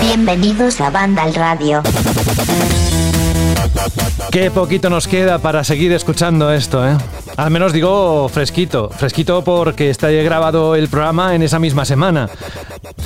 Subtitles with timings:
[0.00, 1.82] Bienvenidos a Banda al Radio.
[4.30, 6.96] Qué poquito nos queda para seguir escuchando esto, ¿eh?
[7.36, 8.90] Al menos digo fresquito.
[8.90, 12.28] Fresquito porque está grabado el programa en esa misma semana.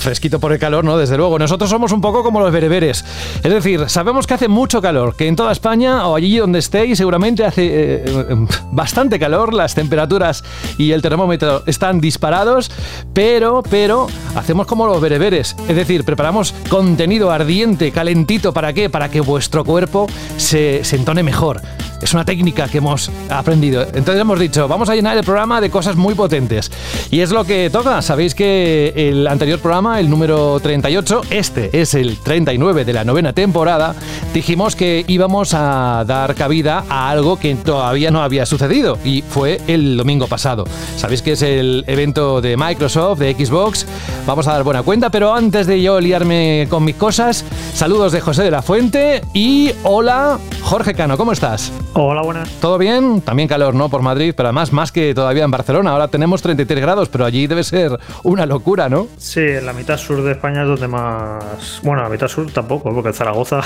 [0.01, 0.97] Fresquito por el calor, ¿no?
[0.97, 1.39] Desde luego.
[1.39, 3.05] Nosotros somos un poco como los bereberes.
[3.43, 6.99] Es decir, sabemos que hace mucho calor, que en toda España o allí donde estéis
[6.99, 10.43] seguramente hace eh, bastante calor, las temperaturas
[10.79, 12.71] y el termómetro están disparados,
[13.13, 15.57] pero, pero, hacemos como los bereberes.
[15.69, 18.91] Es decir, preparamos contenido ardiente, calentito, ¿para qué?
[18.91, 21.61] Para que vuestro cuerpo se entone mejor.
[22.01, 23.83] Es una técnica que hemos aprendido.
[23.83, 26.71] Entonces hemos dicho, vamos a llenar el programa de cosas muy potentes.
[27.11, 28.01] Y es lo que toca.
[28.03, 33.33] Sabéis que el anterior programa, el número 38, este es el 39 de la novena
[33.33, 33.95] temporada,
[34.33, 38.99] dijimos que íbamos a dar cabida a algo que todavía no había sucedido.
[39.05, 40.65] Y fue el domingo pasado.
[40.97, 43.87] Sabéis que es el evento de Microsoft, de Xbox.
[44.27, 48.21] Vamos a dar buena cuenta, pero antes de yo liarme con mis cosas, saludos de
[48.21, 51.73] José de la Fuente y hola, Jorge Cano, ¿cómo estás?
[51.93, 52.49] Hola, buenas.
[52.61, 53.21] ¿Todo bien?
[53.21, 53.89] También calor, ¿no?
[53.89, 55.91] Por Madrid, pero además más que todavía en Barcelona.
[55.91, 59.09] Ahora tenemos 33 grados, pero allí debe ser una locura, ¿no?
[59.19, 61.81] Sí, en la mitad sur de España es donde más...
[61.83, 63.61] Bueno, la mitad sur tampoco, porque en Zaragoza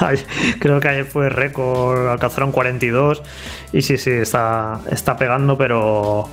[0.60, 3.22] creo que ayer fue récord, alcanzaron 42
[3.72, 6.28] y sí, sí, está, está pegando, pero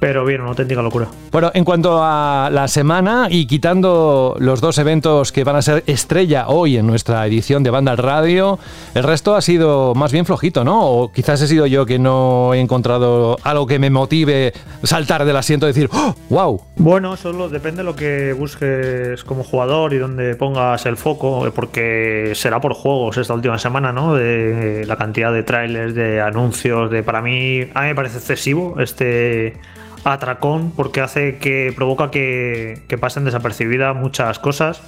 [0.00, 1.08] pero bien, una auténtica locura.
[1.30, 5.84] Bueno, en cuanto a la semana y quitando los dos eventos que van a ser
[5.86, 8.58] estrella hoy en nuestra edición de Banda al Radio,
[8.94, 10.86] el resto ha sido más bien flojito, ¿no?
[10.86, 15.36] O quizás he sido yo que no he encontrado algo que me motive saltar del
[15.36, 16.62] asiento y decir, ¡Oh, wow!
[16.76, 22.32] Bueno, solo depende de lo que busques como jugador y donde pongas el foco, porque
[22.34, 24.14] será por juegos esta última semana, ¿no?
[24.14, 28.76] De la cantidad de trailers, de anuncios, de para mí, a mí me parece excesivo
[28.78, 29.58] este
[30.04, 34.82] atracón porque hace que provoca que, pasen desapercibidas muchas cosas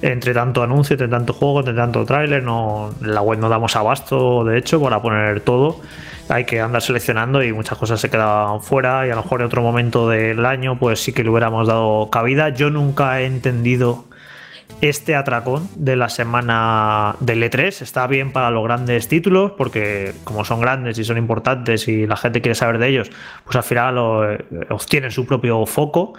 [0.00, 4.44] entre tanto anuncio, entre tanto juego, entre tanto tráiler, no, la web no damos abasto,
[4.44, 5.80] de hecho, para poner todo.
[6.28, 9.46] Hay que andar seleccionando y muchas cosas se quedan fuera y a lo mejor en
[9.46, 12.50] otro momento del año pues sí que le hubiéramos dado cabida.
[12.50, 14.04] Yo nunca he entendido
[14.80, 20.44] este atracón de la semana del E3 está bien para los grandes títulos, porque como
[20.44, 23.10] son grandes y son importantes y la gente quiere saber de ellos,
[23.44, 26.14] pues al final eh, obtienen su propio foco.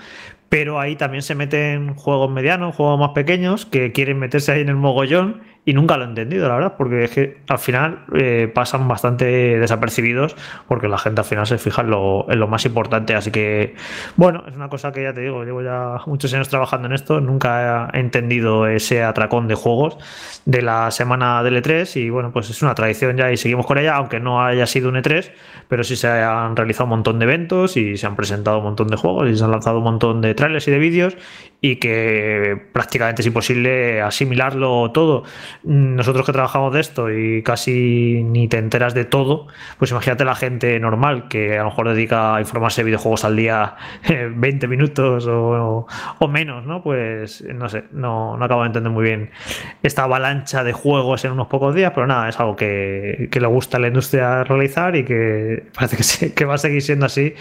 [0.49, 4.69] Pero ahí también se meten juegos medianos, juegos más pequeños, que quieren meterse ahí en
[4.69, 8.51] el mogollón y nunca lo he entendido, la verdad, porque es que al final eh,
[8.51, 10.35] pasan bastante desapercibidos
[10.67, 13.13] porque la gente al final se fija en lo, en lo, más importante.
[13.13, 13.75] Así que,
[14.15, 17.21] bueno, es una cosa que ya te digo, llevo ya muchos años trabajando en esto,
[17.21, 19.99] nunca he entendido ese atracón de juegos
[20.45, 23.77] de la semana del E3 y bueno, pues es una tradición ya y seguimos con
[23.77, 25.31] ella, aunque no haya sido un E3,
[25.67, 28.87] pero sí se han realizado un montón de eventos y se han presentado un montón
[28.87, 31.15] de juegos y se han lanzado un montón de trailers y de vídeos
[31.61, 35.25] y que prácticamente es imposible asimilarlo todo.
[35.63, 39.47] Nosotros que trabajamos de esto y casi ni te enteras de todo,
[39.77, 43.35] pues imagínate la gente normal que a lo mejor dedica a informarse de videojuegos al
[43.35, 43.75] día
[44.35, 45.85] 20 minutos o,
[46.29, 46.81] menos, ¿no?
[46.81, 49.31] Pues no sé, no, no acabo de entender muy bien
[49.83, 53.47] esta avalancha de juegos en unos pocos días, pero nada, es algo que, que le
[53.47, 57.33] gusta a la industria realizar y que parece que, que va a seguir siendo así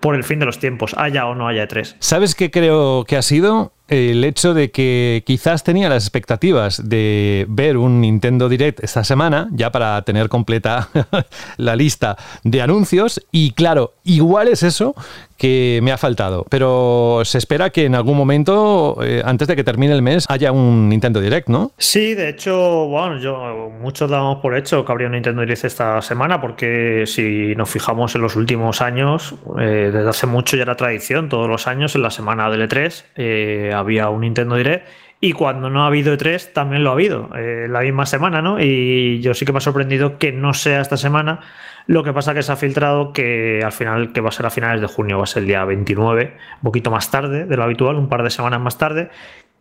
[0.00, 1.96] por el fin de los tiempos, haya o no haya tres.
[1.98, 3.75] ¿Sabes qué creo que ha sido?
[3.88, 9.48] El hecho de que quizás tenía las expectativas de ver un Nintendo Direct esta semana,
[9.52, 10.88] ya para tener completa
[11.56, 14.94] la lista de anuncios, y claro, igual es eso
[15.36, 19.64] que me ha faltado, pero se espera que en algún momento, eh, antes de que
[19.64, 21.72] termine el mes, haya un Nintendo Direct, ¿no?
[21.78, 26.00] Sí, de hecho, bueno, yo muchos damos por hecho que habría un Nintendo Direct esta
[26.02, 30.76] semana, porque si nos fijamos en los últimos años, eh, desde hace mucho ya era
[30.76, 34.86] tradición, todos los años en la semana del E3 eh, había un Nintendo Direct.
[35.20, 38.60] Y cuando no ha habido E3, también lo ha habido, la misma semana, ¿no?
[38.60, 41.40] Y yo sí que me ha sorprendido que no sea esta semana
[41.86, 44.50] lo que pasa que se ha filtrado que al final, que va a ser a
[44.50, 47.62] finales de junio, va a ser el día 29, un poquito más tarde de lo
[47.62, 49.08] habitual, un par de semanas más tarde,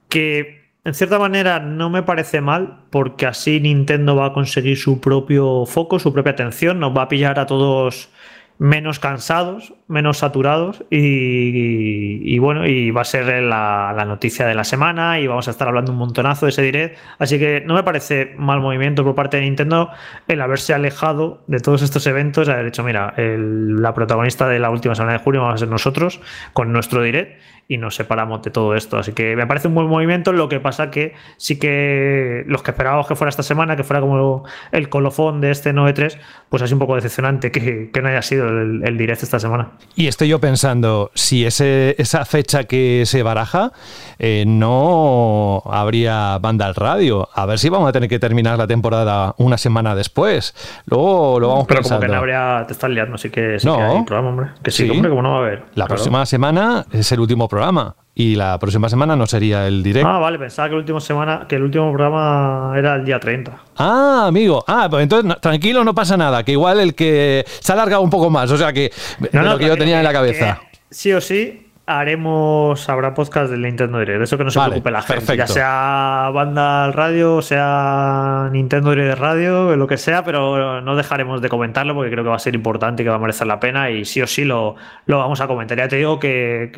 [0.09, 4.99] que en cierta manera no me parece mal porque así Nintendo va a conseguir su
[4.99, 8.09] propio foco, su propia atención, nos va a pillar a todos
[8.57, 15.19] menos cansados, menos saturados y, bueno, y va a ser la, noticia de la semana
[15.19, 18.33] y vamos a estar hablando un montonazo de ese direct, así que no me parece
[18.37, 19.89] mal movimiento por parte de Nintendo
[20.27, 24.95] el haberse alejado de todos estos eventos, haber dicho, mira, la protagonista de la última
[24.95, 26.19] semana de julio vamos a ser nosotros
[26.53, 28.97] con nuestro direct y nos separamos de todo esto.
[28.97, 30.33] Así que me parece un buen movimiento.
[30.33, 34.01] Lo que pasa que sí que los que esperábamos que fuera esta semana, que fuera
[34.01, 36.17] como el colofón de este 9-3,
[36.49, 39.74] pues es un poco decepcionante que, no haya sido el, el direct esta semana.
[39.95, 43.71] Y estoy yo pensando, si ese, esa fecha que se baraja,
[44.19, 47.29] eh, no habría banda al radio.
[47.33, 50.53] A ver si vamos a tener que terminar la temporada una semana después.
[50.85, 51.99] Luego lo vamos Pero pensando.
[52.01, 53.77] como que no habría, te estás liando, sí que, sí No.
[53.77, 54.47] que hay programa, hombre.
[54.63, 54.89] Que sí, Sí.
[54.89, 55.59] hombre, como no va a haber.
[55.59, 55.87] La Claro.
[55.89, 57.95] próxima semana es el último programa.
[58.17, 60.07] Y la próxima semana no sería el directo.
[60.09, 63.51] Ah, vale, pensaba que el último semana, que el último programa era el día 30.
[63.75, 64.63] Ah, amigo.
[64.67, 66.41] Ah, pues entonces no- tranquilo, no pasa nada.
[66.43, 68.49] Que igual el que se ha alargado un poco más.
[68.51, 68.89] O sea que
[69.33, 70.61] lo que yo tenía en la cabeza.
[70.71, 74.17] que Sí o sí, haremos, habrá podcast del Nintendo Direct.
[74.17, 75.37] De eso que no se Vale, preocupe la gente.
[75.37, 81.41] Ya sea banda al radio, sea Nintendo Direct radio, lo que sea, pero no dejaremos
[81.41, 83.59] de comentarlo porque creo que va a ser importante y que va a merecer la
[83.59, 83.91] pena.
[83.91, 85.77] Y sí o sí lo, lo vamos a comentar.
[85.77, 86.71] Ya te digo que,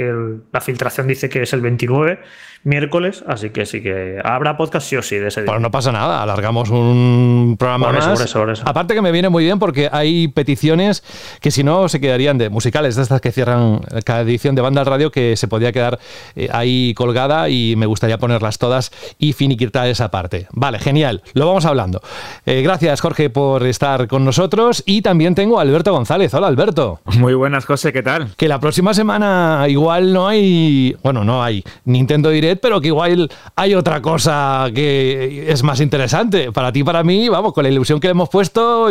[0.51, 2.19] la filtración dice que es el 29,
[2.67, 5.51] miércoles, así que sí que habrá podcast sí o sí de ese día.
[5.51, 8.19] Pues no pasa nada, alargamos un programa Por eso, más.
[8.19, 8.63] por eso, por eso.
[8.65, 11.03] Aparte que me viene muy bien porque hay peticiones
[11.39, 14.81] que si no se quedarían de musicales, de estas que cierran cada edición de banda
[14.81, 15.97] al radio que se podía quedar
[16.35, 20.47] eh, ahí colgada y me gustaría ponerlas todas y finiquitar esa parte.
[20.51, 22.01] Vale, genial, lo vamos hablando.
[22.45, 26.33] Eh, gracias Jorge por estar con nosotros y también tengo a Alberto González.
[26.33, 26.99] Hola Alberto.
[27.17, 28.35] Muy buenas, José, ¿qué tal?
[28.35, 33.29] Que la próxima semana igual no hay, bueno, no hay Nintendo Direct, pero que igual
[33.55, 36.51] hay otra cosa que es más interesante.
[36.51, 38.89] Para ti, para mí, vamos, con la ilusión que le hemos puesto,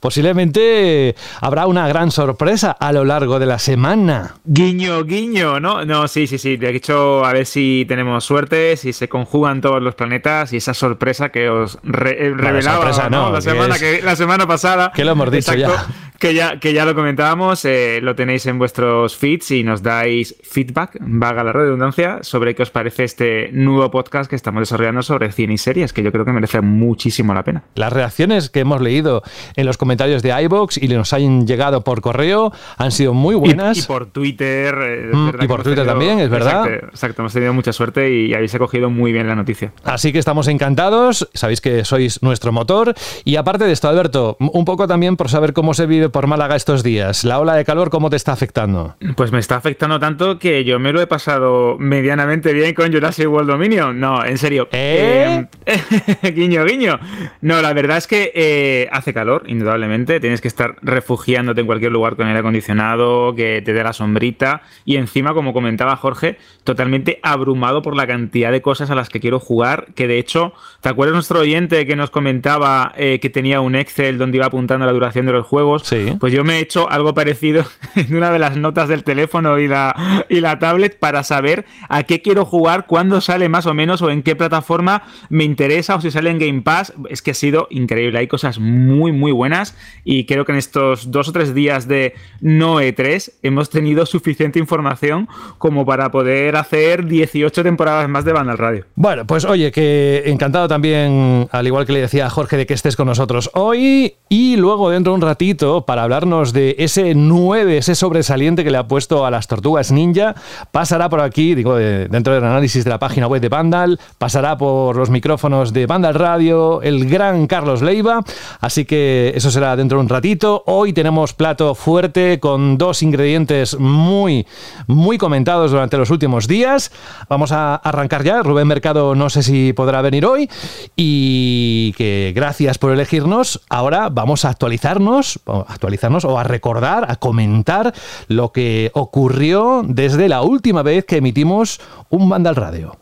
[0.00, 4.34] posiblemente habrá una gran sorpresa a lo largo de la semana.
[4.44, 5.84] Guiño, guiño, ¿no?
[5.84, 6.56] No, sí, sí, sí.
[6.56, 10.74] De hecho, a ver si tenemos suerte, si se conjugan todos los planetas y esa
[10.74, 13.26] sorpresa que os re- eh, revelaba sorpresa ¿no?
[13.26, 14.92] no, la, semana, es- que, la semana pasada.
[14.94, 15.86] Que lo hemos dicho ya.
[16.18, 20.34] Que ya, que ya lo comentábamos, eh, lo tenéis en vuestros feeds y nos dais
[20.42, 25.32] feedback, vaga la redundancia, sobre qué os parece este nuevo podcast que estamos desarrollando sobre
[25.32, 27.64] cine y series, que yo creo que merece muchísimo la pena.
[27.74, 29.22] Las reacciones que hemos leído
[29.56, 33.78] en los comentarios de iBox y nos han llegado por correo han sido muy buenas.
[33.78, 34.74] Y, por Twitter.
[34.80, 36.66] eh, Mm, y por Twitter también, es verdad.
[36.66, 39.72] Exacto, exacto, hemos tenido mucha suerte y habéis acogido muy bien la noticia.
[39.84, 42.94] Así que estamos encantados, sabéis que sois nuestro motor.
[43.24, 46.56] Y aparte de esto, Alberto, un poco también por saber cómo se vive por Málaga
[46.56, 47.24] estos días.
[47.24, 48.96] La ola de calor, ¿cómo te está afectando?
[49.16, 53.28] Pues me está afectando tanto que yo me lo he pasado medianamente bien con Jurassic
[53.28, 53.98] World Dominion.
[53.98, 54.68] No, en serio.
[54.72, 55.46] ¿Eh?
[55.66, 56.98] Eh, guiño, guiño.
[57.40, 60.20] No, la verdad es que eh, hace calor, indudablemente.
[60.20, 64.62] Tienes que estar refugiándote en cualquier lugar con aire acondicionado, que te dé la sombrita.
[64.84, 69.20] Y encima, como comentaba Jorge, totalmente abrumado por la cantidad de cosas a las que
[69.20, 69.86] quiero jugar.
[69.94, 74.38] Que de hecho, ¿te acuerdas nuestro oyente que nos comentaba que tenía un Excel donde
[74.38, 75.82] iba apuntando la duración de los juegos?
[75.84, 76.16] Sí.
[76.18, 79.68] Pues yo me he hecho algo parecido en una de las notas del teléfono y
[79.68, 84.02] la, y la tablet para saber a qué quiero jugar, cuándo sale más o menos
[84.02, 86.92] o en qué plataforma me interesa o si sale en Game Pass.
[87.08, 88.18] Es que ha sido increíble.
[88.18, 92.14] Hay cosas muy, muy buenas y creo que en estos dos o tres días de
[92.40, 95.28] no E3 hemos tenido suficiente información
[95.58, 98.84] como para poder hacer 18 temporadas más de Banda al Radio.
[98.94, 102.74] Bueno, pues oye, que encantado también, al igual que le decía a Jorge, de que
[102.74, 107.78] estés con nosotros hoy y luego dentro de un ratito para hablarnos de ese 9,
[107.78, 110.34] ese sobresaliente que le ha puesto a las tortugas ninja,
[110.72, 114.56] pasará por aquí, digo, de- dentro del análisis de la página web de Vandal, pasará
[114.56, 118.22] por los micrófonos de Vandal Radio, el gran Carlos Leiva,
[118.60, 120.62] así que eso será dentro de un ratito.
[120.66, 124.46] Hoy tenemos plato fuerte con dos ingredientes muy,
[124.86, 126.92] muy comentados durante los últimos días.
[127.28, 128.42] Vamos a arrancar ya.
[128.42, 130.48] Rubén Mercado no sé si podrá venir hoy
[130.94, 133.62] y que gracias por elegirnos.
[133.68, 137.92] Ahora vamos a actualizarnos, actualizarnos o a recordar, a comentar
[138.28, 142.98] lo que ocurrió desde la última vez que emitimos un Vandal Radio.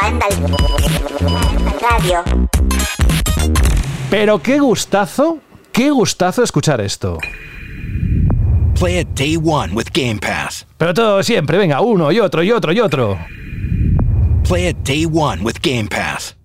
[0.00, 0.30] Vandal
[1.80, 2.24] Radio.
[4.10, 5.38] Pero qué gustazo,
[5.70, 7.18] qué gustazo escuchar esto.
[8.78, 10.66] Play it day one with Game Pass.
[10.78, 13.18] Pero todo siempre, venga, uno y otro y otro y otro.
[14.48, 15.90] Play it day one with Game.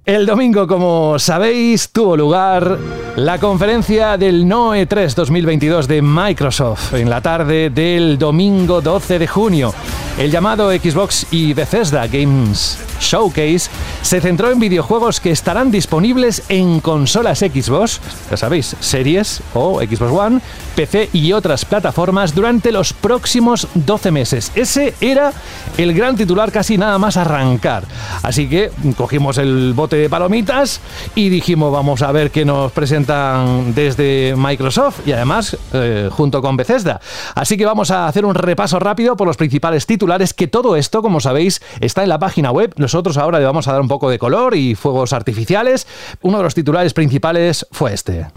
[0.03, 2.77] El domingo, como sabéis, tuvo lugar
[3.15, 9.27] la conferencia del NOE 3 2022 de Microsoft en la tarde del domingo 12 de
[9.27, 9.73] junio.
[10.17, 13.69] El llamado Xbox y Bethesda Games Showcase
[14.01, 20.11] se centró en videojuegos que estarán disponibles en consolas Xbox, ya sabéis, series o Xbox
[20.11, 20.41] One,
[20.75, 24.51] PC y otras plataformas durante los próximos 12 meses.
[24.55, 25.31] Ese era
[25.77, 27.83] el gran titular casi nada más arrancar.
[28.23, 30.81] Así que cogimos el bote de palomitas
[31.15, 36.57] y dijimos vamos a ver qué nos presentan desde Microsoft y además eh, junto con
[36.57, 36.99] Bethesda.
[37.35, 41.01] Así que vamos a hacer un repaso rápido por los principales titulares que todo esto,
[41.01, 44.07] como sabéis, está en la página web nosotros ahora le vamos a dar un poco
[44.07, 45.87] de color y fuegos artificiales.
[46.21, 48.27] Uno de los titulares principales fue este.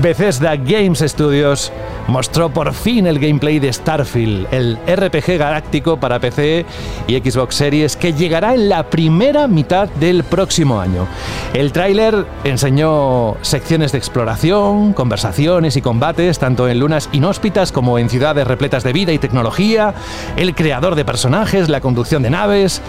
[0.00, 1.70] Bethesda Games Studios
[2.08, 6.66] mostró por fin el gameplay de Starfield, el RPG galáctico para PC
[7.06, 11.06] y Xbox Series que llegará en la primera mitad del próximo año.
[11.54, 18.08] El tráiler enseñó secciones de exploración, conversaciones y combates tanto en lunas inhóspitas como en
[18.08, 19.94] ciudades repletas de vida y tecnología,
[20.36, 22.82] el creador de personajes, la conducción de naves,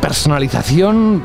[0.00, 1.22] personalización...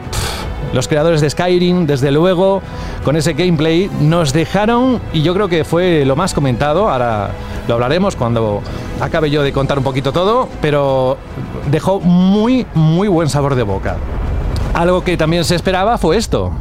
[0.73, 2.61] Los creadores de Skyrim, desde luego,
[3.03, 7.31] con ese gameplay, nos dejaron, y yo creo que fue lo más comentado, ahora
[7.67, 8.61] lo hablaremos cuando
[8.99, 11.17] acabe yo de contar un poquito todo, pero
[11.69, 13.97] dejó muy, muy buen sabor de boca.
[14.73, 16.51] Algo que también se esperaba fue esto.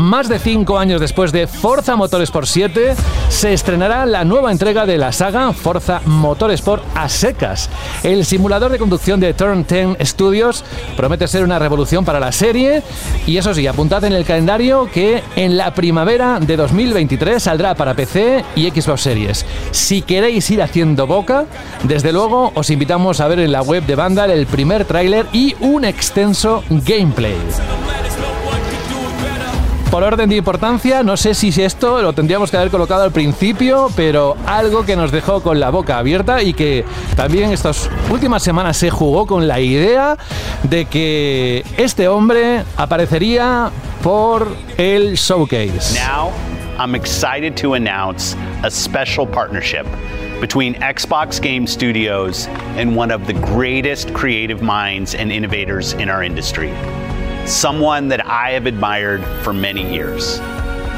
[0.00, 2.94] Más de cinco años después de Forza Motorsport 7,
[3.28, 7.68] se estrenará la nueva entrega de la saga Forza Motorsport a secas.
[8.02, 10.64] El simulador de conducción de Turn 10 Studios
[10.96, 12.82] promete ser una revolución para la serie
[13.26, 17.92] y eso sí, apuntad en el calendario que en la primavera de 2023 saldrá para
[17.92, 19.44] PC y Xbox Series.
[19.70, 21.44] Si queréis ir haciendo boca,
[21.82, 25.54] desde luego os invitamos a ver en la web de Vandal el primer tráiler y
[25.60, 27.36] un extenso gameplay.
[29.90, 33.90] Por orden de importancia, no sé si esto lo tendríamos que haber colocado al principio,
[33.96, 36.84] pero algo que nos dejó con la boca abierta y que
[37.16, 40.16] también estas últimas semanas se jugó con la idea
[40.62, 45.98] de que este hombre aparecería por el showcase.
[45.98, 46.30] Now,
[46.78, 49.86] I'm excited to announce a special partnership
[50.40, 56.22] between Xbox Game Studios and one of the greatest creative minds and innovators in our
[56.22, 56.72] industry.
[57.50, 60.38] Someone that I have admired for many years.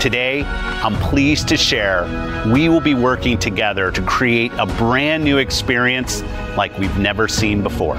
[0.00, 0.44] Today,
[0.84, 2.04] I'm pleased to share
[2.52, 6.22] we will be working together to create a brand new experience
[6.54, 7.96] like we've never seen before.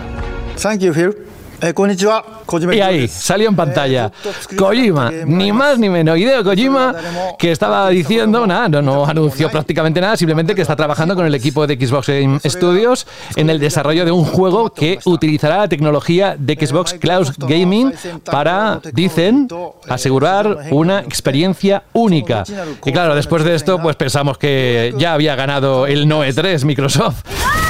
[0.58, 1.14] Thank you, Phil.
[1.62, 2.22] Eh, konnichiwa.
[2.22, 2.33] Kojima
[2.74, 4.12] Y ahí, salió en pantalla.
[4.24, 6.18] Eh, Kojima, ni más ni menos.
[6.18, 6.94] Hideo Kojima,
[7.38, 11.36] que estaba diciendo, nada, no, no anunció prácticamente nada, simplemente que está trabajando con el
[11.36, 16.36] equipo de Xbox Game Studios en el desarrollo de un juego que utilizará la tecnología
[16.38, 19.48] de Xbox Cloud Gaming para, dicen,
[19.88, 22.44] asegurar una experiencia única.
[22.86, 27.24] Y claro, después de esto, pues pensamos que ya había ganado el Noe 3 Microsoft.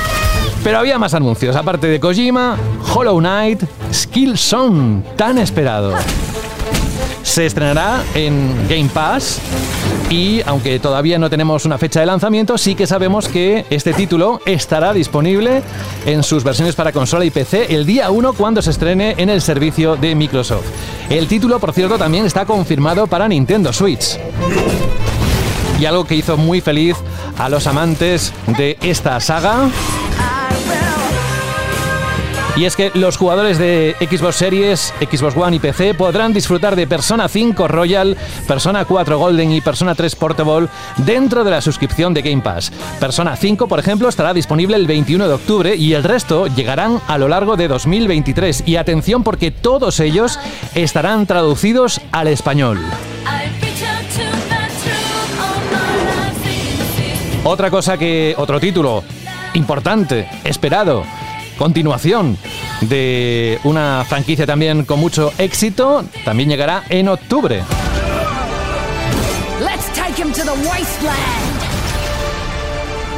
[0.63, 2.58] Pero había más anuncios, aparte de Kojima,
[2.93, 5.93] Hollow Knight, Skillzone, tan esperado.
[7.22, 9.39] Se estrenará en Game Pass
[10.10, 14.39] y aunque todavía no tenemos una fecha de lanzamiento, sí que sabemos que este título
[14.46, 15.63] estará disponible
[16.05, 19.41] en sus versiones para consola y PC el día 1 cuando se estrene en el
[19.41, 20.65] servicio de Microsoft.
[21.10, 24.17] El título, por cierto, también está confirmado para Nintendo Switch
[25.79, 26.96] y algo que hizo muy feliz
[27.38, 29.70] a los amantes de esta saga.
[32.56, 36.86] Y es que los jugadores de Xbox Series, Xbox One y PC podrán disfrutar de
[36.86, 38.16] Persona 5 Royal,
[38.48, 40.68] Persona 4 Golden y Persona 3 Portable
[40.98, 42.72] dentro de la suscripción de Game Pass.
[43.00, 47.18] Persona 5, por ejemplo, estará disponible el 21 de octubre y el resto llegarán a
[47.18, 48.64] lo largo de 2023.
[48.68, 50.40] Y atención porque todos ellos
[50.76, 52.80] estarán traducidos al español.
[57.44, 58.36] Otra cosa que.
[58.38, 59.04] otro título
[59.56, 61.04] importante, esperado,
[61.58, 62.38] continuación
[62.82, 67.64] de una franquicia también con mucho éxito, también llegará en octubre.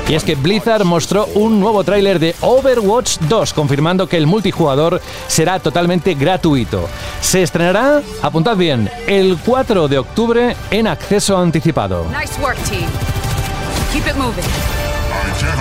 [0.08, 5.02] Y es que Blizzard mostró un nuevo tráiler de Overwatch 2, confirmando que el multijugador
[5.28, 6.88] será totalmente gratuito.
[7.22, 12.06] Se estrenará, apuntad bien, el 4 de octubre en acceso anticipado.
[12.12, 12.88] Nice work, team.
[13.92, 14.44] Keep it moving.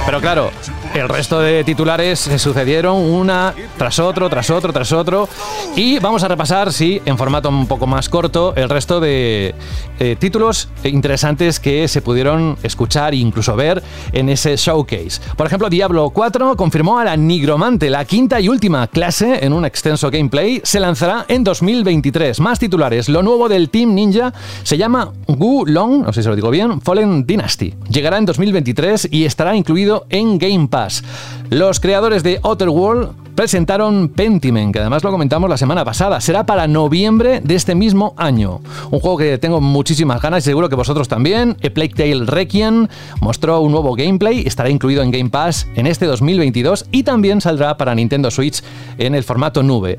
[0.07, 0.51] Pero claro,
[0.95, 5.29] el resto de titulares se sucedieron una tras otro, tras otro, tras otro.
[5.77, 9.55] Y vamos a repasar, sí, en formato un poco más corto, el resto de
[9.99, 13.83] eh, títulos interesantes que se pudieron escuchar e incluso ver
[14.13, 15.21] en ese showcase.
[15.37, 19.65] Por ejemplo, Diablo 4 confirmó a la Nigromante, la quinta y última clase en un
[19.65, 20.61] extenso gameplay.
[20.65, 22.41] Se lanzará en 2023.
[22.41, 23.09] Más titulares.
[23.09, 24.33] Lo nuevo del Team Ninja
[24.63, 27.75] se llama Gu Long, no sé si lo digo bien, Fallen Dynasty.
[27.89, 31.03] Llegará en 2023 y incluido en Game Pass.
[31.51, 36.21] Los creadores de Outer World presentaron Pentiment, que además lo comentamos la semana pasada.
[36.21, 38.61] Será para noviembre de este mismo año.
[38.91, 41.57] Un juego que tengo muchísimas ganas y seguro que vosotros también.
[41.65, 42.89] A Plague Tale Requiem
[43.21, 47.77] mostró un nuevo gameplay, estará incluido en Game Pass en este 2022 y también saldrá
[47.77, 48.63] para Nintendo Switch
[48.99, 49.99] en el formato nube.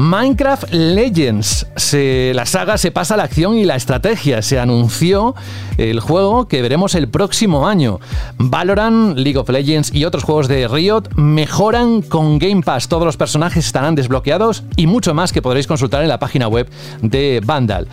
[0.00, 1.66] Minecraft Legends.
[1.76, 4.40] Se- la saga se pasa a la acción y la estrategia.
[4.40, 5.34] Se anunció
[5.76, 8.00] el juego que veremos el próximo año.
[8.38, 12.88] Valorant, League of Legends y otros juegos de Riot mejoran con Game Pass.
[12.88, 16.66] Todos los personajes estarán desbloqueados y mucho más que podréis consultar en la página web
[17.02, 17.86] de Vandal.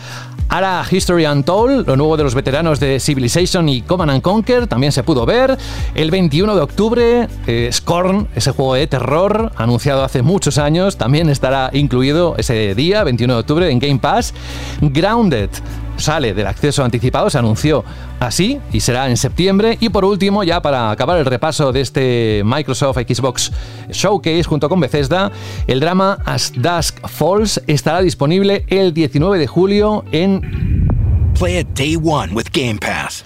[0.50, 4.92] Ara History Untold, lo nuevo de los veteranos de Civilization y Command and Conquer, también
[4.92, 5.58] se pudo ver.
[5.94, 11.30] El 21 de octubre, eh, Scorn, ese juego de terror anunciado hace muchos años, también
[11.30, 14.34] estará incluido ese día, 21 de octubre, en Game Pass.
[14.82, 15.50] Grounded,
[15.98, 17.84] sale del acceso anticipado, se anunció
[18.20, 19.78] así y será en septiembre.
[19.80, 23.52] Y por último, ya para acabar el repaso de este Microsoft Xbox
[23.92, 25.32] Showcase junto con Bethesda,
[25.68, 30.87] el drama As Dusk Falls estará disponible el 19 de julio en
[31.38, 33.24] Play it day one with Game Pass.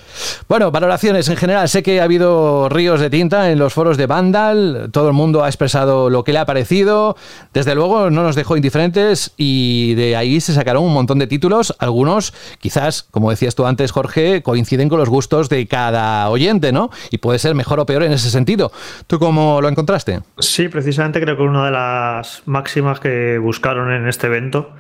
[0.50, 1.70] Bueno, valoraciones en general.
[1.70, 4.90] Sé que ha habido ríos de tinta en los foros de Vandal.
[4.92, 7.16] Todo el mundo ha expresado lo que le ha parecido.
[7.54, 11.74] Desde luego no nos dejó indiferentes y de ahí se sacaron un montón de títulos.
[11.80, 16.90] Algunos, quizás, como decías tú antes, Jorge, coinciden con los gustos de cada oyente, ¿no?
[17.12, 18.74] Y puede ser mejor o peor en ese sentido.
[19.08, 20.20] ¿Tú cómo lo encontraste?
[20.38, 24.74] Sí, precisamente creo que una de las máximas que buscaron en este evento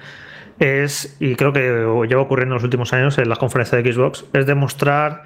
[0.62, 1.60] es, y creo que
[2.08, 5.24] lleva ocurriendo en los últimos años en las conferencias de Xbox, es demostrar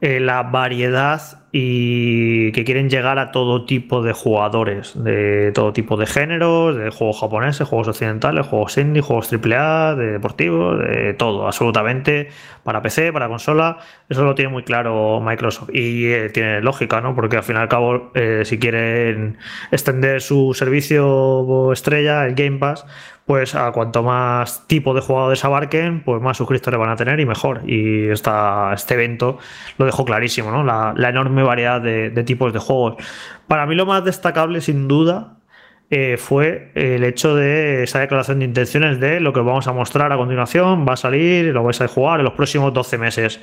[0.00, 5.96] eh, la variedad y que quieren llegar a todo tipo de jugadores, de todo tipo
[5.96, 11.46] de géneros, de juegos japoneses, juegos occidentales, juegos indie, juegos AAA, de deportivos, de todo,
[11.46, 12.28] absolutamente,
[12.62, 13.78] para PC, para consola,
[14.08, 17.14] eso lo tiene muy claro Microsoft y eh, tiene lógica, ¿no?
[17.14, 19.38] Porque al fin y al cabo, eh, si quieren
[19.72, 22.86] extender su servicio estrella, el Game Pass,
[23.28, 27.26] pues a cuanto más tipo de jugadores abarquen, pues más suscriptores van a tener y
[27.26, 27.60] mejor.
[27.66, 29.36] Y esta, este evento
[29.76, 30.64] lo dejó clarísimo, ¿no?
[30.64, 32.94] La, enorme variedad de, de, tipos de juegos.
[33.46, 35.36] Para mí lo más destacable, sin duda,
[35.90, 39.74] eh, fue el hecho de esa declaración de intenciones de lo que os vamos a
[39.74, 43.40] mostrar a continuación, va a salir, lo vais a jugar en los próximos 12 meses.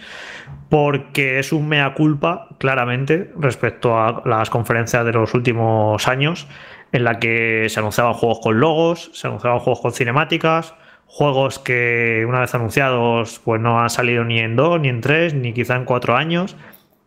[0.68, 6.48] Porque es un mea culpa, claramente, respecto a las conferencias de los últimos años
[6.92, 10.74] en la que se anunciaban juegos con logos, se anunciaban juegos con cinemáticas,
[11.08, 15.33] juegos que una vez anunciados pues no han salido ni en dos, ni en tres,
[15.33, 16.55] ni quizá en cuatro años.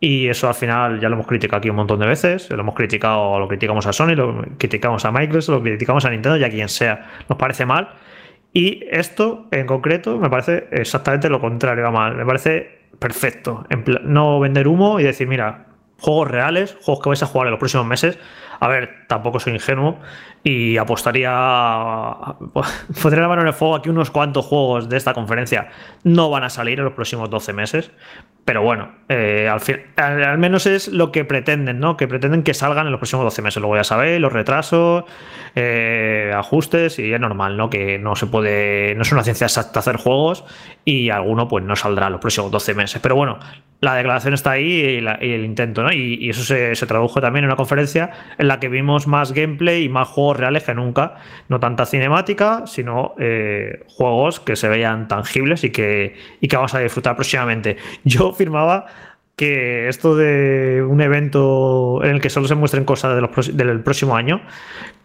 [0.01, 2.49] Y eso al final ya lo hemos criticado aquí un montón de veces.
[2.49, 6.37] Lo hemos criticado, lo criticamos a Sony, lo criticamos a Microsoft, lo criticamos a Nintendo
[6.37, 7.09] y a quien sea.
[7.27, 7.89] Nos parece mal.
[8.53, 12.15] Y esto en concreto me parece exactamente lo contrario mal.
[12.15, 13.65] Me parece perfecto.
[14.03, 15.67] no vender humo y decir, mira,
[15.99, 18.17] juegos reales, juegos que vais a jugar en los próximos meses.
[18.59, 19.99] A ver, tampoco soy ingenuo
[20.43, 21.31] y apostaría.
[23.01, 25.69] Pondría la mano en el fuego aquí unos cuantos juegos de esta conferencia
[26.03, 27.91] no van a salir en los próximos 12 meses.
[28.49, 31.95] Pero bueno, eh, al, fin, al, menos es lo que pretenden, ¿no?
[31.97, 33.61] Que pretenden que salgan en los próximos 12 meses.
[33.61, 35.03] Luego ya sabéis, los retrasos,
[35.53, 37.69] eh, ajustes, y es normal, ¿no?
[37.69, 38.95] Que no se puede.
[38.95, 40.45] No es una ciencia exacta hacer juegos
[40.83, 42.99] y alguno pues no saldrá en los próximos 12 meses.
[42.99, 43.37] Pero bueno,
[43.81, 45.93] la declaración está ahí y, el intento, ¿no?
[45.93, 49.31] Y, y eso se, se, tradujo también en una conferencia en la que vimos más
[49.31, 51.15] gameplay y más juegos reales que nunca.
[51.47, 56.73] No tanta cinemática, sino eh, juegos que se vean tangibles y que, y que vamos
[56.73, 57.77] a disfrutar próximamente.
[58.03, 58.85] Yo firmaba
[59.35, 63.79] que esto de un evento en el que solo se muestren cosas de los, del
[63.81, 64.41] próximo año,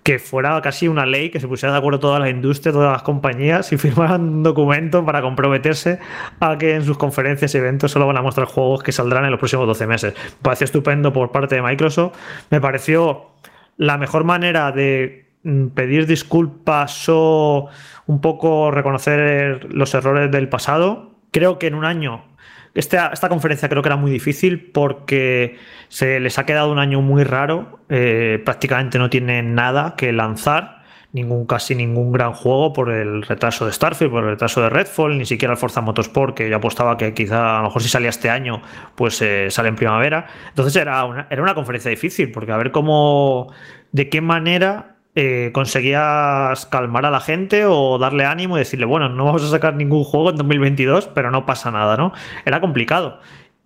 [0.02, 3.02] que fuera casi una ley, que se pusiera de acuerdo toda la industria, todas las
[3.02, 6.00] compañías y firmaran un documento para comprometerse
[6.40, 9.30] a que en sus conferencias y eventos solo van a mostrar juegos que saldrán en
[9.30, 10.14] los próximos 12 meses.
[10.44, 12.16] Me estupendo por parte de Microsoft.
[12.50, 13.30] Me pareció
[13.76, 15.32] la mejor manera de
[15.74, 17.68] pedir disculpas o
[18.06, 21.12] un poco reconocer los errores del pasado.
[21.30, 22.33] Creo que en un año
[22.74, 25.58] esta, esta, conferencia creo que era muy difícil porque
[25.88, 27.78] se les ha quedado un año muy raro.
[27.88, 30.82] Eh, prácticamente no tienen nada que lanzar.
[31.12, 35.16] Ningún, casi ningún gran juego por el retraso de Starfield, por el retraso de Redfall,
[35.16, 38.08] ni siquiera el Forza Motorsport, que yo apostaba que quizá a lo mejor si salía
[38.08, 38.60] este año,
[38.96, 40.26] pues eh, sale en primavera.
[40.48, 43.52] Entonces era una, era una conferencia difícil, porque a ver cómo,
[43.92, 49.08] de qué manera eh, conseguías calmar a la gente o darle ánimo y decirle, bueno,
[49.08, 52.12] no vamos a sacar ningún juego en 2022, pero no pasa nada, ¿no?
[52.44, 53.20] Era complicado.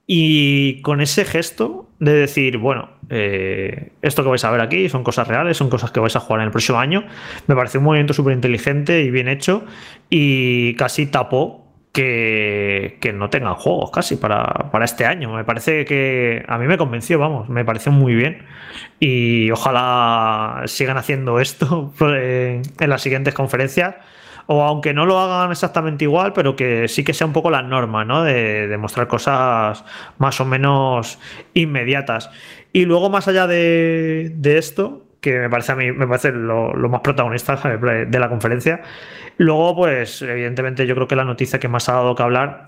[0.06, 5.04] Y con ese gesto de decir, bueno, eh, esto que vais a ver aquí son
[5.04, 7.04] cosas reales, son cosas que vais a jugar en el próximo año,
[7.46, 9.64] me parece un movimiento súper inteligente y bien hecho
[10.08, 11.67] y casi tapó
[11.98, 15.32] que, no tengan juegos casi para, para, este año.
[15.34, 18.46] Me parece que a mí me convenció, vamos, me pareció muy bien.
[19.00, 23.96] Y ojalá sigan haciendo esto en las siguientes conferencias.
[24.50, 27.60] O aunque no lo hagan exactamente igual, pero que sí que sea un poco la
[27.60, 28.22] norma, ¿no?
[28.22, 29.84] De, de mostrar cosas
[30.16, 31.18] más o menos
[31.52, 32.30] inmediatas.
[32.72, 36.72] Y luego, más allá de, de esto, que me parece a mí, me parece lo,
[36.88, 38.82] más protagonista de la conferencia,
[39.38, 42.67] Luego, pues, evidentemente, yo creo que la noticia que más ha dado que hablar,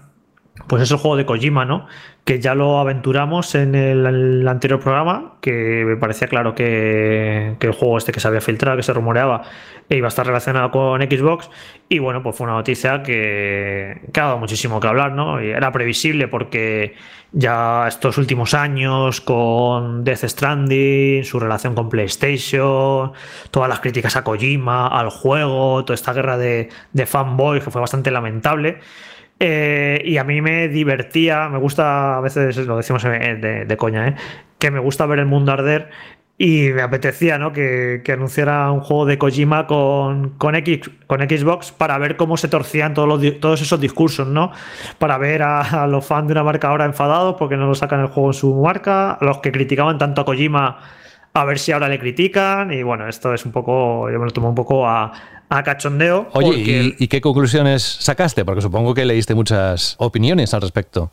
[0.66, 1.86] pues es el juego de Kojima, ¿no?
[2.24, 7.72] Que ya lo aventuramos en el, anterior programa, que me parecía claro que, que el
[7.72, 9.42] juego este que se había filtrado, que se rumoreaba,
[9.88, 11.50] iba a estar relacionado con Xbox.
[11.88, 15.42] Y bueno, pues fue una noticia que, que ha dado muchísimo que hablar, ¿no?
[15.42, 16.94] Y era previsible porque
[17.32, 23.12] ya estos últimos años con Death Stranding, su relación con PlayStation,
[23.50, 27.80] todas las críticas a Kojima, al juego, toda esta guerra de, de fanboys que fue
[27.80, 28.80] bastante lamentable.
[29.42, 34.14] Eh, y a mí me divertía, me gusta, a veces lo decimos de, coña, ¿eh?
[34.58, 35.88] que me gusta ver el mundo arder
[36.36, 37.50] y me apetecía ¿no?
[37.50, 40.54] que, que anunciara un juego de Kojima con, con,
[41.06, 44.52] con Xbox para ver cómo se torcían todos esos discursos, ¿no?
[44.98, 48.00] Para ver a, a los fans de una marca ahora enfadados porque no lo sacan
[48.00, 50.78] el juego en su marca, a los que criticaban tanto a Kojima
[51.32, 54.30] a ver si ahora le critican y bueno, esto es un poco, yo me lo
[54.32, 55.12] tomo un poco a,
[55.50, 56.28] a cachondeo.
[56.32, 58.44] Oye, porque ¿y, y qué conclusiones sacaste?
[58.44, 61.10] Porque supongo que leíste muchas opiniones al respecto.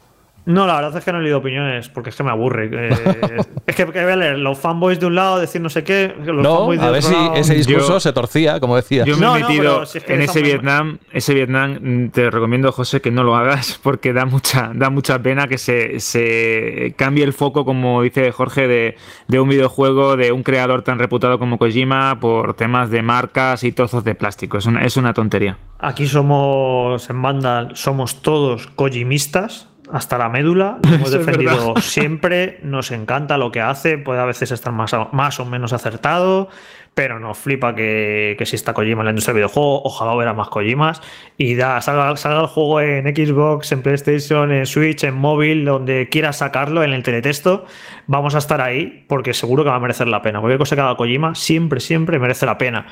[0.47, 2.69] No, la verdad es que no he leído opiniones porque es que me aburre.
[2.71, 2.89] Eh,
[3.67, 6.15] es que, que voy a leer los fanboys de un lado decir no sé qué,
[6.23, 7.33] los No, fanboys de a ver otro si lado.
[7.35, 9.03] ese discurso Yo- se torcía, como decía.
[9.03, 12.09] Yo me No, he metido pero si es que en ese Vietnam, ese Vietnam, mm,
[12.11, 15.99] te recomiendo, José, que no lo hagas porque da mucha, da mucha pena que se,
[15.99, 18.95] se cambie el foco, como dice Jorge, de,
[19.27, 23.73] de un videojuego de un creador tan reputado como Kojima por temas de marcas y
[23.73, 24.57] trozos de plástico.
[24.57, 25.57] Es una, es una tontería.
[25.79, 30.77] Aquí somos en banda, somos todos kojimistas hasta la médula.
[30.83, 35.09] Lo hemos defendido siempre, nos encanta lo que hace, puede a veces estar más, o-
[35.11, 36.49] más o menos acertado,
[36.93, 39.83] pero nos flipa que, que exista Kojima en la industria del videojuego.
[39.83, 40.99] Ojalá hubiera más Kojimas
[41.37, 46.09] y da, salga, salga el juego en Xbox, en PlayStation, en Switch, en móvil, donde
[46.09, 47.65] quieras sacarlo, en el teletexto.
[48.07, 50.39] Vamos a estar ahí porque seguro que va a merecer la pena.
[50.39, 52.87] Cualquier cosa que haga Kojima siempre, siempre merece la pena.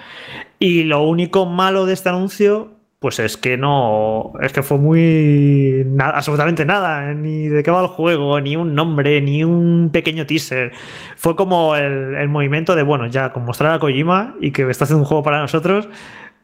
[0.60, 2.75] Y lo único malo de este anuncio,
[3.06, 4.34] pues es que no.
[4.42, 5.84] Es que fue muy.
[5.86, 7.14] na- absolutamente nada.
[7.14, 10.72] Ni de qué va el juego, ni un nombre, ni un pequeño teaser.
[11.16, 14.86] Fue como el, el movimiento de, bueno, ya con mostrar a Kojima y que está
[14.86, 15.88] haciendo un juego para nosotros.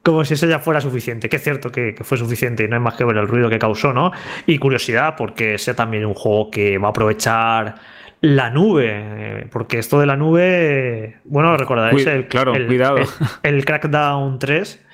[0.03, 2.75] Como si eso ya fuera suficiente, que es cierto que, que fue suficiente y no
[2.75, 4.11] hay más que ver el ruido que causó, ¿no?
[4.45, 7.73] Y curiosidad, porque sea también un juego que va a aprovechar
[8.21, 12.97] la nube, eh, porque esto de la nube, bueno, recordaréis el, claro, el- cuidado.
[12.97, 13.07] el-
[13.55, 14.85] el Crackdown 3,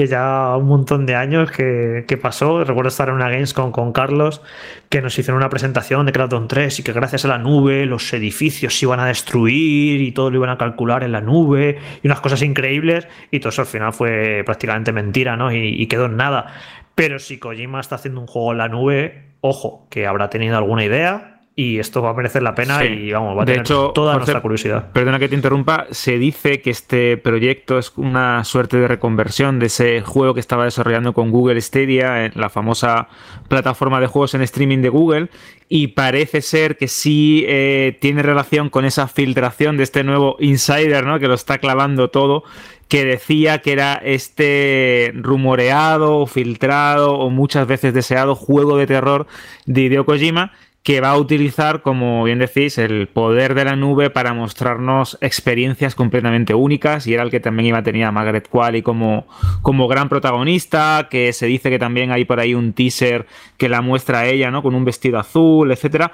[0.00, 2.64] que ya un montón de años que, pasó.
[2.64, 4.40] Recuerdo estar en una Gamescom con Carlos,
[4.88, 8.10] que nos hicieron una presentación de Crackdown 3 y que gracias a la nube los
[8.14, 12.06] edificios se iban a destruir y todo lo iban a calcular en la nube y
[12.06, 13.08] unas cosas increíbles.
[13.30, 15.52] Y todo eso al final fue prácticamente mentira, ¿no?
[15.52, 16.46] Y, y quedó en nada.
[16.94, 20.82] Pero si Kojima está haciendo un juego en la nube, ojo, que habrá tenido alguna
[20.82, 21.39] idea.
[21.62, 22.86] Y esto va a merecer la pena Sí.
[22.86, 24.92] y vamos, va a De tener hecho, toda Jorge, nuestra curiosidad.
[24.92, 29.66] Perdona que te interrumpa, se dice que este proyecto es una suerte de reconversión de
[29.66, 33.08] ese juego que estaba desarrollando con Google Stadia, en la famosa
[33.48, 35.28] plataforma de juegos en streaming de Google,
[35.68, 41.04] y parece ser que sí eh, tiene relación con esa filtración de este nuevo insider,
[41.04, 41.18] ¿no?
[41.18, 42.42] Que lo está clavando todo
[42.88, 49.28] que decía que era este rumoreado filtrado o muchas veces deseado juego de terror
[49.66, 54.08] de Hideo Kojima que va a utilizar, como bien decís, el poder de la nube
[54.08, 58.48] para mostrarnos experiencias completamente únicas y era el que también iba a tener a Margaret
[58.48, 59.26] Qualley como,
[59.60, 63.26] como gran protagonista, que se dice que también hay por ahí un teaser
[63.58, 64.62] que la muestra a ella, ¿no?
[64.62, 66.12] Con un vestido azul, etcétera.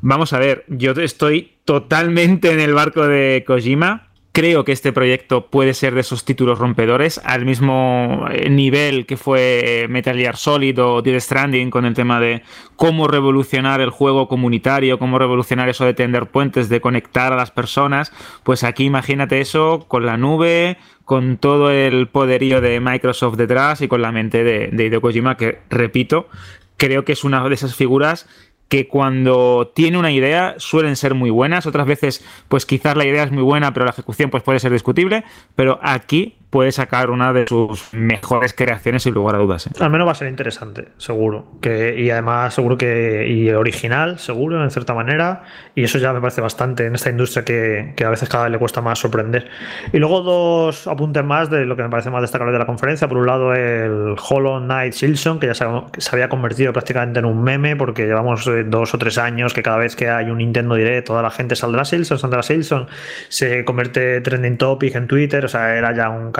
[0.00, 4.07] Vamos a ver, yo estoy totalmente en el barco de Kojima.
[4.38, 9.16] Creo que este proyecto puede ser de esos títulos rompedores, al mismo eh, nivel que
[9.16, 12.44] fue eh, Metal Gear Solid o Dead Stranding, con el tema de
[12.76, 17.50] cómo revolucionar el juego comunitario, cómo revolucionar eso de tender puentes, de conectar a las
[17.50, 18.12] personas.
[18.44, 23.88] Pues aquí imagínate eso con la nube, con todo el poderío de Microsoft detrás y
[23.88, 26.28] con la mente de, de Hideo Kojima, que repito,
[26.76, 28.28] creo que es una de esas figuras
[28.68, 33.24] que cuando tiene una idea suelen ser muy buenas, otras veces pues quizás la idea
[33.24, 35.24] es muy buena pero la ejecución pues puede ser discutible,
[35.56, 39.66] pero aquí puede sacar una de sus mejores creaciones sin lugar a dudas.
[39.66, 39.70] ¿eh?
[39.80, 41.46] Al menos va a ser interesante, seguro.
[41.60, 43.26] Que, y además, seguro que.
[43.28, 45.42] Y original, seguro, en cierta manera.
[45.74, 48.52] Y eso ya me parece bastante en esta industria que, que a veces cada vez
[48.52, 49.48] le cuesta más sorprender.
[49.92, 53.08] Y luego dos apuntes más de lo que me parece más destacable de la conferencia.
[53.08, 55.66] Por un lado, el Hollow Knight Silson, que ya se,
[55.98, 59.62] se había convertido prácticamente en un meme, porque llevamos eh, dos o tres años que
[59.62, 62.86] cada vez que hay un Nintendo Direct, toda la gente saldrá Silson, saldrá Silson.
[63.28, 65.44] Se convierte trending topic en Twitter.
[65.44, 66.32] O sea, era ya un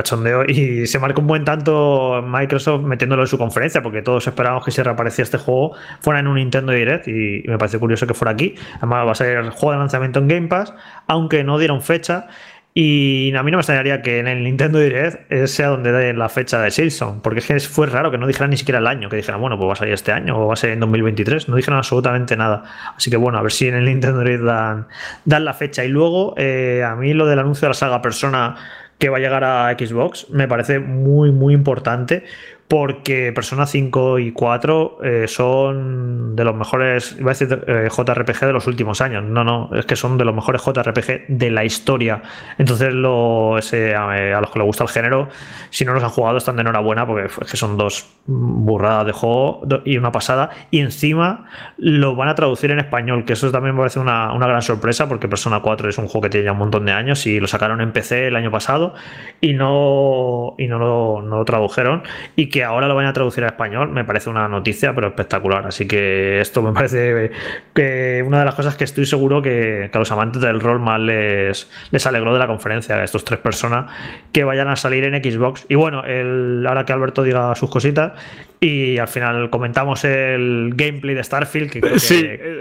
[0.49, 4.71] y se marca un buen tanto Microsoft metiéndolo en su conferencia porque todos esperábamos que
[4.71, 8.33] si reaparecía este juego fuera en un Nintendo Direct y, me parece curioso que fuera
[8.33, 10.75] aquí además va a ser juego de lanzamiento en Game Pass
[11.07, 12.29] aunque no dieron fecha
[12.81, 16.29] Y a mí no me extrañaría que en el Nintendo Direct sea donde den la
[16.29, 19.09] fecha de Silson, porque es que fue raro que no dijeran ni siquiera el año,
[19.09, 21.49] que dijeran, bueno, pues va a salir este año o va a ser en 2023,
[21.49, 22.63] no dijeron absolutamente nada.
[22.97, 24.87] Así que bueno, a ver si en el Nintendo Direct dan,
[25.25, 25.85] dan la fecha.
[25.85, 28.55] Y luego, eh, a mí lo del anuncio de la saga Persona
[28.99, 32.25] que va a llegar a Xbox me parece muy, muy importante
[32.69, 38.47] porque Persona 5 y 4 eh, son de los mejores, iba a decir eh, JRPG
[38.47, 39.25] de los últimos años.
[39.25, 42.21] No, no, es que son de los mejores JRPG de la historia.
[42.59, 45.31] Entonces, lo, ese, a, los que les gusta el género,
[45.71, 49.13] si no los han jugado, están de enhorabuena porque es que son dos burradas de
[49.13, 50.51] juego y una pasada.
[50.71, 51.47] Y encima
[51.79, 55.09] lo van a traducir en español, que eso también me parece una, una gran sorpresa
[55.09, 57.47] porque Persona 4 es un juego que tiene ya un montón de años y lo
[57.47, 58.93] sacaron en PC el año pasado
[59.41, 62.03] y no, y no, lo, no lo tradujeron.
[62.37, 65.67] Y que ahora lo vayan a traducir a español me parece una noticia, pero espectacular.
[65.67, 67.31] Así que esto me parece
[67.75, 71.01] que una de las cosas que estoy seguro que, a los amantes del rol más
[71.01, 73.91] les, les alegró de la conferencia, a estos tres personas
[74.33, 75.67] que vayan a salir en Xbox.
[75.69, 78.13] Y bueno, el, ahora que Alberto diga sus cositas,
[78.61, 81.97] y al final comentamos el gameplay de Starfield, que creo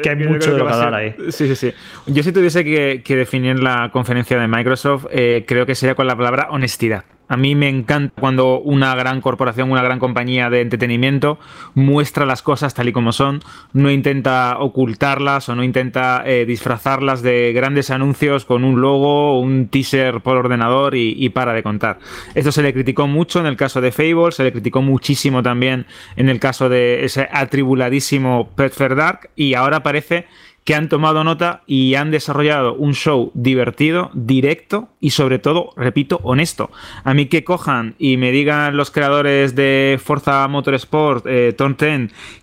[0.02, 1.16] que, hay mucho de lo que hablar ahí.
[1.30, 1.74] Sí, sí, sí.
[2.06, 6.16] Yo si tuviese que, definir la conferencia de Microsoft, eh, creo que sería con la
[6.16, 7.04] palabra honestidad.
[7.28, 11.40] A mí me encanta cuando una gran corporación, una gran compañía de entretenimiento
[11.74, 13.42] muestra las cosas tal y como son,
[13.74, 19.68] no intenta ocultarlas o no intenta eh, disfrazarlas de grandes anuncios con un logo, un
[19.68, 22.00] teaser por ordenador y, para de contar.
[22.36, 25.86] Esto se le criticó mucho en el caso de Fable, se le criticó muchísimo también
[26.16, 30.28] en el caso de ese atribuladísimo Fair Dark y ahora parece
[30.68, 36.20] que han tomado nota y han desarrollado un show divertido, directo y sobre todo, repito,
[36.24, 36.72] honesto.
[37.06, 41.56] A mí que cojan y me digan los creadores de Forza Motorsport, eh,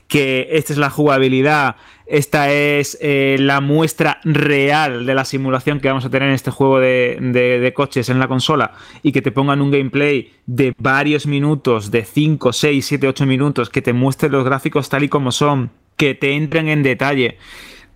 [0.08, 5.88] que esta es la jugabilidad, esta es eh, la muestra real de la simulación que
[5.88, 9.32] vamos a tener en este juego de, de, coches en la consola y que te
[9.32, 14.30] pongan un gameplay de varios minutos, de 5, 6, 7, 8 minutos, que te muestre
[14.30, 17.36] los gráficos tal y como son, que te entren en detalle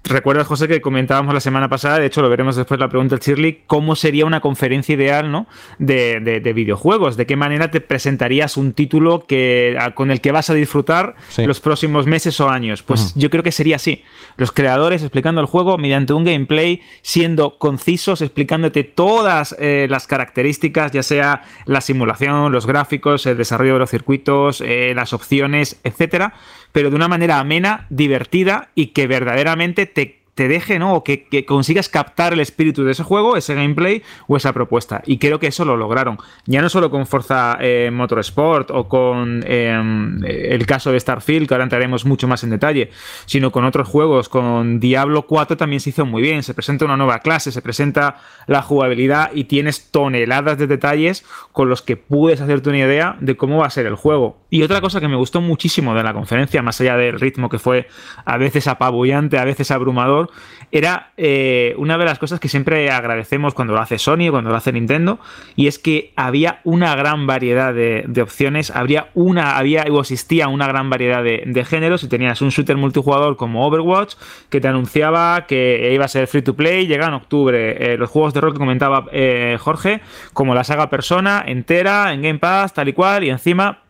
[0.09, 3.23] Recuerdas, José, que comentábamos la semana pasada, de hecho lo veremos después la pregunta del
[3.23, 5.47] Shirley, cómo sería una conferencia ideal ¿no?
[5.79, 10.55] de, videojuegos, de qué manera te presentarías un título que, con el que vas a
[10.55, 12.83] disfrutar los próximos meses o años.
[12.83, 14.03] Pues yo creo que sería así.
[14.37, 20.93] Los creadores explicando el juego mediante un gameplay, siendo concisos, explicándote todas eh, las características,
[20.93, 26.35] ya sea la simulación, los gráficos, el desarrollo de los circuitos, eh, las opciones, etcétera
[26.73, 30.95] pero de una manera amena, divertida y que verdaderamente te te deje, ¿no?
[30.95, 35.03] O que, consigas captar el espíritu de ese juego, ese gameplay o esa propuesta.
[35.05, 36.17] Y creo que eso lo lograron.
[36.47, 41.55] Ya no solo con Forza eh, Motorsport o con em, el caso de Starfield, que
[41.55, 42.91] ahora entraremos mucho más en detalle,
[43.27, 44.29] sino con otros juegos.
[44.29, 46.45] Con Diablo 4 también se hizo muy bien.
[46.45, 51.69] Se presenta una nueva clase, se presenta la jugabilidad y tienes toneladas de detalles con
[51.69, 54.39] los que puedes hacerte una idea de cómo va a ser el juego.
[54.51, 57.59] Y otra cosa que me gustó muchísimo de la conferencia, más allá del ritmo que
[57.59, 57.89] fue
[58.25, 60.28] a veces apabullante, a veces abrumador,
[60.71, 64.51] era eh, una de las cosas que siempre agradecemos cuando lo hace Sony o cuando
[64.51, 65.19] lo hace Nintendo,
[65.57, 70.67] y es que había una gran variedad de, opciones, habría una, había o existía una
[70.67, 74.15] gran variedad de, géneros, y tenías un shooter multijugador como Overwatch,
[74.51, 78.11] que te anunciaba que iba a ser free to play, llega en octubre, eh, los
[78.11, 80.01] juegos de rol que comentaba eh, Jorge,
[80.33, 83.83] como la saga Persona, entera, en Game Pass, tal y cual, y encima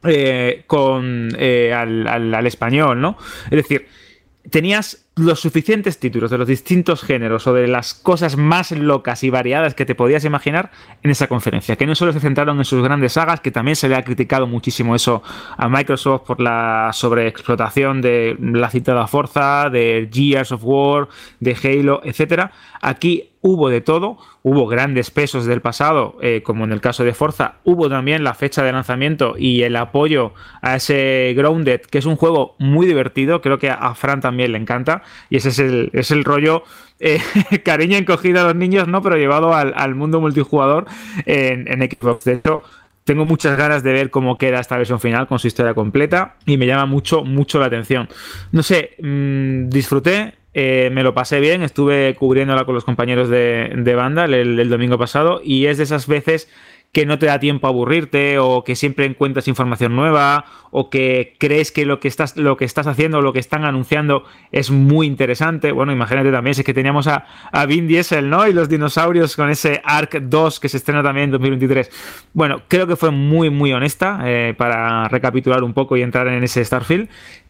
[0.66, 3.16] con al español, ¿no?
[3.51, 3.87] Es decir,
[4.51, 9.31] tenías los suficientes títulos de los distintos géneros o de las cosas más locas y
[9.31, 10.70] variadas que te podías imaginar
[11.02, 13.88] en esa conferencia, que no solo se centraron en sus grandes sagas, que también se
[13.88, 15.22] le ha criticado muchísimo eso
[15.57, 21.09] a Microsoft por la sobreexplotación de la citada Forza, de Gears of War,
[21.40, 22.52] de Halo, etcétera.
[22.81, 27.14] Aquí hubo de todo, hubo grandes pesos del pasado, eh, como en el caso de
[27.14, 32.04] Forza, hubo también la fecha de lanzamiento y el apoyo a ese Grounded, que es
[32.04, 35.90] un juego muy divertido, creo que a Fran también le encanta, y ese es el,
[35.94, 36.62] es el rollo
[37.00, 37.20] eh,
[37.64, 39.00] cariño encogido a los niños, ¿no?
[39.02, 40.87] Pero llevado al, mundo multijugador
[41.24, 42.24] en, en, Xbox.
[42.24, 42.62] De hecho,
[43.04, 46.58] tengo muchas ganas de ver cómo queda esta versión final con su historia completa y
[46.58, 48.06] me llama mucho, mucho la atención.
[48.52, 53.94] No sé, mm, disfruté, eh, me lo pasé bien, estuve cubriéndola con los compañeros de,
[53.94, 56.50] banda el, domingo pasado y es de esas veces
[56.90, 61.36] que no te da tiempo a aburrirte o que siempre encuentras información nueva o que
[61.38, 64.72] crees que lo que estás, lo que estás haciendo o lo que están anunciando es
[64.72, 65.70] muy interesante.
[65.70, 68.48] Bueno, imagínate también, si es que teníamos a, a Vin Diesel, ¿no?
[68.48, 72.28] Y los dinosaurios con ese Arc 2 que se estrena también en 2023.
[72.32, 76.42] Bueno, creo que fue muy, muy honesta eh, para recapitular un poco y entrar en
[76.42, 77.08] ese Starfield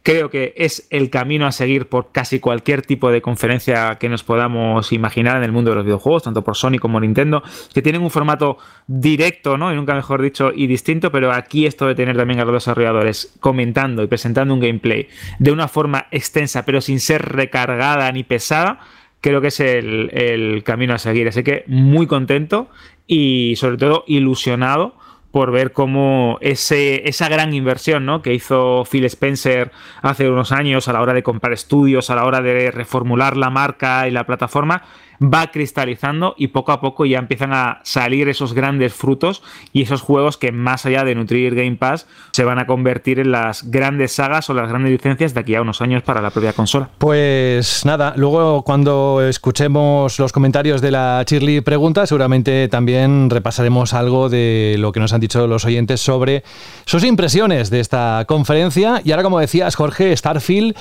[0.08, 4.24] Creo que es el camino a seguir por casi cualquier tipo de conferencia que nos
[4.24, 7.42] podamos imaginar en el mundo de los videojuegos, tanto por Sony como Nintendo,
[7.74, 9.70] que tienen un formato directo, ¿no?
[9.70, 13.36] Y nunca mejor dicho, y distinto, pero aquí esto de tener también a los desarrolladores
[13.40, 15.08] comentando y presentando un gameplay
[15.40, 18.80] de una forma extensa, pero sin ser recargada ni pesada,
[19.20, 21.28] creo que es el, el camino a seguir.
[21.28, 22.70] Así que muy contento
[23.06, 24.94] y sobre todo ilusionado
[25.30, 28.22] por ver cómo ese, esa gran inversión ¿no?
[28.22, 29.70] que hizo Phil Spencer
[30.02, 33.50] hace unos años a la hora de comprar estudios, a la hora de reformular la
[33.50, 34.82] marca y la plataforma,
[35.22, 40.00] va cristalizando y poco a poco ya empiezan a salir esos grandes frutos y esos
[40.00, 44.12] juegos que más allá de nutrir Game Pass se van a convertir en las grandes
[44.12, 46.88] sagas o las grandes licencias de aquí a unos años para la propia consola.
[46.98, 54.28] Pues nada, luego cuando escuchemos los comentarios de la Shirley pregunta, seguramente también repasaremos algo
[54.28, 56.44] de lo que nos han dicho los oyentes sobre
[56.84, 59.00] sus impresiones de esta conferencia.
[59.04, 60.76] Y ahora, como decías, Jorge, Starfield,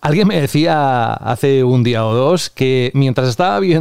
[0.00, 3.79] alguien me decía hace un día o dos que mientras estaba viendo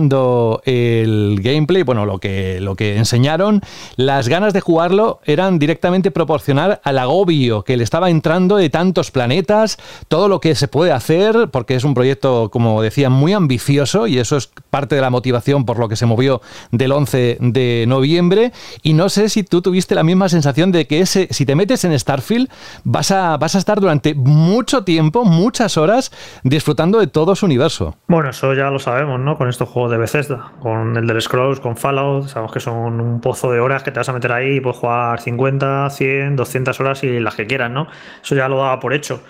[0.66, 3.62] el gameplay, bueno, lo que, lo que enseñaron,
[3.96, 9.12] las ganas de jugarlo eran directamente proporcional al agobio que le estaba entrando de tantos
[9.12, 14.08] planetas, todo lo que se puede hacer, porque es un proyecto, como decía, muy ambicioso
[14.08, 17.86] y eso es parte de la motivación por lo que se movió del 11 de
[17.88, 18.52] noviembre.
[18.84, 21.84] Y no sé si tú tuviste la misma sensación de que ese, si te metes
[21.84, 22.50] en Starfield,
[22.84, 26.12] vas a, vas a estar durante mucho tiempo, muchas horas,
[26.44, 27.96] disfrutando de todo su universo.
[28.08, 29.38] Bueno, eso ya lo sabemos, ¿no?
[29.38, 33.22] Con estos juegos de Bethesda, con el del Scrolls, con Fallout, sabemos que son un
[33.22, 36.80] pozo de horas que te vas a meter ahí y puedes jugar 50, 100, 200
[36.80, 37.88] horas y las que quieras, ¿no?
[38.24, 39.22] Eso ya lo daba por hecho.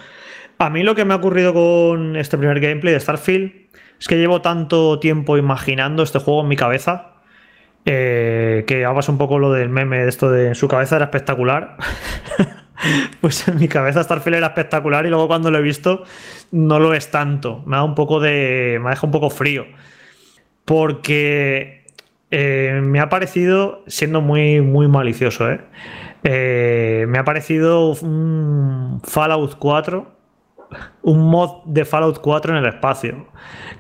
[0.58, 3.52] A mí lo que me ha ocurrido con este primer gameplay de Starfield
[4.00, 7.13] es que llevo tanto tiempo imaginando este juego en mi cabeza
[7.86, 11.06] eh, que hagas un poco lo del meme de esto de en su cabeza era
[11.06, 11.78] espectacular.
[13.22, 16.04] pues en mi cabeza Starfield era espectacular y luego cuando lo he visto
[16.52, 17.63] no lo es tanto.
[17.65, 18.80] Me ha un poco de.
[18.82, 19.65] me ha dejado un poco frío
[20.69, 21.88] porque
[22.29, 25.62] eh, me ha parecido, siendo muy, muy malicioso, ¿eh?
[26.23, 30.05] Eh, me ha parecido un Fallout 4,
[31.01, 33.25] un mod de Fallout 4 en el espacio,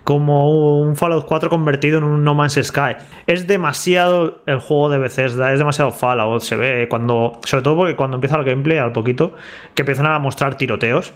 [0.03, 2.95] como un Fallout 4 convertido en un No Man's Sky.
[3.27, 7.95] Es demasiado el juego de Bethesda, es demasiado Fallout, se ve cuando, sobre todo porque
[7.95, 9.35] cuando empieza el gameplay, al poquito,
[9.75, 11.13] que empiezan a mostrar tiroteos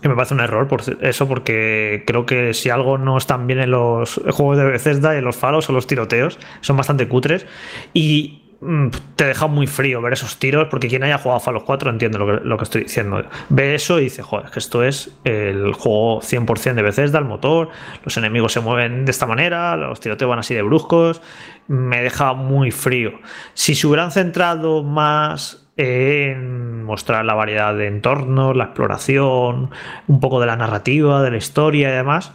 [0.00, 3.60] que me parece un error por eso, porque creo que si algo no están bien
[3.60, 7.46] en los juegos de Bethesda en los falos o los tiroteos, son bastante cutres.
[7.92, 11.64] Y mm, te deja muy frío ver esos tiros, porque quien haya jugado a Fallout
[11.64, 13.22] 4 entiende lo que, lo que, estoy diciendo.
[13.48, 17.70] Ve eso y dice, joder, que esto es el juego 100% de Bethesda, el motor,
[18.02, 21.22] los enemigos se mueven de esta manera, los tiroteos van así de bruscos,
[21.68, 23.12] me deja muy frío.
[23.54, 29.70] Si se hubieran centrado más en mostrar la variedad de entornos, la exploración,
[30.06, 32.32] un poco de la narrativa, de la historia y demás.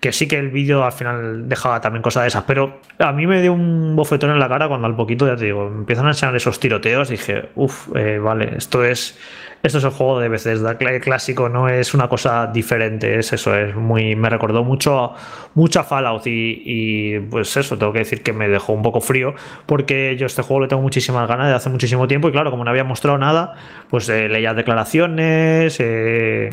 [0.00, 3.26] Que sí que el vídeo al final dejaba también cosas de esas, pero a mí
[3.26, 6.10] me dio un bofetón en la cara cuando al poquito, ya te digo, empiezan a
[6.10, 7.08] enseñar esos tiroteos.
[7.08, 9.18] Dije, uff, eh, vale, esto es
[9.62, 13.74] esto es el juego de Bethesda clásico, no es una cosa diferente, es eso, es
[13.74, 15.14] muy, me recordó mucho,
[15.54, 19.34] mucho a Fallout y, pues eso, tengo que decir que me dejó un poco frío
[19.66, 22.64] porque yo este juego le tengo muchísimas ganas de hace muchísimo tiempo y claro, como
[22.64, 23.54] no había mostrado nada,
[23.90, 26.50] pues eh, leía declaraciones, eh,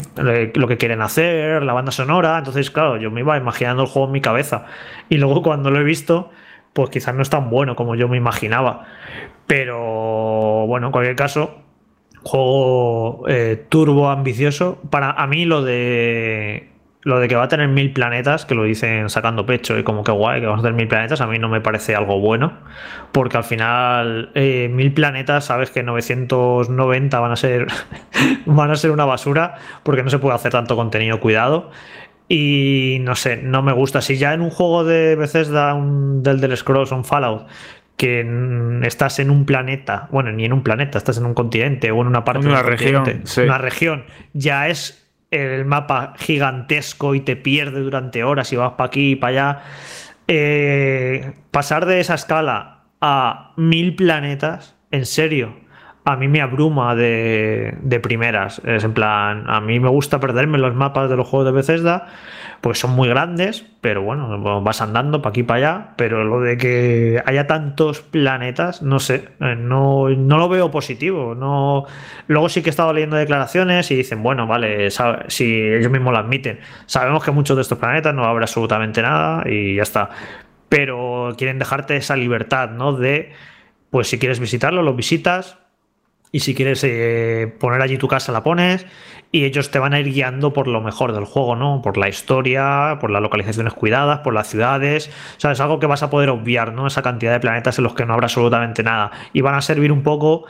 [0.56, 4.08] lo que quieren hacer, la banda sonora, entonces claro, yo me iba imaginando el juego
[4.08, 4.66] en mi cabeza
[5.10, 6.32] y luego cuando lo he visto,
[6.74, 8.86] pues quizás no es tan bueno como yo me imaginaba.
[9.48, 11.65] Pero bueno, en cualquier caso,
[12.26, 14.80] juego eh, turbo ambicioso.
[14.90, 18.64] Para a mí lo de lo de que va a tener mil planetas, que lo
[18.64, 21.38] dicen sacando pecho y como que guay, que vamos a tener mil planetas, a mí
[21.38, 22.54] no me parece algo bueno,
[23.12, 27.68] porque al final eh, mil planetas, sabes que 990 van a ser
[28.48, 31.70] van a ser una basura, porque no se puede hacer tanto contenido cuidado.
[32.28, 34.02] Y no sé, no me gusta.
[34.02, 37.46] Si ya en un juego de Bethesda, un, del del Scrolls, un Fallout,
[37.98, 42.02] que estás en un planeta, bueno, ni en un planeta, estás en un continente o
[42.02, 47.36] en una parte de una región, una región, ya es el mapa gigantesco y te
[47.36, 49.64] pierde durante horas y vas para aquí y para allá.
[50.28, 55.56] Eh, pasar de esa escala a mil planetas, en serio,
[56.04, 58.62] a mí me abruma de, de primeras.
[58.66, 62.08] Es en plan, a mí me gusta perderme los mapas de los juegos de Bethesda
[62.66, 66.58] pues son muy grandes, pero bueno, vas andando para aquí para allá, pero lo de
[66.58, 71.36] que haya tantos planetas, no sé, eh, no, no lo veo positivo.
[71.36, 71.86] No...
[72.26, 74.90] Luego sí que he estado leyendo declaraciones y dicen, bueno, vale,
[75.28, 79.48] si ellos mismos lo admiten, sabemos que muchos de estos planetas no habrá absolutamente nada
[79.48, 80.10] y ya está.
[80.68, 82.94] Pero quieren dejarte esa libertad, ¿no?
[82.94, 83.32] De,
[83.92, 85.60] pues si quieres visitarlo, lo visitas,
[86.36, 88.86] y si quieres eh, poner allí tu casa, la pones.
[89.32, 91.82] y ellos te van a ir guiando por lo mejor del juego, ¿no?
[91.82, 95.10] Por la historia, por las localizaciones cuidadas, por las ciudades.
[95.38, 96.88] O sea, es algo que vas a poder obviar, ¿no?
[96.88, 99.12] Esa cantidad de planetas en los que no habrá absolutamente nada.
[99.32, 100.44] Y van a servir un poco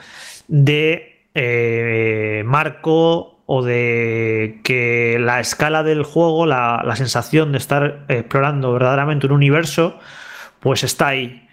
[0.47, 8.05] de eh, marco o de que la escala del juego, la, la sensación de estar
[8.07, 9.99] explorando verdaderamente un universo,
[10.61, 11.44] pues está ahí.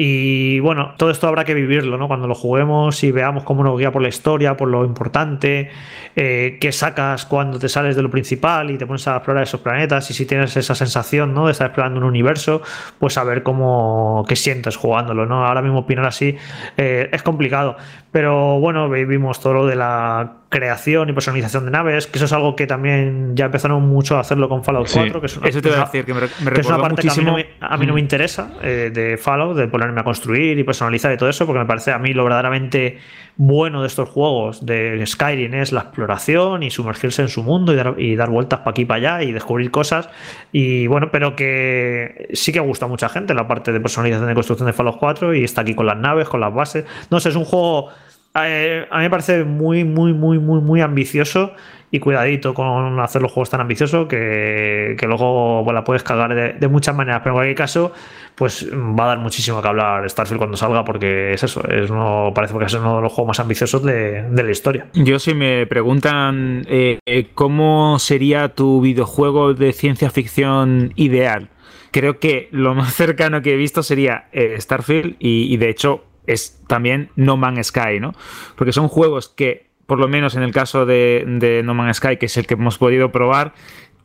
[0.00, 2.06] Y bueno, todo esto habrá que vivirlo, ¿no?
[2.06, 5.70] Cuando lo juguemos y veamos cómo nos guía por la historia, por lo importante,
[6.14, 9.60] eh, qué sacas cuando te sales de lo principal y te pones a explorar esos
[9.60, 11.46] planetas y si tienes esa sensación, ¿no?
[11.46, 12.62] De estar explorando un universo,
[13.00, 15.44] pues a ver cómo, qué sientes jugándolo, ¿no?
[15.44, 16.36] Ahora mismo opinar así
[16.76, 17.76] eh, es complicado,
[18.12, 22.32] pero bueno, vimos todo lo de la creación y personalización de naves, que eso es
[22.32, 25.60] algo que también ya empezaron mucho a hacerlo con Fallout 4, que es una, Eso
[25.60, 27.34] te voy a decir, que me, me que es una parte que a mí, no
[27.34, 31.12] me, a mí no me interesa eh, de Fallout, de ponerme a construir y personalizar
[31.12, 32.98] y todo eso, porque me parece a mí lo verdaderamente
[33.36, 37.76] bueno de estos juegos de Skyrim es la exploración y sumergirse en su mundo y
[37.76, 40.08] dar, y dar vueltas para aquí y para allá y descubrir cosas.
[40.50, 44.34] Y bueno, pero que sí que gusta a mucha gente la parte de personalización y
[44.34, 46.84] construcción de Fallout 4 y está aquí con las naves, con las bases.
[47.10, 47.90] No sé, es un juego
[48.34, 51.52] eh, a mí me parece muy, muy, muy, muy, muy ambicioso
[51.90, 56.34] y cuidadito con hacer los juegos tan ambiciosos que, que luego bueno, la puedes cagar
[56.58, 57.20] de, muchas maneras.
[57.22, 57.92] Pero en cualquier caso,
[58.34, 62.32] pues va a dar muchísimo que hablar Starfield cuando salga porque es eso, es uno,
[62.34, 64.86] parece que es uno de los juegos más ambiciosos de, de la historia.
[64.92, 66.98] Yo si me preguntan eh,
[67.34, 71.48] cómo sería tu videojuego de ciencia ficción ideal,
[71.90, 76.60] creo que lo más cercano que he visto sería eh, Starfield y de hecho es
[76.66, 78.14] también No Man's Sky, ¿no?
[78.54, 82.26] Porque son juegos que, por lo menos en el caso de, No Man's Sky, que
[82.26, 83.54] es el que hemos podido probar,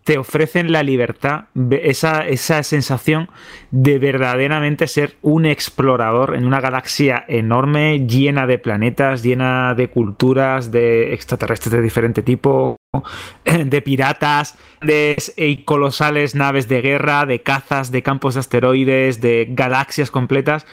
[0.03, 3.29] te ofrecen la libertad, esa, esa sensación
[3.71, 10.71] de verdaderamente ser un explorador en una galaxia enorme, llena de planetas, llena de culturas,
[10.71, 12.75] de extraterrestres de diferente tipo,
[13.45, 15.15] de piratas, de
[15.65, 20.65] colosales naves de guerra, de cazas, de campos de asteroides, de galaxias completas.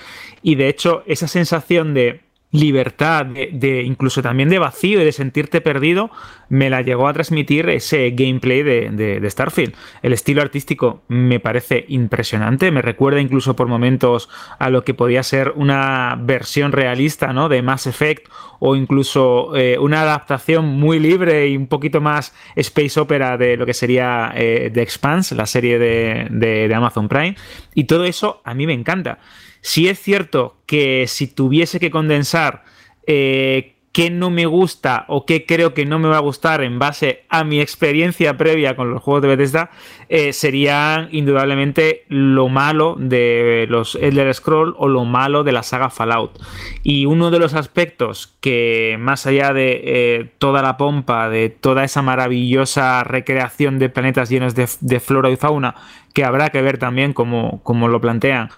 [0.43, 2.21] Y de hecho, esa sensación de
[2.53, 6.11] libertad, de, incluso también de vacío y de sentirte perdido,
[6.49, 9.75] me la llegó a transmitir ese gameplay de, Starfield.
[10.03, 14.29] El estilo artístico me parece impresionante, me recuerda incluso por momentos
[14.59, 17.49] a lo que podía ser una versión realista ¿no?
[17.49, 18.29] de Mass Effect
[18.59, 23.65] o incluso eh, una adaptación muy libre y un poquito más space opera de lo
[23.65, 27.37] que sería eh, The Expanse, la serie de Amazon Prime.
[27.75, 29.19] Y todo eso a mí me encanta.
[29.61, 32.65] Si es cierto que si tuviese que condensar
[33.07, 36.79] eh, qué no me gusta o qué creo que no me va a gustar en
[36.79, 39.71] base a mi experiencia previa con los juegos de Bethesda,
[40.09, 45.91] eh, sería indudablemente lo malo de los Elder Scroll o lo malo de la saga
[45.91, 46.39] Fallout.
[46.83, 51.83] Y uno de los aspectos que, más allá de eh, toda la pompa, de toda
[51.83, 55.75] esa maravillosa recreación de planetas llenos de, de flora y fauna,
[56.15, 58.51] que habrá que ver también como, como lo plantean,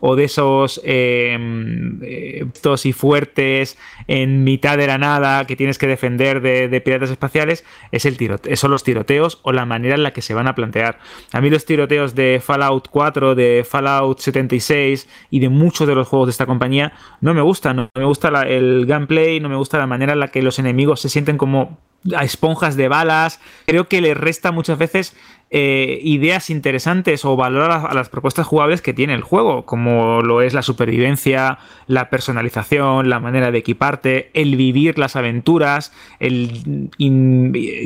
[0.00, 1.38] o de esos eh,
[2.02, 2.46] eh,
[2.84, 8.04] y fuertes en mitad de la nada que tienes que defender de, piratas espaciales es
[8.04, 8.18] el
[8.56, 10.98] son los tiroteos o la manera en la que se van a plantear.
[11.32, 16.08] A mí los tiroteos de Fallout 4, de Fallout 76 y de muchos de los
[16.08, 19.56] juegos de esta compañía no me gustan, no me gusta la, el gameplay, no me
[19.56, 21.78] gusta la manera en la que los enemigos se sienten como
[22.16, 23.40] a esponjas de balas.
[23.66, 25.16] Creo que le resta muchas veces
[25.54, 30.40] eh, ideas interesantes o valor a, las propuestas jugables que tiene el juego, como lo
[30.40, 36.88] es la supervivencia, la personalización, la manera de equiparte, el vivir las aventuras, el,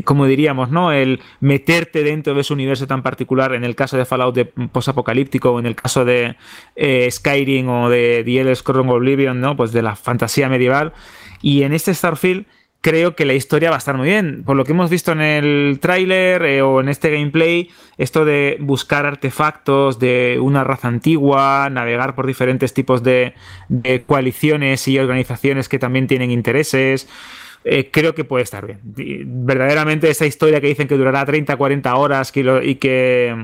[0.04, 0.92] como diríamos, ¿no?
[0.92, 5.50] El meterte dentro de ese universo tan particular, en el caso de Fallout de posapocalíptico,
[5.50, 6.36] o en el caso de
[6.76, 9.56] eh, Skyrim o de The Elder Scrolls Oblivion, ¿no?
[9.56, 10.92] Pues de la fantasía medieval.
[11.42, 12.46] Y en este Starfield
[12.86, 14.44] creo que la historia va a estar muy bien.
[14.44, 17.68] Por lo que hemos visto en el tráiler eh, o en este gameplay,
[17.98, 23.34] esto de buscar artefactos de una raza antigua, navegar por diferentes tipos de,
[24.06, 27.08] coaliciones y organizaciones que también tienen intereses.
[27.64, 28.78] Eh, creo que puede estar bien.
[28.84, 33.34] Verdaderamente esa historia que dicen que durará 30, 40 horas y que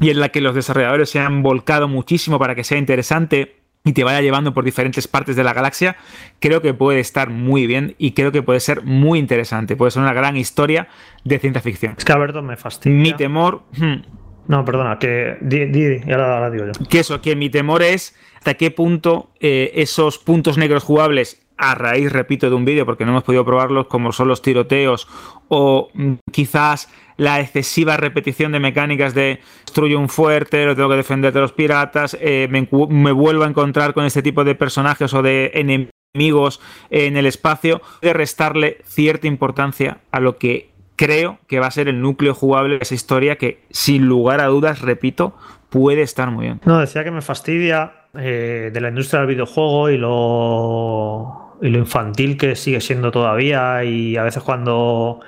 [0.00, 3.92] y en la que los desarrolladores se han volcado muchísimo para que sea interesante y
[3.92, 5.96] te vaya llevando por diferentes partes de la galaxia,
[6.40, 9.76] creo que puede estar muy bien y creo que puede ser muy interesante.
[9.76, 10.88] Puede ser una gran historia
[11.24, 11.94] de ciencia ficción.
[11.96, 12.98] Es que Alberto me fastidia.
[12.98, 13.62] Mi temor.
[13.76, 14.02] Hmm,
[14.48, 16.72] no, perdona, que di, di, y ahora, ahora, digo yo.
[16.88, 21.74] Que eso, que mi temor es hasta qué punto eh, esos puntos negros jugables, a
[21.74, 25.08] raíz, repito, de un vídeo, porque no hemos podido probarlos, como son los tiroteos
[25.48, 30.96] o mm, quizás la excesiva repetición de mecánicas de destruyo un fuerte, lo tengo que
[30.96, 35.12] defender de los piratas, eh, me, me, vuelvo a encontrar con este tipo de personajes
[35.12, 41.60] o de enemigos en el espacio, de restarle cierta importancia a lo que creo que
[41.60, 45.34] va a ser el núcleo jugable de esa historia que, sin lugar a dudas, repito,
[45.70, 46.60] puede estar muy bien.
[46.64, 51.78] No, decía que me fastidia eh, de la industria del videojuego y lo, y lo
[51.78, 55.20] infantil que sigue siendo todavía y a veces cuando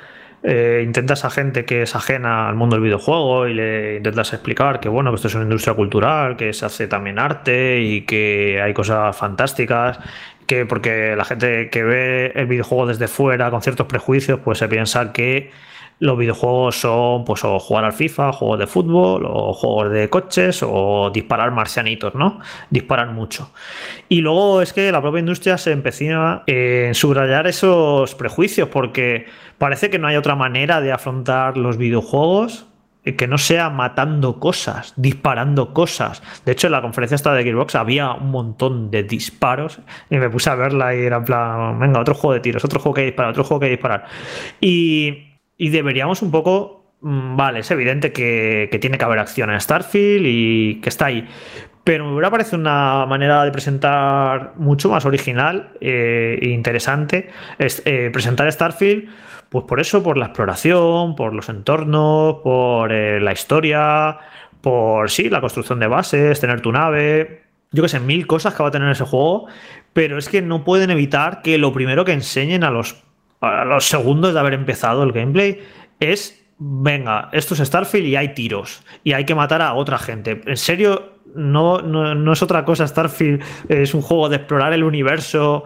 [0.42, 4.80] eh, intentas a gente que es ajena al mundo del videojuego y le intentas explicar
[4.80, 8.60] que bueno, que esto es una industria cultural, que se hace también arte y que
[8.62, 9.98] hay cosas fantásticas,
[10.46, 14.68] que porque la gente que ve el videojuego desde fuera con ciertos prejuicios, pues se
[14.68, 15.50] piensa que
[16.00, 20.64] los videojuegos son pues o jugar al FIFA, juegos de fútbol, o juegos de coches,
[20.66, 22.40] o disparar marcianitos, ¿no?
[22.70, 23.52] Disparar mucho.
[24.08, 29.26] Y luego es que la propia industria se empecina en subrayar esos prejuicios, porque
[29.58, 32.66] parece que no hay otra manera de afrontar los videojuegos
[33.16, 36.22] que no sea matando cosas, disparando cosas.
[36.44, 39.80] De hecho, en la conferencia esta de Gearbox había un montón de disparos
[40.10, 42.78] y me puse a verla y era en plan, venga, otro juego de tiros, otro
[42.78, 44.04] juego que disparar, otro juego que disparar.
[44.60, 45.29] Y
[45.60, 50.24] y deberíamos un poco, mm, vale, es evidente que, tiene que haber acción en Starfield
[50.26, 51.28] y que está ahí.
[51.84, 58.08] Pero me hubiera parecido una manera de presentar mucho más original e interesante es, eh,
[58.10, 59.10] presentar Starfield,
[59.50, 64.16] pues por eso, por la exploración, por los entornos, por eh, la historia,
[64.62, 68.62] por sí, la construcción de bases, tener tu nave, yo que sé, mil cosas que
[68.62, 69.46] va a tener ese juego,
[69.92, 73.09] pero es que no pueden evitar que lo primero que enseñen a los
[73.40, 75.60] a los segundos de haber empezado el gameplay,
[75.98, 80.40] es, venga, esto es Starfield y hay tiros, y hay que matar a otra gente.
[80.46, 85.64] En serio, no, no, es otra cosa Starfield, es un juego de explorar el universo,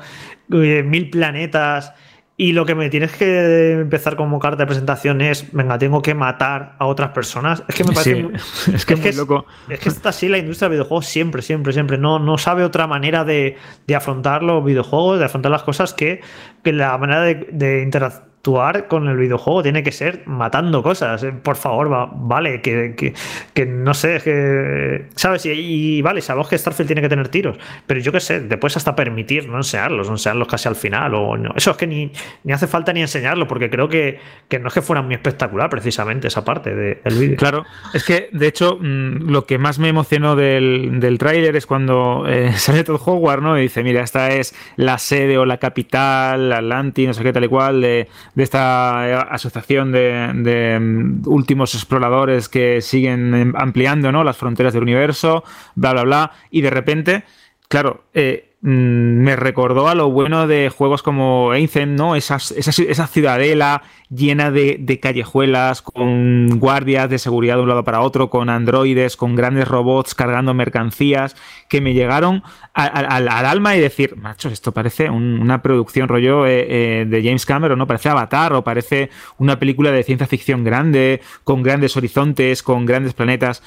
[0.53, 1.93] eh, mil planetas.
[2.37, 6.15] Y lo que me tienes que empezar como carta de presentación es, venga, tengo que
[6.15, 7.63] matar a otras personas.
[7.69, 8.29] Es que me parece
[8.75, 9.47] es que es, muy loco.
[9.69, 11.97] Es, que está así la industria del videojuego siempre, siempre, siempre.
[11.97, 13.57] No, no sabe otra manera de,
[13.87, 16.23] de afrontar los videojuegos, de afrontar las cosas que,
[16.65, 21.23] que la manera de, de interactuar actuar con el videojuego tiene que ser matando cosas.
[21.23, 25.47] Eh, por favor, vale, que, no sé, que, ¿sabes?
[25.47, 28.95] Y, vale, sabemos que Starfield tiene que tener tiros, pero yo qué sé, después hasta
[28.95, 31.15] permitir no enseñarlos, no enseñarlos casi al final.
[31.15, 31.37] o.
[31.57, 34.21] Eso es que ni, ni hace falta ni enseñarlo, porque creo que,
[34.61, 37.37] no es que fuera muy espectacular precisamente esa parte del vídeo.
[37.37, 37.65] Claro,
[37.95, 42.27] es que de hecho mm, lo que más me emocionó del, del tráiler es cuando
[42.29, 43.59] eh, sale todo Hogwarts, ¿no?
[43.59, 47.45] Y dice, mira, esta es la sede o la capital, Atlantis, no sé qué tal
[47.45, 54.11] y cual, de, de esta eh, asociación de, mm, últimos exploradores que siguen em, ampliando
[54.13, 54.25] ¿no?
[54.25, 57.25] las fronteras del universo, bla, bla, bla, y de repente,
[57.69, 62.17] claro, eh, me recordó a lo bueno de juegos como Anthem, ¿no?
[62.17, 68.49] esa, ciudadela llena de, callejuelas, con guardias de seguridad de un lado para otro, con
[68.49, 71.37] androides, con grandes robots cargando mercancías,
[71.69, 72.43] que me llegaron
[72.73, 77.79] al alma y decir, macho, esto parece una producción rollo eh, eh, de James Cameron,
[77.79, 77.87] ¿no?
[77.87, 83.13] Parece Avatar o parece una película de ciencia ficción grande, con grandes horizontes, con grandes
[83.13, 83.63] planetas.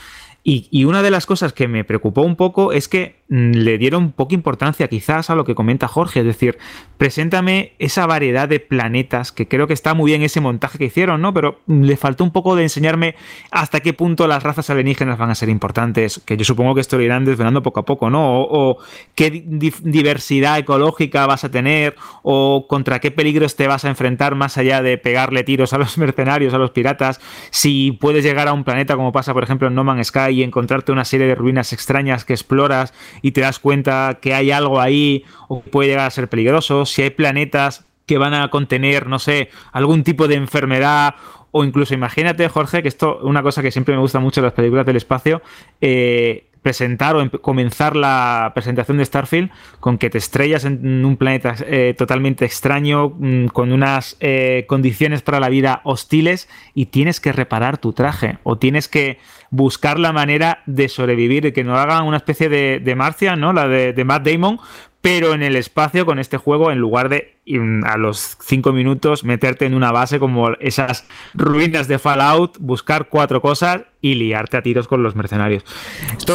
[0.49, 4.13] Y, una de las cosas que me preocupó un poco es que mm, le dieron
[4.13, 6.57] poca importancia quizás a lo que comenta Jorge, es decir,
[6.97, 11.21] preséntame esa variedad de planetas, que creo que está muy bien ese montaje que hicieron,
[11.21, 11.33] ¿no?
[11.33, 13.15] Pero mm, le faltó un poco de enseñarme
[13.51, 17.01] hasta qué punto las razas alienígenas van a ser importantes, que yo supongo que esto
[17.01, 18.39] irán desvelando poco a poco, ¿no?
[18.39, 18.77] O,
[19.15, 24.57] qué diversidad ecológica vas a tener, o contra qué peligros te vas a enfrentar más
[24.57, 27.19] allá de pegarle tiros a los mercenarios, a los piratas,
[27.49, 30.43] si puedes llegar a un planeta como pasa, por ejemplo, en No Man's Sky, y
[30.43, 34.79] encontrarte una serie de ruinas extrañas que exploras y te das cuenta que hay algo
[34.79, 39.19] ahí o puede llegar a ser peligroso, si hay planetas que van a contener, no
[39.19, 41.15] sé, algún tipo de enfermedad
[41.51, 44.45] o incluso imagínate, Jorge, que esto es una cosa que siempre me gusta mucho en
[44.45, 45.41] las películas del espacio,
[45.81, 51.55] eh, presentar o comenzar la presentación de Starfield con que te estrellas en un planeta
[51.65, 57.31] eh, totalmente extraño, mm, con unas eh, condiciones para la vida hostiles y tienes que
[57.31, 59.17] reparar tu traje o tienes que
[59.49, 63.53] buscar la manera de sobrevivir que no hagan una especie de, de Marcia, ¿no?
[63.53, 64.59] La de, de Matt Damon,
[65.01, 67.37] pero en el espacio con este juego, en lugar de
[67.85, 73.41] a los cinco minutos meterte en una base como esas ruinas de Fallout, buscar cuatro
[73.41, 75.63] cosas y liarte a tiros con los mercenarios.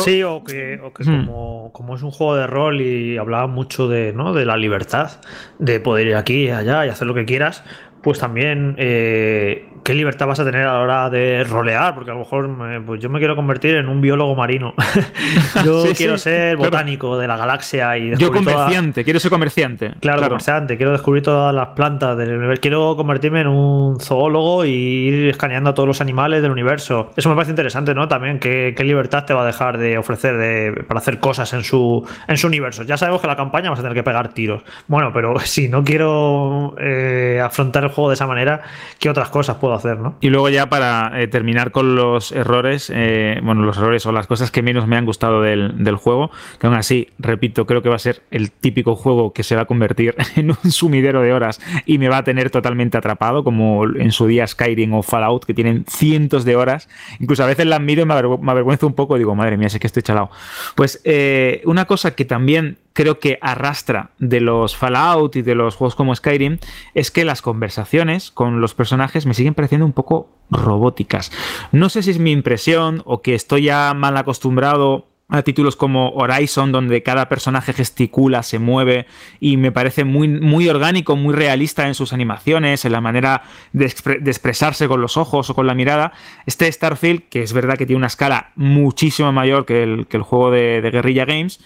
[0.05, 1.27] Sí, o que, hmm.
[1.73, 4.33] como, es un juego de rol y hablaba mucho de, ¿no?
[4.33, 5.21] de la libertad,
[5.59, 7.65] de poder ir aquí y allá y hacer lo que quieras,
[8.03, 12.15] pues también eh, qué libertad vas a tener a la hora de rolear, porque a
[12.15, 12.51] lo mejor
[12.85, 14.75] pues yo me quiero convertir en un biólogo marino.
[15.65, 19.93] yo quiero ser botánico de la galaxia y Yo comerciante, quiero ser comerciante.
[20.01, 24.71] Claro, comerciante, quiero descubrir todas las plantas del universo, quiero convertirme en un zoólogo y
[24.71, 27.13] ir escaneando a todos los animales del universo.
[27.17, 28.09] Eso me parece interesante, ¿no?
[28.09, 32.05] También qué, libertad te va a dejar de ofrecer de, para hacer cosas en su,
[32.27, 32.83] en su universo.
[32.83, 34.63] Ya sabemos que la campaña vas a tener que pegar tiros.
[34.89, 38.63] Bueno, pero si no quiero eh, afrontar el juego de esa manera,
[38.99, 40.17] ¿qué otras cosas puedo hacer, no?
[40.21, 44.27] Y luego ya para eh, terminar con los errores, eh, bueno, los errores o las
[44.27, 47.97] cosas que menos me han gustado del, juego, que aún así, repito, creo que va
[47.97, 51.61] a ser el típico juego que se va a convertir en un sumidero de horas
[51.87, 55.55] y me va a tener totalmente atrapado, como en su día Skyrim o Fallout, que
[55.55, 56.89] tienen cientos de horas.
[57.21, 59.69] Incluso a veces las miro y me, avergü me avergüenzo un poco digo, madre mía,
[59.69, 60.31] sé que estoy chalado.
[60.75, 65.77] Pues eh, una cosa que también creo que arrastra de los Fallout y de los
[65.77, 66.59] juegos como Skyrim
[66.95, 71.33] es que las conversaciones con los personajes me siguen pareciendo un poco robóticas.
[71.73, 76.11] No sé si es mi impresión o que estoy ya mal acostumbrado a títulos como
[76.11, 79.07] Horizon, donde cada personaje gesticula, se mueve
[79.41, 83.87] y me parece muy, muy orgánico, muy realista en sus animaciones, en la manera de,
[83.87, 86.13] expre de, expresarse con los ojos o con la mirada.
[86.45, 90.23] Este Starfield, que es verdad que tiene una escala muchísimo mayor que el, que el
[90.23, 91.61] juego de Guerrilla Games,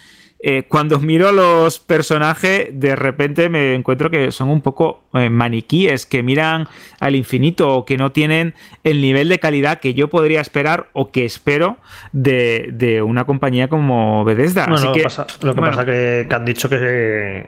[0.49, 5.29] eh, cuando miro a los personajes, de repente me encuentro que son un poco eh,
[5.29, 6.69] maniquíes, que miran
[7.01, 11.11] al infinito o que no tienen el nivel de calidad que yo podría esperar o
[11.11, 11.79] que espero
[12.13, 14.67] de, de una compañía como Bethesda.
[14.67, 17.47] Así no, que, lo, pasa, lo que bueno, pasa que, que han dicho que,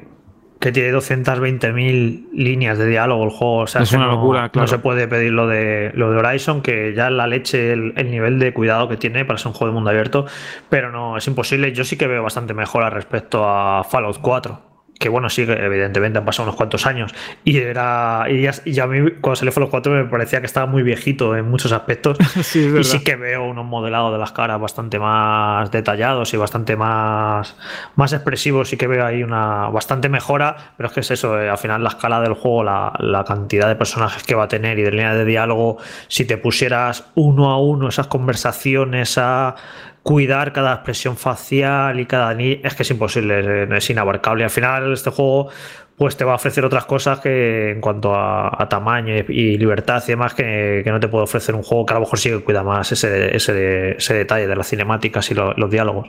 [0.58, 3.58] que tiene 220.000 líneas de diálogo el juego.
[3.58, 4.64] O sea, Es una no, locura, claro.
[4.64, 8.10] no se puede pedir lo de, lo de Horizon, que ya la leche, el, el,
[8.10, 10.26] nivel de cuidado que tiene para ser un juego de mundo abierto,
[10.68, 11.72] pero no, es imposible.
[11.72, 14.67] Yo sí que veo bastante mejor respecto a Fallout 4
[14.98, 17.14] que bueno, sí, evidentemente han pasado unos cuantos años.
[17.44, 18.26] Y era.
[18.28, 21.36] Y ya, y a mí, cuando salió Fallout 4, me parecía que estaba muy viejito
[21.36, 22.18] en muchos aspectos.
[22.42, 26.76] sí, y sí que veo unos modelados de las caras bastante más detallados y bastante
[26.76, 27.56] más,
[27.94, 28.68] más expresivos.
[28.68, 30.72] Sí que veo ahí una bastante mejora.
[30.76, 33.68] Pero es que es eso, eh, al final la escala del juego, la, la, cantidad
[33.68, 35.78] de personajes que va a tener y de línea de diálogo,
[36.08, 39.54] si te pusieras uno a uno esas conversaciones a
[40.02, 44.44] cuidar cada expresión facial y cada ni es que es imposible, es inabarcable.
[44.44, 45.50] Al final este juego
[45.98, 50.12] pues te va a ofrecer otras cosas que en cuanto a, tamaño y, libertad y
[50.12, 52.62] demás que, no te puede ofrecer un juego que a lo mejor sí que cuida
[52.62, 56.08] más ese, ese, ese detalle de las cinemáticas y lo, los diálogos.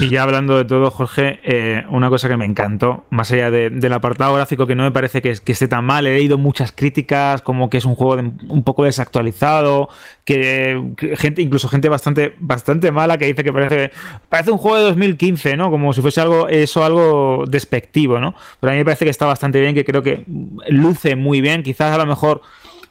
[0.00, 3.70] Y ya hablando de todo, Jorge, eh, una cosa que me encantó, más allá de,
[3.70, 7.40] del apartado gráfico que no me parece que, esté tan mal, he leído muchas críticas
[7.40, 9.90] como que es un juego de, un poco desactualizado,
[10.24, 13.92] que, que, gente, incluso gente bastante, bastante mala que dice que parece,
[14.28, 15.70] parece un juego de 2015, ¿no?
[15.70, 18.34] Como si fuese algo, eso algo despectivo, ¿no?
[18.58, 20.24] Pero a mí me parece que está bastante bien, que creo que
[20.70, 21.62] luce muy bien.
[21.62, 22.40] Quizás a lo mejor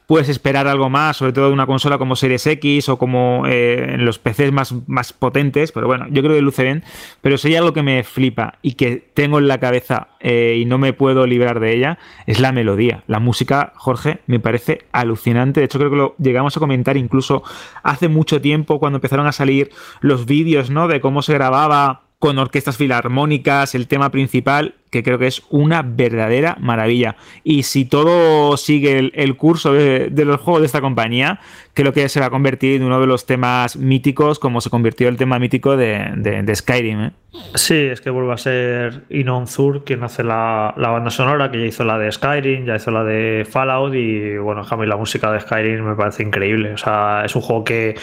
[0.05, 3.95] puedes esperar algo más, sobre todo de una consola como Series X o como eh,
[3.95, 6.84] en los PCs más, más potentes, pero bueno, yo creo que luce bien.
[7.21, 10.65] Pero si hay algo que me flipa y que tengo en la cabeza eh, y
[10.65, 13.03] no me puedo librar de ella, es la melodía.
[13.07, 15.61] La música, Jorge, me parece alucinante.
[15.61, 17.41] De hecho, creo que lo llegamos a comentar incluso
[17.82, 19.71] hace mucho tiempo cuando empezaron a salir
[20.01, 20.88] los vídeos, ¿no?
[20.88, 25.81] De cómo se grababa con orquestas filarmónicas, el tema principal, que creo que es una
[25.81, 27.15] verdadera maravilla.
[27.43, 31.39] Y si todo sigue el, curso de, los juegos de esta compañía,
[31.74, 35.07] creo que se va a convertir en uno de los temas míticos, como se convirtió
[35.07, 37.01] el tema mítico de, de, de Skyrim.
[37.01, 37.11] ¿eh?
[37.53, 41.59] Sí, es que vuelve a ser Inon Zur quien hace la, la, banda sonora, que
[41.59, 44.97] ya hizo la de Skyrim, ya hizo la de Fallout, y bueno, a mí la
[44.97, 46.74] música de Skyrim me parece increíble.
[46.74, 47.95] O sea, es un juego que,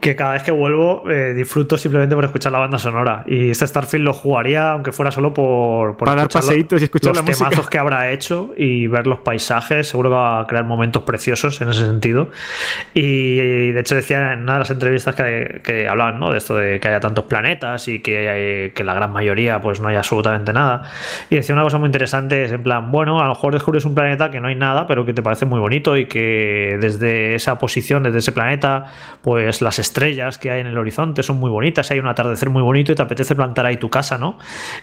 [0.00, 3.24] que cada vez que vuelvo eh, disfruto simplemente por escuchar la banda sonora.
[3.26, 7.18] Y este Starfield lo jugaría, aunque fuera solo por, por dar paseitos y escuchar los
[7.18, 7.70] la temazos música.
[7.70, 9.88] que habrá hecho y ver los paisajes.
[9.88, 12.28] Seguro que va a crear momentos preciosos en ese sentido.
[13.00, 16.32] Y, de hecho decía en una de las entrevistas que, que hablaban ¿no?
[16.32, 19.80] de esto de que haya tantos planetas y que, hay, que la gran mayoría pues
[19.80, 20.82] no hay absolutamente nada.
[21.30, 23.94] Y decía una cosa muy interesante, es en plan, bueno, a lo mejor descubres un
[23.94, 27.56] planeta que no hay nada, pero que te parece muy bonito y que desde esa
[27.56, 28.86] posición, desde ese planeta,
[29.22, 32.62] pues las estrellas que hay en el horizonte son muy bonitas, hay un atardecer muy
[32.62, 34.38] bonito y te apetece plantar ahí tu casa, ¿no?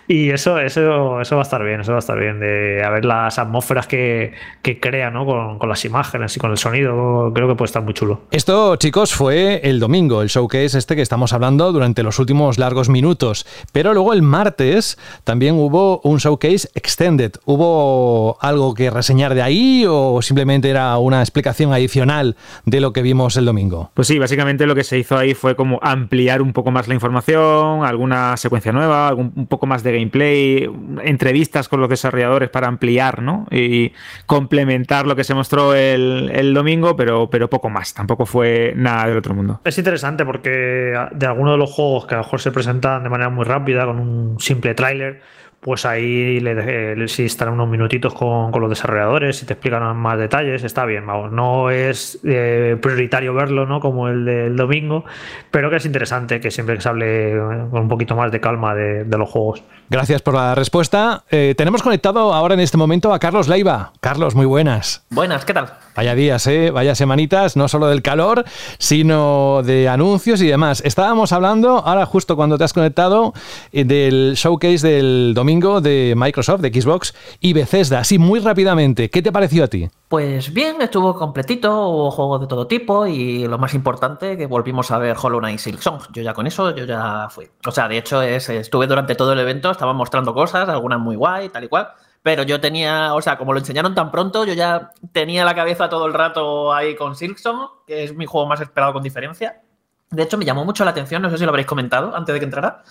[0.08, 2.90] Y eso, eso, eso va a estar bien, eso va a estar bien, de a
[2.92, 5.26] ver las atmósferas que, que crea, ¿no?
[5.26, 8.05] Con, con, las imágenes y con el sonido, creo que puede estar muy chulo.
[8.32, 12.90] Esto, chicos, fue el domingo, el showcase este que estamos hablando durante los últimos largos
[12.90, 17.34] minutos, pero luego el martes también hubo un showcase extended.
[17.46, 22.36] ¿Hubo algo que reseñar de ahí o simplemente era una explicación adicional
[22.66, 23.92] de lo que vimos el domingo?
[23.94, 26.94] Pues sí, básicamente lo que se hizo ahí fue como ampliar un poco más la
[26.94, 30.70] información, alguna secuencia nueva, algún, un poco más de gameplay,
[31.04, 33.48] entrevistas con los desarrolladores para ampliar, ¿no?
[33.52, 33.94] Y
[34.26, 37.95] complementar lo que se mostró el, el domingo, pero, pero poco más.
[37.96, 39.62] Tampoco fue nada del otro mundo.
[39.64, 43.10] Es interesante porque de algunos de los juegos que a lo mejor se presentan de
[43.10, 45.22] manera muy rápida, con un simple tráiler,
[45.62, 49.96] pues ahí le, le- si estarán unos minutitos con, con los desarrolladores, si te explican
[49.98, 51.32] más detalles, está bien, vamos.
[51.32, 53.80] No es eh, prioritario verlo, ¿no?
[53.80, 55.06] Como el del domingo,
[55.50, 57.40] pero que es interesante que siempre que se hable eh,
[57.72, 59.64] con un poquito más de calma de los juegos.
[59.88, 61.24] Gracias por la respuesta.
[61.30, 63.94] Eh, tenemos conectado ahora en este momento a Carlos Leiva.
[64.00, 65.04] Carlos, muy buenas.
[65.12, 65.74] Buenas, ¿qué tal?
[65.96, 66.72] Vaya días, ¿eh?
[66.72, 68.46] vaya semanitas, no solo del calor,
[68.80, 70.82] sino de anuncios y demás.
[70.84, 73.34] Estábamos hablando, ahora justo cuando te has conectado,
[73.72, 78.00] eh, del showcase del domingo de Microsoft, de Xbox y Bethesda.
[78.00, 79.88] Así muy rápidamente, ¿qué te pareció a ti?
[80.08, 84.92] Pues bien, estuvo completito, hubo juegos de todo tipo y lo más importante, que volvimos
[84.92, 86.12] a ver Hollow Knight Silksong.
[86.14, 87.50] Yo ya con eso, yo ya fui.
[87.66, 91.16] O sea, de hecho, es, estuve durante todo el evento, estaban mostrando cosas, algunas muy
[91.16, 91.90] guay, tal y cual.
[92.22, 95.90] Pero yo tenía, o sea, como lo enseñaron tan pronto, yo ya tenía la cabeza
[95.90, 99.64] todo el rato ahí con Silksong, que es mi juego más esperado con diferencia.
[100.12, 102.40] De hecho, me llamó mucho la atención, no sé si lo habréis comentado antes de
[102.40, 102.84] que entrara,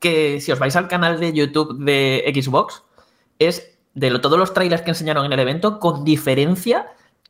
[0.00, 2.82] que si os vais al canal de YouTube de Xbox,
[3.38, 6.86] es de lo- todos los trailers que enseñaron en el evento, con diferencia,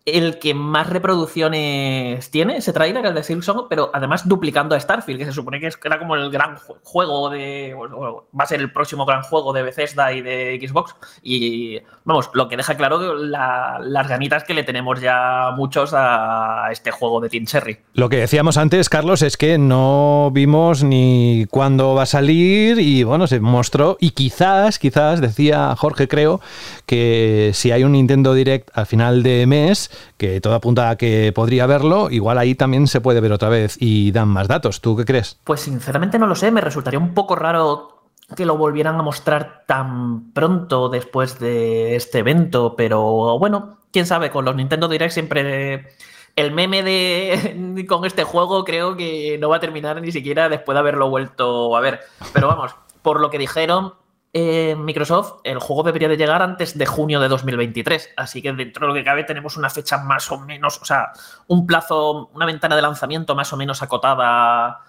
[0.06, 5.18] el que más reproducciones tiene, ese trailer, el de Silksong, pero además duplicando a Starfield,
[5.18, 7.74] que se supone que era como el gran ju- juego de.
[7.76, 10.94] va a ser el próximo gran juego de Bethesda y de Xbox.
[11.22, 16.68] Y vamos, lo que deja claro la- las ganitas que le tenemos ya muchos a
[16.70, 17.78] este juego de Team Cherry.
[17.94, 23.02] Lo que decíamos antes, Carlos, es que no vimos ni cuándo va a salir y
[23.02, 26.40] bueno, se mostró y quizás, quizás, decía Jorge, creo,
[26.86, 31.32] que si hay un Nintendo Direct al final de mes, que todo apunta a que
[31.34, 34.80] podría verlo, igual ahí también se puede ver otra vez y dan más datos.
[34.80, 35.38] ¿Tú qué crees?
[35.44, 38.02] Pues sinceramente no lo sé, me resultaría un poco raro
[38.34, 44.30] que lo volvieran a mostrar tan pronto después de este evento, pero bueno, quién sabe,
[44.30, 45.86] con los Nintendo Direct siempre
[46.34, 50.74] el meme de con este juego creo que no va a terminar ni siquiera después
[50.74, 52.00] de haberlo vuelto a ver.
[52.32, 53.94] Pero vamos, por lo que dijeron
[54.32, 58.86] eh, Microsoft, el juego debería de llegar antes de junio de 2023, así que dentro
[58.86, 61.12] de lo que cabe tenemos una fecha más o menos, o sea,
[61.46, 64.80] un plazo, una ventana de lanzamiento más o menos acotada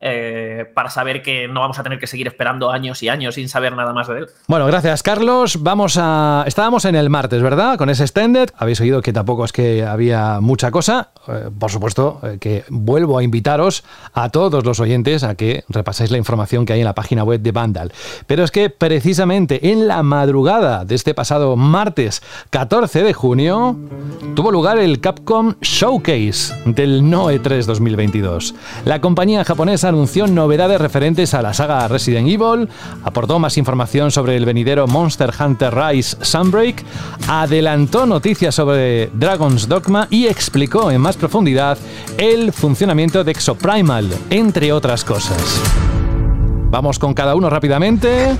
[0.00, 3.48] eh, para saber que no vamos a tener que seguir esperando años y años sin
[3.48, 4.26] saber nada más de él.
[4.46, 5.62] Bueno, gracias Carlos.
[5.62, 6.44] Vamos a...
[6.46, 7.78] Estábamos en el martes, ¿verdad?
[7.78, 8.50] Con ese extended.
[8.56, 11.10] Habéis oído que tampoco es que había mucha cosa.
[11.28, 16.10] Eh, por supuesto eh, que vuelvo a invitaros a todos los oyentes a que repaséis
[16.10, 17.92] la información que hay en la página web de Vandal.
[18.26, 23.76] Pero es que precisamente en la madrugada de este pasado martes 14 de junio
[24.34, 28.54] tuvo lugar el Capcom Showcase del NOE 3 2022.
[28.84, 32.68] La compañía japonesa anunció novedades referentes a la saga Resident Evil,
[33.04, 36.84] aportó más información sobre el venidero Monster Hunter Rise Sunbreak,
[37.28, 41.78] adelantó noticias sobre Dragon's Dogma y explicó en más profundidad
[42.18, 45.60] el funcionamiento de Exoprimal, entre otras cosas.
[46.70, 48.36] Vamos con cada uno rápidamente.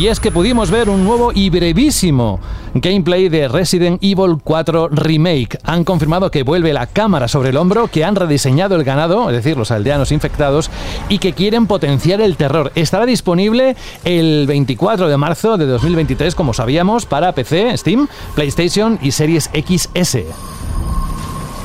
[0.00, 2.40] Y es que pudimos ver un nuevo y brevísimo
[2.72, 5.58] gameplay de Resident Evil 4 Remake.
[5.62, 9.36] Han confirmado que vuelve la cámara sobre el hombro, que han rediseñado el ganado, es
[9.36, 10.70] decir, los aldeanos infectados,
[11.10, 12.72] y que quieren potenciar el terror.
[12.76, 13.76] Estará disponible
[14.06, 20.20] el 24 de marzo de 2023, como sabíamos, para PC, Steam, PlayStation y Series XS.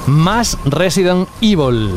[0.08, 1.90] Más Resident Evil.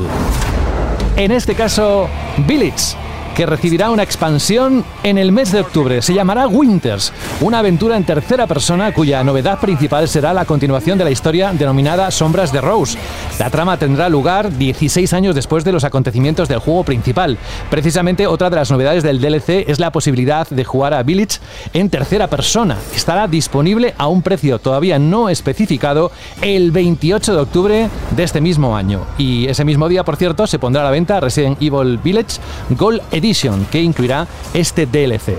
[1.17, 2.09] En este caso,
[2.47, 3.08] Village
[3.39, 6.03] que recibirá una expansión en el mes de octubre.
[6.03, 11.05] Se llamará Winters, una aventura en tercera persona cuya novedad principal será la continuación de
[11.05, 12.99] la historia denominada Sombras de Rose.
[13.39, 17.39] La trama tendrá lugar 16 años después de los acontecimientos del juego principal.
[17.71, 21.39] Precisamente otra de las novedades del DLC es la posibilidad de jugar a Village
[21.75, 22.77] en tercera persona.
[22.93, 26.11] Estará disponible a un precio todavía no especificado
[26.43, 29.03] el 28 de octubre de este mismo año.
[29.17, 33.01] Y ese mismo día, por cierto, se pondrá a la venta Resident Evil Village Gold
[33.13, 33.28] Edition,
[33.71, 35.37] que incluirá este DLC.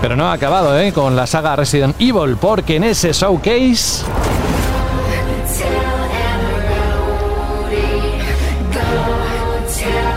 [0.00, 0.92] Pero no ha acabado ¿eh?
[0.92, 4.04] con la saga Resident Evil, porque en ese showcase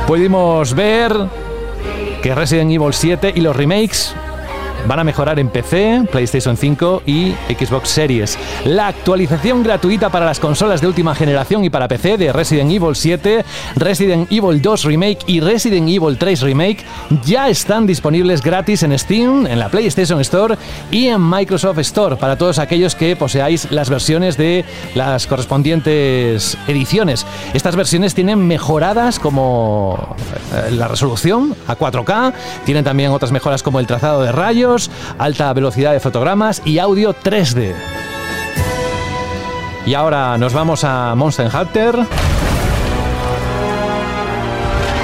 [0.08, 1.14] pudimos ver
[2.22, 4.16] que Resident Evil 7 y los remakes
[4.88, 8.38] van a mejorar en PC, PlayStation 5 y Xbox Series.
[8.66, 12.96] La actualización gratuita para las consolas de última generación y para PC de Resident Evil
[12.96, 16.86] 7, Resident Evil 2 Remake y Resident Evil 3 Remake
[17.26, 20.58] ya están disponibles gratis en Steam, en la PlayStation Store
[20.92, 24.66] y en Microsoft Store para todos aquellos que poseáis las versiones de
[24.96, 27.26] las correspondientes ediciones.
[27.54, 30.16] Estas versiones tienen mejoradas como
[30.54, 32.34] eh, la resolución a 4K,
[32.66, 34.69] tienen también otras mejoras como el trazado de rayos,
[35.18, 37.74] alta velocidad de fotogramas y audio 3D.
[39.86, 41.98] Y ahora nos vamos a Monster Hunter.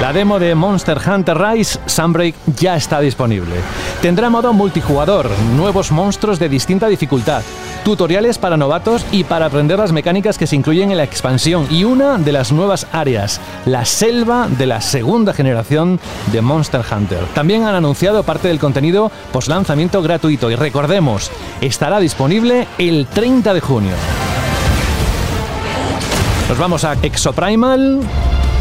[0.00, 3.56] La demo de Monster Hunter Rise Sunbreak ya está disponible.
[4.02, 7.42] Tendrá modo multijugador, nuevos monstruos de distinta dificultad,
[7.86, 11.84] tutoriales para novatos y para aprender las mecánicas que se incluyen en la expansión y
[11.84, 16.00] una de las nuevas áreas, la selva de la segunda generación
[16.32, 17.20] de Monster Hunter.
[17.32, 21.30] También han anunciado parte del contenido post lanzamiento gratuito y recordemos,
[21.60, 23.94] estará disponible el 30 de junio.
[26.48, 28.00] Nos vamos a Exoprimal,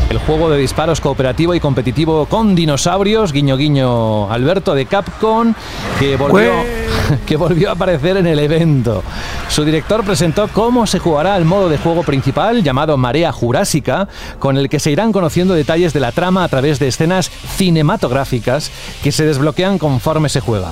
[0.09, 5.53] el juego de disparos cooperativo y competitivo con dinosaurios, guiño guiño Alberto de Capcom,
[5.99, 6.53] que volvió,
[7.25, 9.03] que volvió a aparecer en el evento.
[9.49, 14.07] Su director presentó cómo se jugará el modo de juego principal llamado Marea Jurásica,
[14.39, 18.71] con el que se irán conociendo detalles de la trama a través de escenas cinematográficas
[19.03, 20.71] que se desbloquean conforme se juega.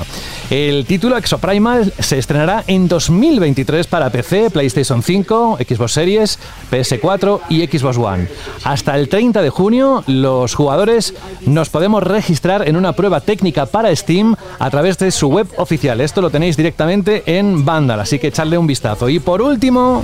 [0.53, 6.37] El título Exoprimal se estrenará en 2023 para PC, PlayStation 5, Xbox Series,
[6.71, 8.27] PS4 y Xbox One.
[8.63, 11.15] Hasta el 30 de junio, los jugadores
[11.47, 15.99] nos podemos registrar en una prueba técnica para Steam a través de su web oficial.
[16.01, 19.09] Esto lo tenéis directamente en Vandal, así que echadle un vistazo.
[19.09, 20.03] Y por último...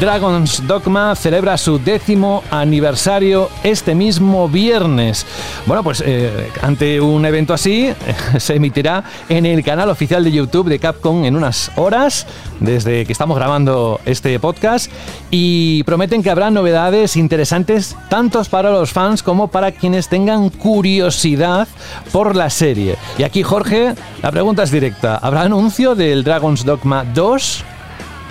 [0.00, 5.26] Dragon's Dogma celebra su décimo aniversario este mismo viernes.
[5.66, 7.92] Bueno, pues eh, ante un evento así
[8.38, 12.26] se emitirá en el canal oficial de YouTube de Capcom en unas horas,
[12.60, 14.90] desde que estamos grabando este podcast,
[15.30, 21.66] y prometen que habrá novedades interesantes tanto para los fans como para quienes tengan curiosidad
[22.12, 22.96] por la serie.
[23.18, 25.16] Y aquí, Jorge, la pregunta es directa.
[25.16, 27.64] ¿Habrá anuncio del Dragon's Dogma 2?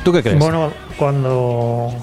[0.03, 0.37] ¿Tú qué crees?
[0.37, 1.93] Bueno, cuando,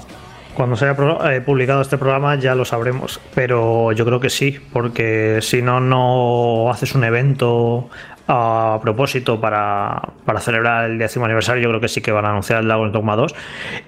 [0.55, 0.95] cuando se haya
[1.31, 5.79] eh, publicado este programa ya lo sabremos, pero yo creo que sí, porque si no,
[5.79, 7.89] no haces un evento
[8.27, 12.29] a propósito para, para celebrar el décimo aniversario, yo creo que sí que van a
[12.29, 13.35] anunciar el Dragon's Dogma 2.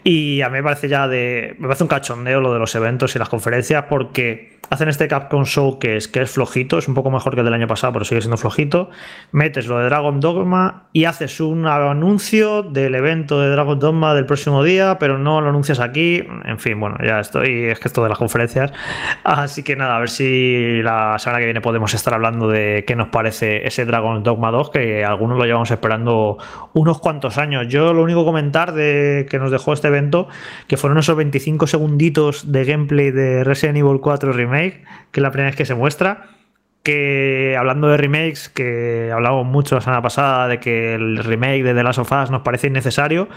[0.03, 1.55] Y a mí me parece ya de.
[1.57, 5.45] Me parece un cachondeo lo de los eventos y las conferencias, porque hacen este Capcom
[5.45, 7.93] Show que es, que es flojito, es un poco mejor que el del año pasado,
[7.93, 8.89] pero sigue siendo flojito.
[9.31, 14.25] Metes lo de Dragon Dogma y haces un anuncio del evento de Dragon Dogma del
[14.25, 16.23] próximo día, pero no lo anuncias aquí.
[16.45, 17.65] En fin, bueno, ya estoy.
[17.65, 18.71] Es que esto de las conferencias.
[19.23, 22.95] Así que nada, a ver si la semana que viene podemos estar hablando de qué
[22.95, 26.37] nos parece ese Dragon Dogma 2, que algunos lo llevamos esperando
[26.73, 27.67] unos cuantos años.
[27.67, 30.27] Yo lo único comentar de que nos dejó este evento,
[30.67, 35.31] que fueron esos 25 segunditos de gameplay de Resident Evil 4 Remake, que es la
[35.31, 36.29] primera vez que se muestra.
[36.83, 41.73] Que hablando de remakes, que hablamos mucho la semana pasada de que el remake de
[41.73, 43.27] The Last of Us nos parece innecesario.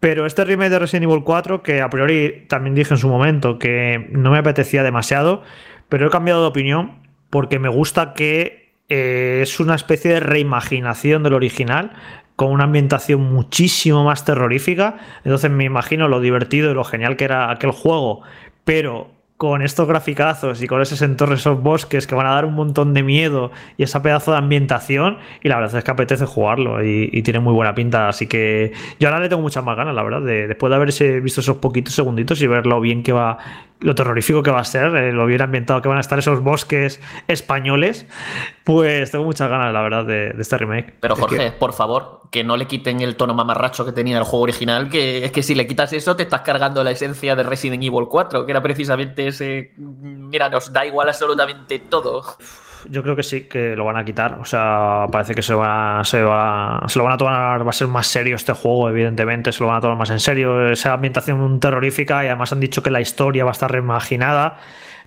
[0.00, 3.58] Pero este remake de Resident Evil 4, que a priori también dije en su momento
[3.58, 5.42] que no me apetecía demasiado,
[5.88, 11.22] pero he cambiado de opinión porque me gusta que eh, es una especie de reimaginación
[11.22, 11.92] del original
[12.36, 14.98] con una ambientación muchísimo más terrorífica.
[15.24, 18.22] Entonces me imagino lo divertido y lo genial que era aquel juego,
[18.64, 22.54] pero con estos graficazos y con esos entornos, esos bosques que van a dar un
[22.54, 26.84] montón de miedo y esa pedazo de ambientación, y la verdad es que apetece jugarlo
[26.84, 30.02] y, tiene muy buena pinta, así que yo ahora le tengo muchas más ganas, la
[30.02, 33.38] verdad, de, después de haber visto esos poquitos segunditos y ver lo bien que va,
[33.80, 36.42] lo terrorífico que va a ser, eh, lo bien ambientado que van a estar esos
[36.42, 38.06] bosques españoles,
[38.64, 40.94] pues tengo muchas ganas, la verdad, de, de este remake.
[41.00, 44.18] Pero Es Jorge, que- por favor, que no le quiten el tono mamarracho que tenía
[44.18, 47.34] el juego original, que es que si le quitas eso te estás cargando la esencia
[47.36, 49.72] de Resident Evil 4, que era precisamente ese...
[49.76, 52.22] Mira, nos da igual absolutamente todo.
[52.88, 54.38] Yo creo que sí, que lo van a quitar.
[54.40, 57.72] O sea, parece que se, va, se, va, se lo van a tomar, va a
[57.72, 60.68] ser más serio este juego, evidentemente, se lo van a tomar más en serio.
[60.68, 64.58] Esa ambientación terrorífica y además han dicho que la historia va a estar reimaginada.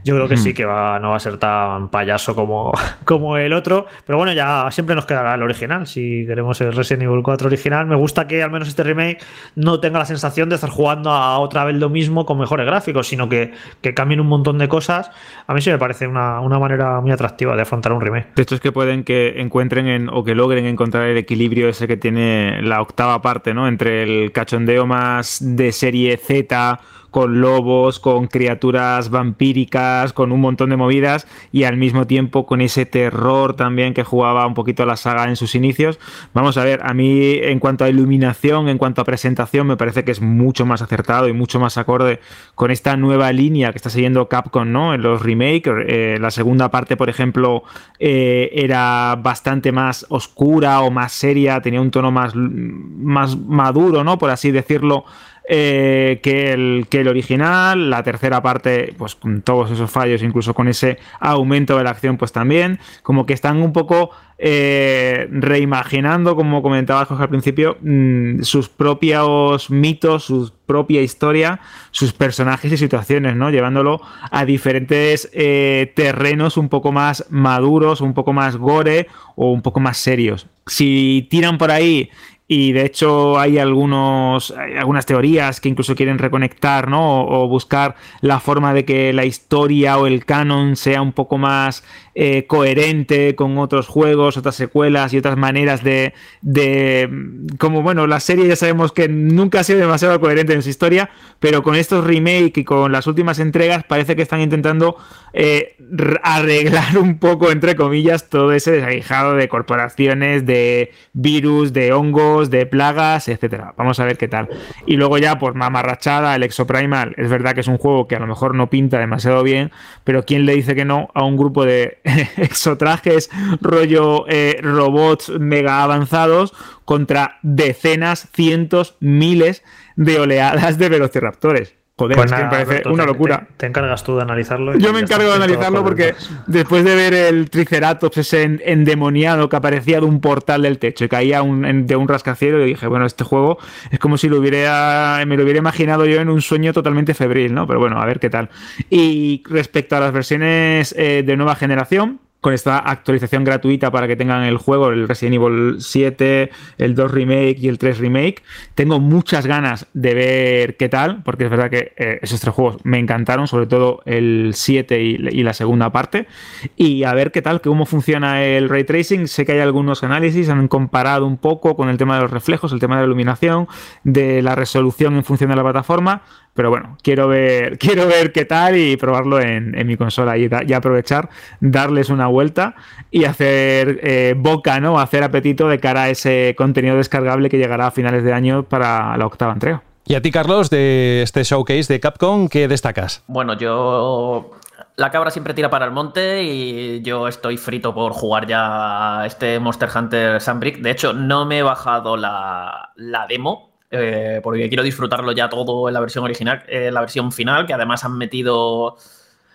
[0.04, 2.72] Yo creo que sí, que va, no va a ser tan payaso como,
[3.06, 3.86] como el otro.
[4.06, 5.86] Pero bueno, ya siempre nos quedará el original.
[5.88, 9.20] Si queremos el Resident Evil 4 original, me gusta que al menos este remake
[9.56, 13.08] no tenga la sensación de estar jugando a otra vez lo mismo con mejores gráficos,
[13.08, 15.12] sino que, que cambien un montón de cosas.
[15.48, 18.34] A mí sí me parece una, una manera muy atractiva de afrontar un remake.
[18.36, 21.88] De hecho, es que pueden que encuentren en- o que logren encontrar el equilibrio ese
[21.88, 23.68] que tiene la octava parte, ¿no?
[23.68, 26.80] Entre el cachondeo más de serie Z,
[27.12, 32.62] con lobos, con criaturas vampíricas, con un montón de movidas, y al mismo tiempo con
[32.62, 36.00] ese terror también que jugaba un poquito la saga en sus inicios.
[36.34, 40.04] Vamos a ver, a mí en cuanto a iluminación, en cuanto a presentación, me parece
[40.04, 42.22] que es mucho más acertado y mucho más acorde
[42.56, 44.94] con esta nueva línea que está siguiendo Capcom, ¿no?
[44.94, 45.74] En los remakes.
[45.88, 47.64] Eh, la segunda parte, por ejemplo,
[48.00, 54.18] eh, era bastante más oscura o más seria, tenía un tono más, más maduro, ¿no?
[54.18, 55.04] Por así decirlo.
[55.48, 57.90] Eh, que, el, que el original.
[57.90, 62.18] La tercera parte, pues con todos esos fallos, incluso con ese aumento de la acción,
[62.18, 62.80] pues también.
[63.04, 64.12] Como que están un poco
[64.44, 71.60] eh, reimaginando, como comentaba Jorge al principio, mm, sus propios mitos, su propia historia,
[71.92, 73.52] sus personajes y situaciones, ¿no?
[73.52, 79.62] Llevándolo a diferentes eh, terrenos un poco más maduros, un poco más gore o un
[79.62, 80.48] poco más serios.
[80.66, 82.10] Si tiran por ahí
[82.54, 87.22] y de hecho hay algunos algunas teorías que incluso quieren reconectar ¿no?
[87.24, 91.86] o, buscar la forma de que la historia o el canon sea un poco más
[92.16, 97.10] eh, coherente con otros juegos otras secuelas y otras maneras de, de
[97.58, 101.10] como bueno la serie ya sabemos que nunca ha sido demasiado coherente en su historia
[101.40, 104.98] pero con estos remake y con las últimas entregas parece que están intentando
[105.34, 105.78] eh,
[106.24, 112.66] arreglar un poco entre comillas todo ese desaguijado de corporaciones de virus de hongos de
[112.66, 113.74] plagas, etcétera.
[113.78, 114.50] Vamos a ver qué tal.
[114.86, 118.20] Y luego ya, por mamarrachada, el Exoprimal, es verdad que es un juego que a
[118.20, 119.72] lo mejor no pinta demasiado bien,
[120.04, 122.00] pero ¿quién le dice que no a un grupo de
[122.38, 123.30] exotrajes,
[123.62, 126.54] rollo eh, robots mega avanzados
[126.86, 129.64] contra decenas, cientos, miles
[129.96, 131.81] de oleadas de velociraptores?
[132.02, 133.40] Joder, Pues es que nada, me parece Alberto, una locura.
[133.48, 134.76] Te, te encargas tú de analizarlo.
[134.76, 136.16] y Yo me encargo de analizarlo por porque
[136.48, 141.06] después de ver el Triceratops ese en- endemoniado que aparecía de un portal del techo
[141.06, 143.60] y caía un- de un rascacielos, yo dije, bueno, este juego
[143.92, 147.54] es como si lo hubiera, me lo hubiera imaginado yo en un sueño totalmente febril,
[147.54, 147.68] ¿no?
[147.68, 148.50] Pero bueno, a ver qué tal.
[148.90, 154.16] Y respecto a las versiones eh, de nueva generación, con esta actualización gratuita para que
[154.16, 158.42] tengan el juego, el Resident Evil 7, el 2 Remake y el 3 Remake.
[158.74, 162.78] Tengo muchas ganas de ver qué tal, porque es verdad que eh, esos tres juegos
[162.84, 166.28] me encantaron, sobre todo el 7 y, y la segunda parte.
[166.76, 169.28] Y a ver qué tal, cómo funciona el ray tracing.
[169.28, 172.74] Sé que hay algunos análisis, han comparado un poco con el tema de los reflejos,
[172.74, 173.68] el tema de la iluminación,
[174.04, 176.24] de la resolución en función de la plataforma.
[176.54, 180.48] Pero bueno, quiero ver, quiero ver qué tal y probarlo en, en mi consola y,
[180.48, 181.30] da- y aprovechar,
[181.60, 182.76] darles una vuelta
[183.10, 185.00] y hacer eh, boca, ¿no?
[185.00, 189.16] Hacer apetito de cara a ese contenido descargable que llegará a finales de año para
[189.18, 189.82] la octava entrega.
[190.06, 193.24] Y a ti, Carlos, de este showcase de Capcom, ¿qué destacas?
[193.28, 194.52] Bueno, yo.
[194.98, 199.26] La cabra siempre tira para el monte y yo estoy frito por jugar ya a
[199.26, 200.78] este Monster Hunter Sunbreak.
[200.80, 205.88] De hecho, no me he bajado la, la demo eh, porque quiero disfrutarlo ya todo
[205.88, 208.98] en la versión original, en la versión final, que además han metido.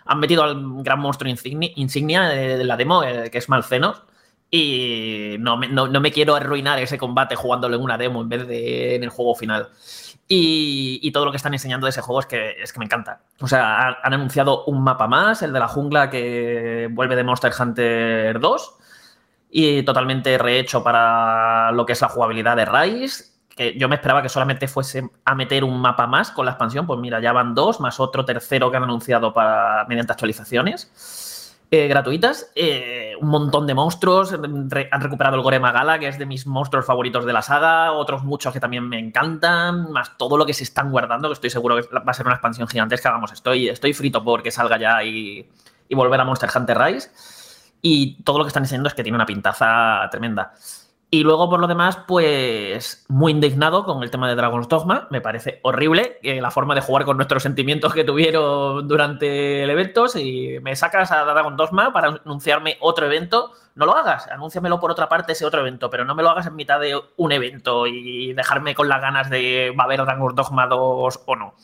[0.04, 4.02] Han metido al gran monstruo insigni- insignia de la demo, eh, que es Malcenos.
[4.50, 8.28] Y no me, no- no me quiero arruinar ese combate jugándolo en una demo en
[8.28, 9.68] vez de en el juego final.
[10.28, 13.20] Y, todo lo que están enseñando de ese juego es que, es que me encanta.
[13.40, 17.24] O sea, han, han anunciado un mapa más, el de la jungla que vuelve de
[17.24, 18.74] Monster Hunter 2
[19.50, 23.35] y totalmente rehecho para lo que es la jugabilidad de Rise.
[23.56, 26.86] Que yo me esperaba que solamente fuese a meter un mapa más con la expansión.
[26.86, 31.88] Pues mira, ya van dos, más otro tercero que han anunciado para, mediante actualizaciones eh,
[31.88, 32.52] gratuitas.
[32.54, 34.36] Eh, un montón de monstruos.
[34.68, 37.92] Re- han recuperado el Gore Magala, que es de mis monstruos favoritos de la saga.
[37.92, 39.90] Otros muchos que también me encantan.
[39.90, 42.34] Más todo lo que se están guardando, que estoy seguro que va a ser una
[42.34, 43.10] expansión gigantesca.
[43.10, 45.48] Vamos, estoy, estoy frito porque salga ya y,
[45.88, 47.10] y volver a Monster Hunter Rise.
[47.80, 50.52] Y todo lo que están enseñando es que tiene una pintaza tremenda.
[51.16, 55.08] Y luego, por lo demás, pues muy indignado con el tema de Dragon's Dogma.
[55.10, 59.70] Me parece horrible eh, la forma de jugar con nuestros sentimientos que tuvieron durante el
[59.70, 60.08] evento.
[60.08, 64.26] Si me sacas a Dragon Dogma para anunciarme otro evento, no lo hagas.
[64.26, 67.00] Anúnciamelo por otra parte ese otro evento, pero no me lo hagas en mitad de
[67.16, 71.34] un evento y dejarme con las ganas de va a haber Dragon's Dogma 2 o
[71.34, 71.54] no.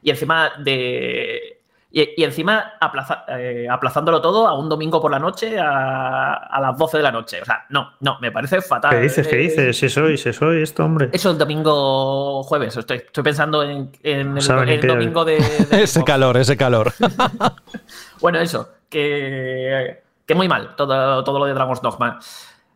[0.00, 1.55] Y encima de.
[1.98, 6.60] Y, y encima aplaza- eh, aplazándolo todo a un domingo por la noche a, a
[6.60, 7.40] las 12 de la noche.
[7.40, 8.90] O sea, no, no, me parece fatal.
[8.90, 9.26] ¿Qué dices?
[9.26, 9.78] ¿Qué dices?
[9.78, 11.08] Si soy, si soy esto, hombre.
[11.10, 12.76] Eso el domingo jueves.
[12.76, 15.38] Estoy, estoy pensando en, en el, domingo de.
[15.70, 16.92] de ese calor, ese calor.
[18.20, 22.20] bueno, eso, que, que muy mal todo, todo lo de Dragon's Dogma.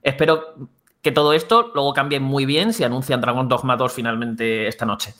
[0.03, 0.55] Espero
[1.03, 5.13] que todo esto luego cambie muy bien si anuncian Dragon's Dogma 2 finalmente esta noche.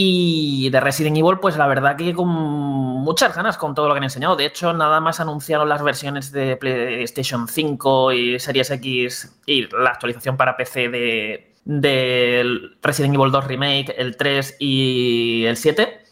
[0.00, 3.98] Y de Resident Evil, pues la verdad que con muchas ganas con todo lo que
[3.98, 4.36] han enseñado.
[4.36, 9.90] De hecho, nada más anunciaron las versiones de PlayStation 5 y Series X y la
[9.90, 16.04] actualización para PC de Resident Evil 2 Remake, el 3 y el 7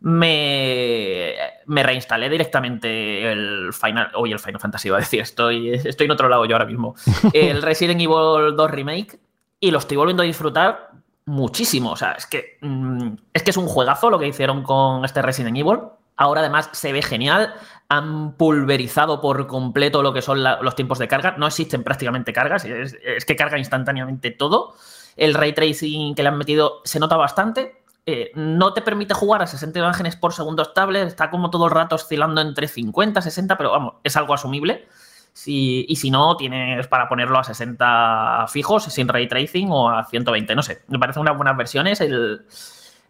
[0.00, 1.34] me,
[1.66, 4.10] me reinstalé directamente el Final.
[4.14, 6.94] Hoy el Final Fantasy iba a decir, estoy, estoy en otro lado yo ahora mismo.
[7.34, 9.18] El Resident Evil 2 Remake
[9.60, 10.90] y lo estoy volviendo a disfrutar
[11.26, 11.92] muchísimo.
[11.92, 15.22] O sea, es que, mm, es que es un juegazo lo que hicieron con este
[15.22, 15.78] Resident Evil.
[16.16, 17.54] Ahora además se ve genial.
[17.88, 21.34] Han pulverizado por completo lo que son los tiempos de carga.
[21.38, 22.64] No existen prácticamente cargas.
[22.64, 24.74] Es, es que carga instantáneamente todo.
[25.16, 27.82] El ray tracing que le han metido se nota bastante.
[28.06, 31.70] eh, no te permite jugar a 60 imágenes por segundo estable, está como todo el
[31.70, 34.88] rato oscilando entre 50, 60, pero vamos, es algo asumible.
[35.32, 40.04] Si- y si no, tienes para ponerlo a 60 fijos, sin ray tracing o a
[40.04, 40.82] 120, no sé.
[40.88, 42.00] Me parecen unas buenas versiones.
[42.00, 42.42] El,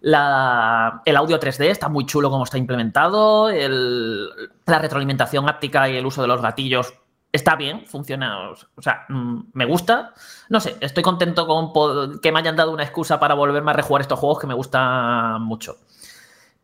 [0.01, 3.51] la- el audio 3D está muy chulo como está implementado.
[3.51, 4.29] el-
[4.66, 6.95] la retroalimentación áptica y el uso de los gatillos
[7.33, 8.51] está bien, funciona.
[8.51, 10.14] O sea, mm, me gusta.
[10.49, 14.03] No sé, estoy contento con que me hayan dado una excusa para volverme a rejugar
[14.03, 15.77] estos juegos que me gustan mucho.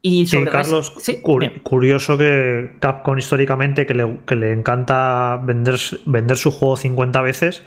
[0.09, 6.37] Y Sí, Carlos, cur- curioso que Capcom históricamente que le, que le encanta vender, vender
[6.37, 7.65] su juego 50 veces,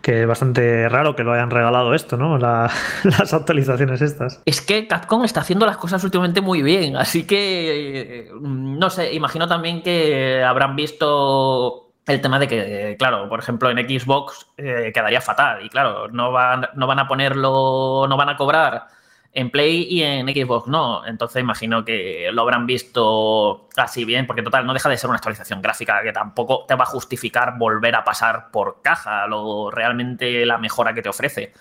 [0.00, 2.38] que es bastante raro que lo hayan regalado esto, ¿no?
[2.38, 2.70] La-
[3.04, 4.40] las actualizaciones estas.
[4.46, 9.12] Es que Capcom está haciendo las cosas últimamente muy bien, así que eh, no sé,
[9.14, 14.92] imagino también que habrán visto el tema de que, claro, por ejemplo, en Xbox eh,
[14.94, 18.86] quedaría fatal y claro, no van, no van a ponerlo, no van a cobrar
[19.34, 21.06] en Play y en Xbox no.
[21.06, 25.16] Entonces imagino que lo habrán visto así bien, porque total, no deja de ser una
[25.16, 30.44] actualización gráfica que tampoco te va a justificar volver a pasar por caja lo realmente
[30.46, 31.52] la mejora que te ofrece.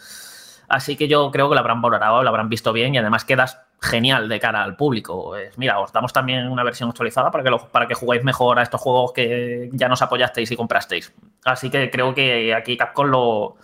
[0.67, 3.59] Así que yo creo que lo habrán valorado, lo habrán visto bien y además quedas
[3.81, 5.35] genial de cara al público.
[5.35, 8.57] Es, mira, os damos también una versión actualizada para que, lo- para que juguéis mejor
[8.57, 11.13] a estos juegos que ya nos apoyasteis y comprasteis.
[11.43, 13.57] Así que creo que aquí Capcom lo,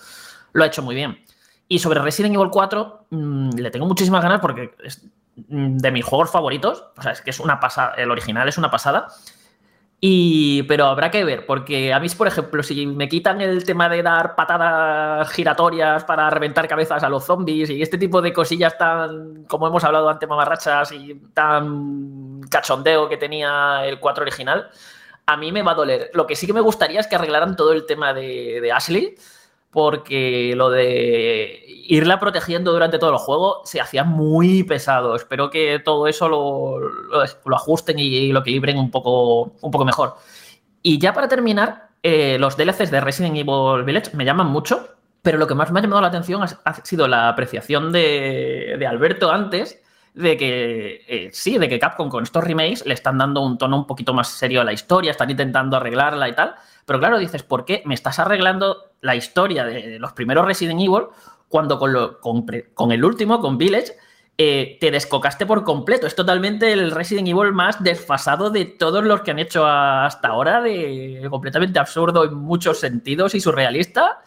[0.52, 1.18] lo ha hecho muy bien.
[1.68, 5.06] Y sobre Resident Evil 4, mm, le tengo muchísimas ganas porque es
[5.36, 6.86] mm, de mis juegos favoritos.
[6.98, 7.94] O sea, es que es una pasada.
[7.96, 9.08] El original es una pasada.
[10.00, 13.90] Y, pero habrá que ver, porque a mí, por ejemplo, si me quitan el tema
[13.90, 18.78] de dar patadas giratorias para reventar cabezas a los zombies y este tipo de cosillas
[18.78, 24.70] tan, como hemos hablado antes, mamarrachas y tan cachondeo que tenía el 4 original,
[25.26, 26.12] a mí me va a doler.
[26.14, 29.16] Lo que sí que me gustaría es que arreglaran todo el tema de, de Ashley,
[29.78, 35.16] porque lo de irla protegiendo durante todo el juego se hacía muy pesado.
[35.16, 39.86] Espero que todo eso lo, lo- lo ajusten y lo equilibren un poco, un poco
[39.86, 40.16] mejor.
[40.82, 44.88] Y ya para terminar, eh, los DLCs de Resident Evil Village me llaman mucho,
[45.22, 48.78] pero lo que más me ha llamado la atención ha, ha sido la apreciación de,
[48.80, 49.80] de Alberto antes
[50.16, 53.78] de que eh, sí, de que Capcom con estos remakes le están dando un tono
[53.78, 56.56] un poquito más serio a la historia, están intentando arreglarla y tal.
[56.88, 61.04] Pero claro, dices, ¿por qué me estás arreglando la historia de los primeros Resident Evil
[61.50, 63.94] cuando con, lo- con el último, con Village,
[64.38, 66.08] eh, te descocaste por completo?
[66.08, 70.62] Es totalmente el Resident Evil más desfasado de todos los que han hecho hasta ahora,
[70.62, 74.22] de completamente absurdo en muchos sentidos y surrealista.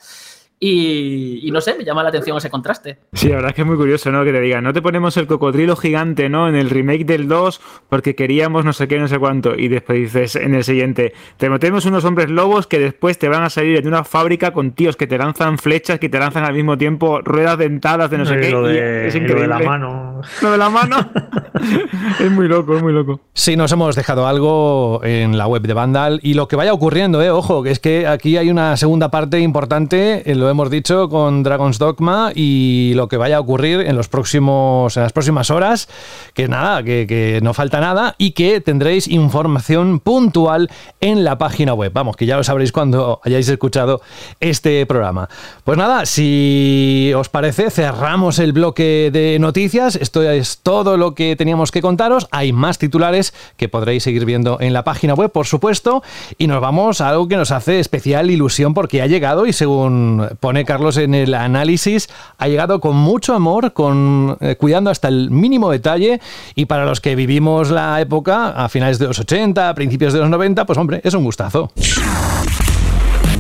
[0.63, 2.99] Y, y no sé, me llama la atención ese contraste.
[3.15, 4.23] Sí, la verdad es que es muy curioso, ¿no?
[4.25, 6.49] Que te digan, no te ponemos el cocodrilo gigante, ¿no?
[6.49, 9.55] En el remake del 2 porque queríamos no sé qué, no sé cuánto.
[9.57, 13.43] Y después dices en el siguiente, te metemos unos hombres lobos que después te van
[13.43, 16.53] a salir de una fábrica con tíos que te lanzan flechas, que te lanzan al
[16.53, 18.51] mismo tiempo ruedas dentadas de no sé Y qué.
[18.51, 19.43] lo y de, es y lo increíble.
[19.43, 20.21] de la mano.
[20.43, 21.11] Lo de la mano.
[22.21, 23.21] es muy loco, es muy loco.
[23.33, 27.23] Sí, nos hemos dejado algo en la web de Vandal y lo que vaya ocurriendo,
[27.23, 31.09] eh, ojo, que es que aquí hay una segunda parte importante, eh, lo hemos dicho
[31.09, 35.51] con Dragon's Dogma y lo que vaya a ocurrir en los próximos, en las próximas
[35.51, 35.89] horas,
[36.35, 40.71] que nada, que, que no falta nada y que tendréis información puntual
[41.01, 41.93] en la página web.
[41.93, 44.01] Vamos, que ya lo sabréis cuando hayáis escuchado
[44.41, 45.29] este programa.
[45.65, 49.97] Pues nada, si os parece, cerramos el bloque de noticias.
[49.97, 52.29] Esto es todo lo que teníamos que contaros.
[52.31, 56.03] Hay más titulares que podréis seguir viendo en la página web, por supuesto.
[56.39, 60.29] Y nos vamos a algo que nos hace especial ilusión porque ha llegado y según
[60.41, 65.31] pone Carlos en el análisis, ha llegado con mucho amor, con eh, cuidando hasta el
[65.31, 66.21] mínimo detalle.
[66.55, 70.21] Y para los que vivimos la época, a finales de los 80, a principios de
[70.21, 71.71] los 90, pues hombre, es un gustazo.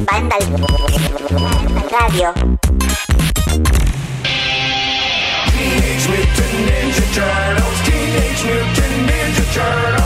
[0.07, 0.40] Vandal
[1.90, 2.32] Radio.
[5.61, 9.99] Teenage Mutant Ninja Turtles, Teenage Mutant Ninja Turtles,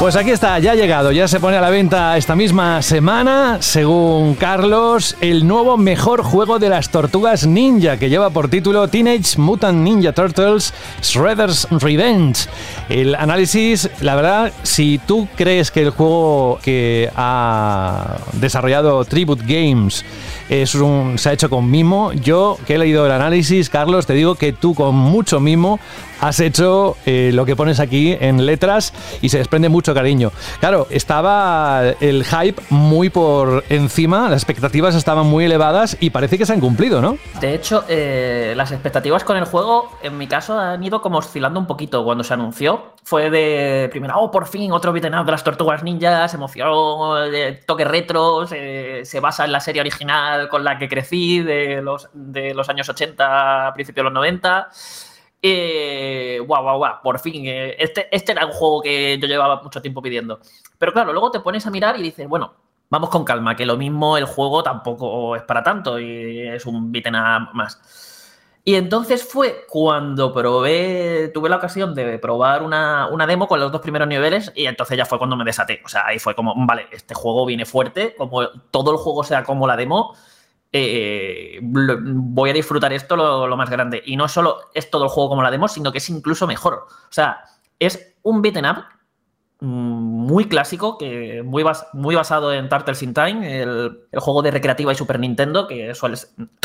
[0.00, 3.58] Pues aquí está, ya ha llegado, ya se pone a la venta esta misma semana,
[3.60, 9.36] según Carlos, el nuevo mejor juego de las tortugas ninja que lleva por título Teenage
[9.36, 10.72] Mutant Ninja Turtles
[11.02, 12.48] Shredder's Revenge.
[12.88, 20.02] El análisis, la verdad, si tú crees que el juego que ha desarrollado Tribute Games
[20.48, 24.14] es un, se ha hecho con mimo, yo que he leído el análisis, Carlos, te
[24.14, 25.78] digo que tú con mucho mimo
[26.20, 28.92] has hecho eh, lo que pones aquí en letras
[29.22, 30.32] y se desprende mucho cariño.
[30.60, 36.46] Claro, estaba el hype muy por encima, las expectativas estaban muy elevadas y parece que
[36.46, 37.18] se han cumplido, ¿no?
[37.40, 41.58] De hecho, eh, las expectativas con el juego, en mi caso, han ido como oscilando
[41.58, 42.94] un poquito cuando se anunció.
[43.02, 47.84] Fue de primero, oh, por fin, otro beat'em de las tortugas ninjas, emoción, eh, toque
[47.84, 52.54] retro, se, se basa en la serie original con la que crecí de los, de
[52.54, 54.68] los años 80, a principios de los 90.
[55.42, 57.46] Eh, guau, guau, guau, por fin.
[57.46, 60.40] eh, este, este era un juego que yo llevaba mucho tiempo pidiendo.
[60.78, 62.52] Pero claro, luego te pones a mirar y dices, bueno,
[62.90, 66.92] vamos con calma, que lo mismo el juego tampoco es para tanto y es un
[66.92, 67.14] beat'em
[67.54, 67.80] más.
[68.64, 73.72] Y entonces fue cuando probé, tuve la ocasión de probar una, una demo con los
[73.72, 75.80] dos primeros niveles y entonces ya fue cuando me desaté.
[75.84, 79.44] O sea, ahí fue como, vale, este juego viene fuerte, como todo el juego sea
[79.44, 80.14] como la demo,
[80.72, 84.02] eh, voy a disfrutar esto lo, más grande.
[84.04, 86.86] Y no solo es todo el juego como la demo, sino que es incluso mejor.
[86.88, 87.44] O sea,
[87.78, 88.84] es un beat'em up
[89.60, 94.92] mm, muy clásico, que muy, muy basado en Turtles in Time, el, juego de recreativa
[94.92, 96.16] y Super Nintendo, que suele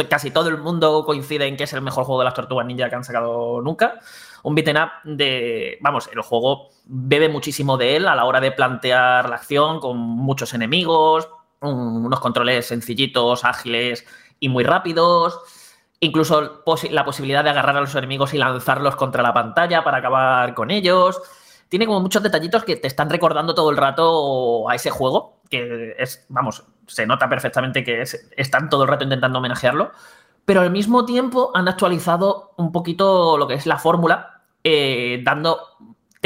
[0.08, 2.90] casi todo el mundo coincide en que es el mejor juego de las tortugas ninja
[2.90, 4.00] que han sacado nunca.
[4.44, 8.52] Un beat'em up de, vamos, el juego bebe muchísimo de él a la hora de
[8.52, 11.28] plantear la acción con muchos enemigos,
[11.62, 14.06] un- unos controles sencillitos, ágiles
[14.40, 15.40] y muy rápidos.
[16.00, 16.62] Incluso
[16.92, 20.70] la posibilidad de agarrar a los enemigos y lanzarlos contra la pantalla para acabar con
[20.72, 21.20] ellos.
[21.70, 25.96] Tiene como muchos detallitos que te están recordando todo el rato a ese juego, que
[25.98, 29.92] es, vamos, se nota perfectamente que es- están todo el rato intentando homenajearlo,
[30.44, 35.22] pero al mismo tiempo han actualizado un poquito lo que es la fórmula, eh,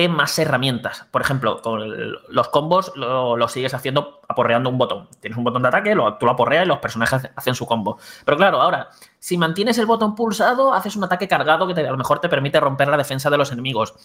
[0.07, 1.05] más herramientas.
[1.11, 5.09] Por ejemplo, con los combos lo, sigues haciendo aporreando un botón.
[5.19, 7.97] Tienes un botón de ataque, lo, tú lo aporreas y los personajes hacen su combo.
[8.23, 8.89] Pero claro, ahora,
[9.19, 12.59] si mantienes el botón pulsado, haces un ataque cargado que a lo mejor te permite
[12.59, 13.95] romper la defensa de los enemigos.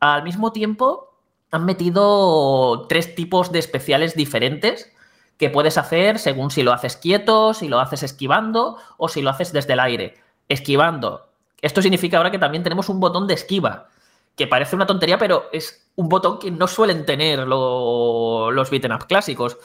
[0.00, 1.14] Al mismo tiempo,
[1.50, 4.92] han metido tres tipos de especiales diferentes
[5.38, 9.30] que puedes hacer según si lo haces quieto, si lo haces esquivando o si lo
[9.30, 10.14] haces desde el aire.
[10.48, 11.28] Esquivando.
[11.62, 13.88] Esto significa ahora que también tenemos un botón de esquiva,
[14.36, 18.92] que parece una tontería, pero es un botón que no suelen tener lo- los beat'em
[18.92, 19.56] up clásicos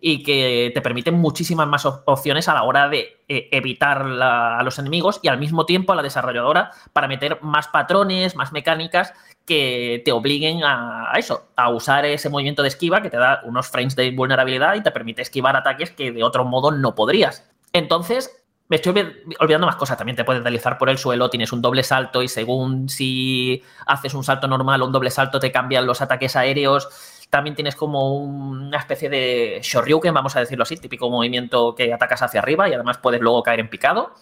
[0.00, 4.62] y que te permiten muchísimas más op- opciones a la hora de eh, evitar a
[4.62, 9.12] los enemigos y al mismo tiempo a la desarrolladora para meter más patrones, más mecánicas
[9.44, 13.40] que te obliguen a, a eso, a usar ese movimiento de esquiva que te da
[13.44, 17.50] unos frames de vulnerabilidad y te permite esquivar ataques que de otro modo no podrías.
[17.72, 18.37] Entonces,
[18.68, 19.96] me estoy olvi- olvidando más cosas.
[19.96, 24.14] También te puedes deslizar por el suelo, tienes un doble salto y según si haces
[24.14, 26.88] un salto normal o un doble salto te cambian los ataques aéreos.
[27.30, 32.22] También tienes como una especie de shoryuken, vamos a decirlo así, típico movimiento que atacas
[32.22, 34.12] hacia arriba y además puedes luego caer en picado.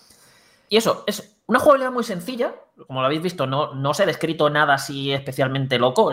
[0.68, 2.52] Y eso, es una jugabilidad muy sencilla.
[2.88, 6.12] Como lo habéis visto, no, no os he descrito nada así especialmente loco.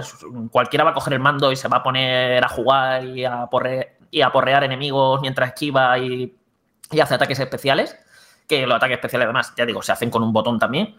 [0.52, 3.46] Cualquiera va a coger el mando y se va a poner a jugar y a,
[3.50, 6.36] porre- y a porrear enemigos mientras esquiva y
[7.02, 7.98] hace ataques especiales.
[8.48, 10.96] Que los ataques especiales, además, ya digo, se hacen con un botón también.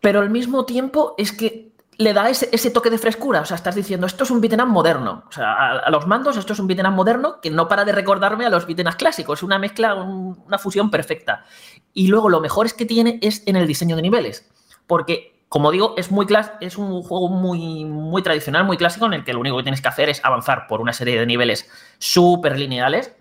[0.00, 3.40] Pero al mismo tiempo es que le da ese, ese toque de frescura.
[3.40, 5.24] O sea, estás diciendo, esto es un beat'em moderno.
[5.28, 8.44] O sea, a, los mandos esto es un beat'em moderno que no para de recordarme
[8.44, 9.38] a los beat'em clásicos.
[9.38, 11.44] Es una mezcla, un- una fusión perfecta.
[11.94, 14.46] Y luego lo mejor es que tiene es en el diseño de niveles.
[14.86, 19.14] Porque, como digo, es, muy clas- es un juego muy, muy tradicional, muy clásico, en
[19.14, 21.68] el que lo único que tienes que hacer es avanzar por una serie de niveles
[21.98, 23.12] súper lineales.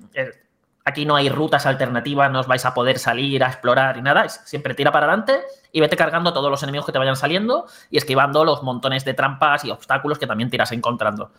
[0.87, 4.29] Aquí no hay rutas alternativas, no os vais a poder salir a explorar y nada.
[4.29, 5.41] Siempre tira para adelante
[5.71, 9.15] y vete cargando todos los enemigos que te vayan saliendo y esquivando los montones de
[9.15, 11.31] trampas y obstáculos que también te irás encontrando.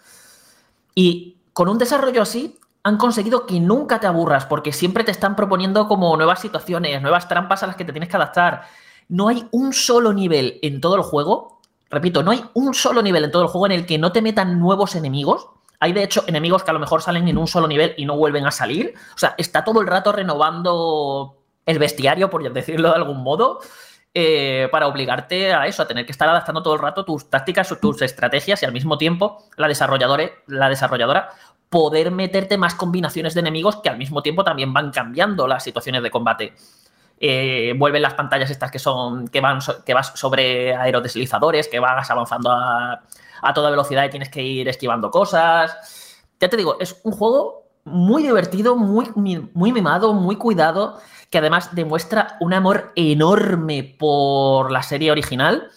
[0.96, 5.34] Y con un desarrollo así, han conseguido que nunca te aburras, porque siempre te están
[5.34, 8.62] proponiendo como nuevas situaciones, nuevas trampas a las que te tienes que adaptar.
[9.08, 11.60] No hay un solo nivel en todo el juego,
[11.90, 14.22] repito, no hay un solo nivel en todo el juego en el que no te
[14.22, 15.48] metan nuevos enemigos.
[15.80, 18.16] Hay de hecho enemigos que a lo mejor salen en un solo nivel y no
[18.16, 18.94] vuelven a salir.
[19.14, 21.36] O sea, está todo el rato renovando
[21.66, 23.60] el bestiario, por decirlo de algún modo,
[24.14, 27.74] eh, para obligarte a eso, a tener que estar adaptando todo el rato tus tácticas,
[27.80, 31.30] tus estrategias y al mismo tiempo la desarrolladora, la desarrolladora
[31.68, 36.02] poder meterte más combinaciones de enemigos que al mismo tiempo también van cambiando las situaciones
[36.02, 36.54] de combate.
[37.18, 42.10] Eh, vuelven las pantallas estas que son que van que vas sobre aerodeslizadores, que vas
[42.10, 43.02] avanzando a,
[43.48, 46.16] a toda velocidad y tienes que ir esquivando cosas.
[46.40, 50.98] Ya te digo, es un juego muy divertido, muy, muy mimado, muy cuidado,
[51.30, 55.70] que además demuestra un amor enorme por la serie original.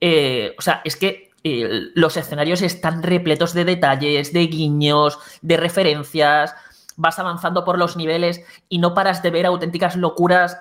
[0.00, 5.56] Eh, o sea, es que eh, los escenarios están repletos de detalles, de guiños, de
[5.56, 6.54] referencias.
[6.96, 10.58] Vas avanzando por los niveles y no paras de ver auténticas locuras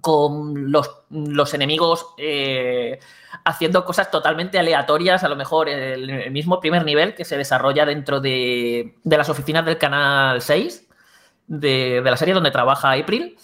[0.00, 2.98] con los, los enemigos eh,
[3.44, 7.84] haciendo cosas totalmente aleatorias, a lo mejor el, el mismo primer nivel que se desarrolla
[7.84, 10.88] dentro de, de las oficinas del canal 6
[11.46, 13.36] de, de la serie donde trabaja April.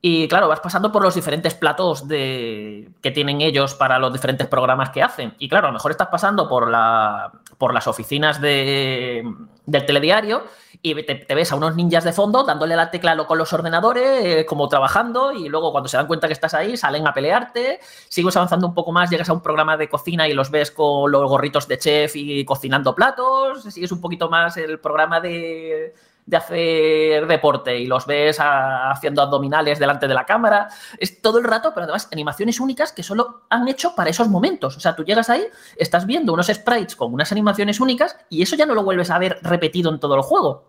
[0.00, 4.46] Y claro, vas pasando por los diferentes platos de, que tienen ellos para los diferentes
[4.46, 5.34] programas que hacen.
[5.40, 9.24] Y claro, a lo mejor estás pasando por, la, por las oficinas de,
[9.66, 10.44] del telediario
[10.82, 14.24] y te, te ves a unos ninjas de fondo dándole la tecla con los ordenadores,
[14.24, 17.80] eh, como trabajando, y luego cuando se dan cuenta que estás ahí, salen a pelearte.
[18.08, 21.10] Sigues avanzando un poco más, llegas a un programa de cocina y los ves con
[21.10, 23.62] los gorritos de chef y cocinando platos.
[23.64, 25.94] Sigues un poquito más el programa de
[26.28, 30.68] de hacer deporte y los ves haciendo abdominales delante de la cámara.
[30.98, 34.76] Es todo el rato, pero además animaciones únicas que solo han hecho para esos momentos.
[34.76, 35.46] O sea, tú llegas ahí,
[35.76, 39.18] estás viendo unos sprites con unas animaciones únicas y eso ya no lo vuelves a
[39.18, 40.66] ver repetido en todo el juego.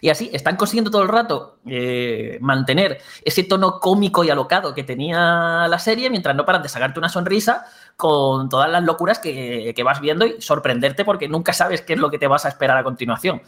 [0.00, 4.82] Y así están consiguiendo todo el rato eh, mantener ese tono cómico y alocado que
[4.82, 7.64] tenía la serie mientras no paran de sacarte una sonrisa
[7.96, 12.00] con todas las locuras que, que vas viendo y sorprenderte porque nunca sabes qué es
[12.00, 13.42] lo que te vas a esperar a continuación.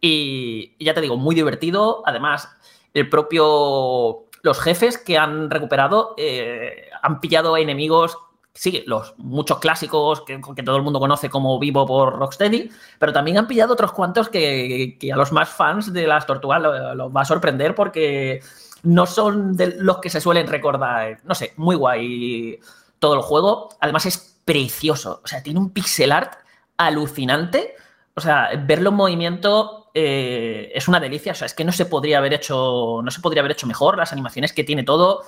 [0.00, 2.02] Y, ya te digo, muy divertido.
[2.06, 2.48] Además,
[2.94, 4.26] el propio.
[4.42, 8.16] Los jefes que han recuperado eh, han pillado enemigos.
[8.52, 12.68] Sí, los muchos clásicos que, todo el mundo conoce como Vivo por Rocksteady,
[12.98, 16.96] pero también han pillado otros cuantos que, a los más fans de las tortugas los
[16.96, 18.42] lo va a sorprender porque
[18.82, 21.20] no son los que se suelen recordar.
[21.24, 22.58] No sé, muy guay
[22.98, 23.68] todo el juego.
[23.80, 25.20] Además es precioso.
[25.24, 26.34] O sea, tiene un pixel art
[26.76, 27.74] alucinante.
[28.14, 31.32] O sea, verlo en movimiento eh, es una delicia.
[31.32, 33.00] O sea, es que no se podría haber hecho.
[33.02, 33.96] No se podría haber hecho mejor.
[33.96, 35.22] Las animaciones que tiene todo.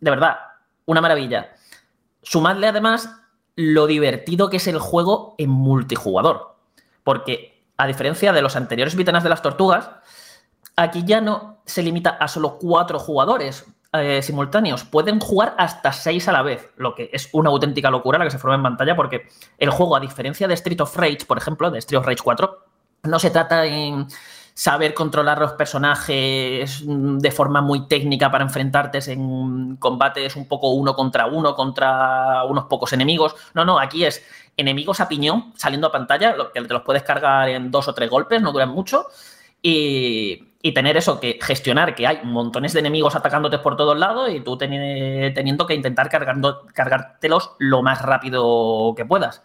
[0.00, 0.38] De verdad,
[0.86, 1.54] una maravilla.
[2.22, 3.10] Sumadle además
[3.56, 6.56] lo divertido que es el juego en multijugador.
[7.04, 9.90] Porque, a diferencia de los anteriores Vitanas de las Tortugas,
[10.76, 14.84] aquí ya no se limita a solo cuatro jugadores eh, simultáneos.
[14.84, 18.30] Pueden jugar hasta seis a la vez, lo que es una auténtica locura la que
[18.30, 19.28] se forma en pantalla, porque
[19.58, 22.69] el juego, a diferencia de Street of Rage, por ejemplo, de Street of Rage 4,
[23.02, 24.06] no se trata en
[24.54, 30.94] saber controlar los personajes de forma muy técnica para enfrentarte en combates un poco uno
[30.94, 33.34] contra uno contra unos pocos enemigos.
[33.54, 34.22] No, no, aquí es
[34.56, 38.10] enemigos a piñón saliendo a pantalla, que te los puedes cargar en dos o tres
[38.10, 39.06] golpes, no duran mucho.
[39.62, 44.30] Y, y tener eso, que gestionar que hay montones de enemigos atacándote por todos lados
[44.30, 49.42] y tú teni- teniendo que intentar cargando, cargártelos lo más rápido que puedas.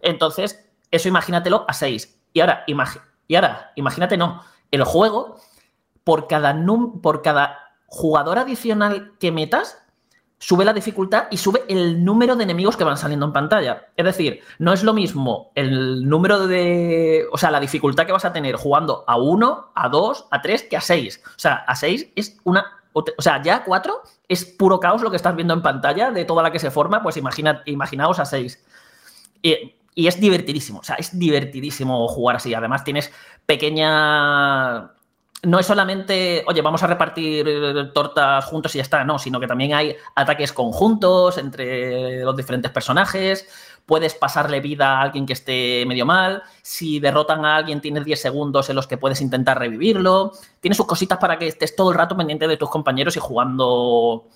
[0.00, 2.17] Entonces, eso imagínatelo a 6.
[2.38, 2.64] Y ahora,
[3.26, 5.36] y ahora, imagínate, no, el juego,
[6.04, 9.82] por cada, num- por cada jugador adicional que metas,
[10.38, 13.88] sube la dificultad y sube el número de enemigos que van saliendo en pantalla.
[13.96, 17.26] Es decir, no es lo mismo el número de.
[17.32, 20.62] O sea, la dificultad que vas a tener jugando a 1, a 2, a 3
[20.70, 21.22] que a 6.
[21.26, 22.64] O sea, a 6 es una.
[22.92, 26.24] O sea, ya a 4 es puro caos lo que estás viendo en pantalla de
[26.24, 28.64] toda la que se forma, pues imagina, imaginaos a 6.
[29.42, 32.54] Y, y es divertidísimo, o sea, es divertidísimo jugar así.
[32.54, 33.10] Además, tienes
[33.44, 34.92] pequeña.
[35.42, 39.40] No es solamente, oye, vamos a repartir eh, tortas juntos y ya está, no, sino
[39.40, 43.48] que también hay ataques conjuntos entre los diferentes personajes.
[43.86, 46.44] Puedes pasarle vida a alguien que esté medio mal.
[46.62, 50.30] Si derrotan a alguien, tienes 10 segundos en los que puedes intentar revivirlo.
[50.60, 54.28] Tienes sus cositas para que estés todo el rato pendiente de tus compañeros y jugando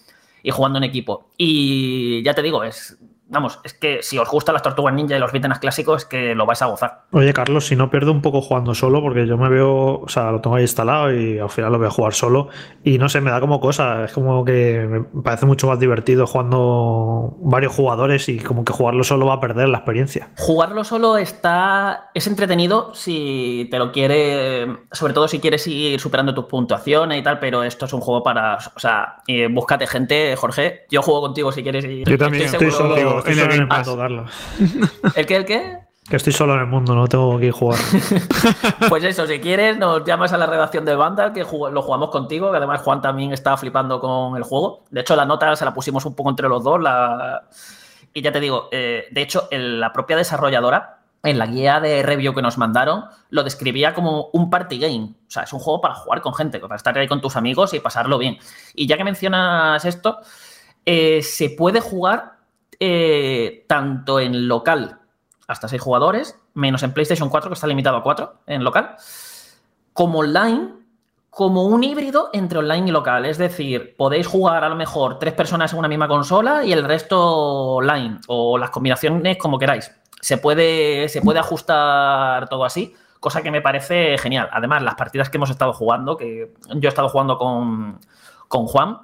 [0.43, 1.29] y jugando en equipo.
[1.37, 2.99] Y ya te digo, es
[3.33, 6.35] vamos, es que si os gustan las tortugas ninja y los vitanas clásicos, es que
[6.35, 7.03] lo vais a gozar.
[7.13, 10.31] Oye, Carlos, si no pierdo un poco jugando solo, porque yo me veo, o sea,
[10.31, 12.49] lo tengo ahí instalado y al final lo voy a jugar solo.
[12.85, 16.27] Y no sé, me da como cosa, es como que me parece mucho más divertido
[16.27, 20.31] jugando varios jugadores y como que jugarlo solo va a perder la experiencia.
[20.39, 22.11] Jugarlo solo está.
[22.15, 24.67] es entretenido si te lo quiere.
[24.93, 28.23] Sobre todo si quieres ir superando tus puntuaciones y tal, pero esto es un juego
[28.23, 28.59] para.
[28.75, 30.83] O sea, eh, búscate gente, Jorge.
[30.91, 32.09] Yo juego contigo si quieres ir.
[32.09, 34.31] Yo también Estoy seguro- solo, estoy en solo el en el Game mundo, Carlos.
[35.17, 35.37] ¿El qué?
[35.37, 35.79] ¿El qué?
[36.09, 37.79] Que estoy solo en el mundo, no tengo que ir jugar.
[38.89, 42.11] Pues eso, si quieres, nos llamas a la redacción de Vandal, que jug- lo jugamos
[42.11, 44.85] contigo, que además Juan también está flipando con el juego.
[44.91, 46.81] De hecho, la nota se la pusimos un poco entre los dos.
[46.83, 47.43] La...
[48.13, 52.03] Y ya te digo, eh, de hecho, el- la propia desarrolladora, en la guía de
[52.03, 55.15] review que nos mandaron, lo describía como un party game.
[55.29, 57.73] O sea, es un juego para jugar con gente, para estar ahí con tus amigos
[57.75, 58.39] y pasarlo bien.
[58.75, 60.19] Y ya que mencionas esto,
[60.85, 62.32] eh, se puede jugar
[62.85, 64.99] eh, tanto en local
[65.47, 68.97] hasta 6 jugadores, menos en PlayStation 4, que está limitado a 4 en local,
[69.93, 70.71] como online,
[71.31, 73.25] como un híbrido entre online y local.
[73.25, 76.83] Es decir, podéis jugar a lo mejor tres personas en una misma consola y el
[76.83, 77.21] resto
[77.77, 79.93] online, o las combinaciones como queráis.
[80.21, 84.49] Se puede, se puede ajustar todo así, cosa que me parece genial.
[84.51, 88.01] Además, las partidas que hemos estado jugando, que yo he estado jugando con,
[88.49, 88.99] con Juan,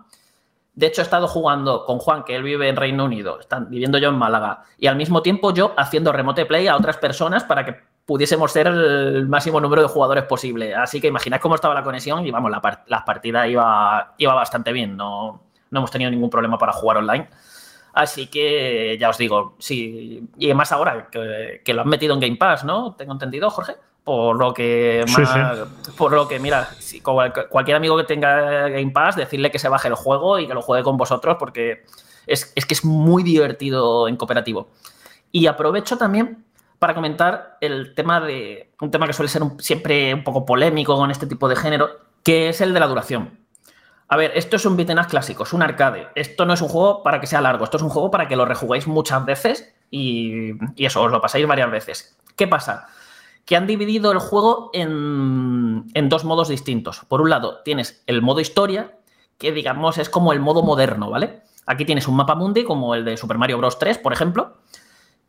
[0.79, 3.99] De hecho, he estado jugando con Juan, que él vive en Reino Unido, están viviendo
[3.99, 7.65] yo en Málaga, y al mismo tiempo yo haciendo remote play a otras personas para
[7.65, 7.75] que
[8.07, 10.77] pudiésemos ser el máximo número de jugadores posible.
[10.77, 14.35] Así que imaginad cómo estaba la conexión y vamos, la, par- la partida iba, iba
[14.35, 17.29] bastante bien, no, no hemos tenido ningún problema para jugar online.
[17.95, 22.21] Así que ya os digo, sí, y más ahora que, que lo han metido en
[22.21, 22.95] Game Pass, ¿no?
[22.95, 23.75] Tengo entendido, Jorge.
[24.09, 25.59] Por lo que, Sí, más-
[25.99, 29.89] por lo que, mira, si cualquier amigo que tenga Game Pass, decirle que se baje
[29.89, 31.85] el juego y que lo juegue con vosotros, porque
[32.27, 34.71] es, es que es muy divertido en cooperativo.
[35.31, 36.43] Y aprovecho también
[36.79, 40.97] para comentar el tema de un tema que suele ser un- siempre un poco polémico
[40.97, 41.91] con este tipo de género,
[42.25, 43.39] que es el de la duración.
[44.09, 46.07] A ver, esto es un beat'em clásico, es un arcade.
[46.15, 48.37] Esto no es un juego para que sea largo, esto es un juego para que
[48.37, 52.17] lo rejuguéis muchas veces y, y eso, os lo pasáis varias veces.
[52.35, 52.89] ¿Qué pasa?
[53.49, 57.01] Que han dividido el juego en, en dos modos distintos.
[57.09, 58.99] Por un lado, tienes el modo historia,
[59.39, 61.41] que digamos es como el modo moderno, ¿vale?
[61.67, 63.79] Aquí tienes un mapa mundi como el de Super Mario Bros.
[63.79, 64.59] 3, por ejemplo,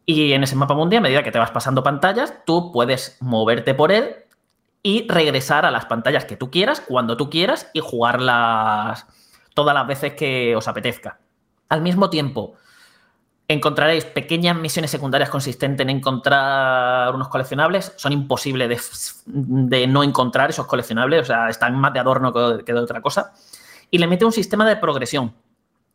[0.05, 3.75] y en ese mapa mundi, a medida que te vas pasando pantallas, tú puedes moverte
[3.75, 4.15] por él
[4.81, 9.05] y regresar a las pantallas que tú quieras, cuando tú quieras, y jugarlas
[9.53, 11.19] todas las veces que os apetezca.
[11.69, 12.55] Al mismo tiempo,
[13.49, 17.93] encontraréis pequeñas misiones secundarias consistentes en encontrar unos coleccionables.
[17.97, 18.79] Son imposibles de,
[19.25, 22.31] de no encontrar esos coleccionables, o sea, están más de adorno
[22.63, 23.33] que, de otra cosa.
[23.89, 25.33] Y le mete un sistema de progresión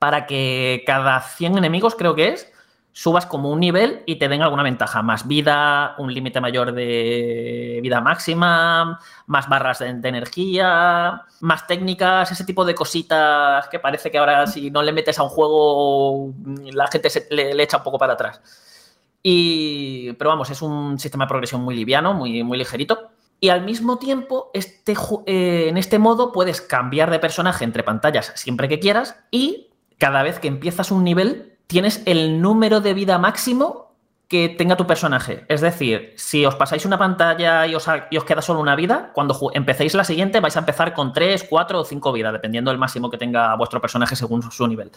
[0.00, 2.52] para que cada 100 enemigos, creo que es,
[2.94, 5.02] subas como un nivel y te den alguna ventaja.
[5.02, 12.44] Más vida, un límite mayor de vida máxima, más barras de, energía, más técnicas, ese
[12.44, 16.32] tipo de cositas que parece que ahora si no le metes a un juego
[16.72, 18.40] la gente le, le, echa un poco para atrás.
[19.24, 23.10] Y, pero vamos, es un sistema de progresión muy liviano, muy, muy ligerito.
[23.40, 24.94] Y al mismo tiempo, este,
[25.26, 30.22] eh, en este modo puedes cambiar de personaje entre pantallas siempre que quieras y cada
[30.22, 33.84] vez que empiezas un nivel tienes el número de vida máximo
[34.28, 35.44] que tenga tu personaje.
[35.48, 37.86] Es decir, si os pasáis una pantalla y os,
[38.24, 41.84] queda solo una vida, cuando empecéis la siguiente vais a empezar con 3, 4 o
[41.84, 44.90] 5 vidas, dependiendo del máximo que tenga vuestro personaje según su nivel.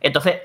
[0.00, 0.40] Entonces,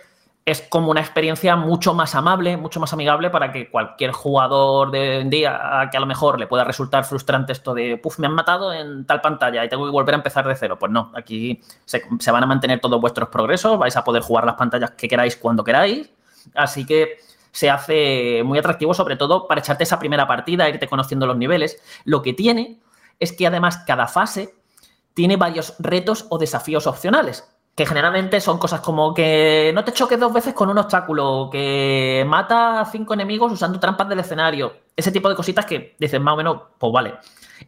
[0.47, 5.19] es como una experiencia mucho más amable, mucho más amigable para que cualquier jugador de
[5.19, 8.33] un día que a lo mejor le pueda resultar frustrante esto de, puf, me han
[8.33, 10.79] matado en tal pantalla y tengo que volver a empezar de cero.
[10.79, 14.45] Pues no, aquí se, se, van a mantener todos vuestros progresos, vais a poder jugar
[14.45, 16.09] las pantallas que queráis cuando queráis.
[16.55, 17.17] Así que
[17.51, 21.83] se hace muy atractivo, sobre todo para echarte esa primera partida, irte conociendo los niveles.
[22.05, 22.79] Lo que tiene
[23.19, 24.55] es que además cada fase
[25.13, 27.43] tiene varios retos o desafíos opcionales
[27.77, 32.25] que generalmente son cosas como que no te choques dos veces con un obstáculo, que
[32.27, 36.33] mata a cinco enemigos usando trampas del escenario, ese tipo de cositas que dicen más
[36.33, 37.13] o menos, pues vale.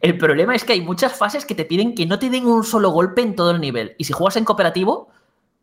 [0.00, 2.64] El problema es que hay muchas fases que te piden que no te den un
[2.64, 3.94] solo golpe en todo el nivel.
[3.98, 5.10] Y si juegas en cooperativo,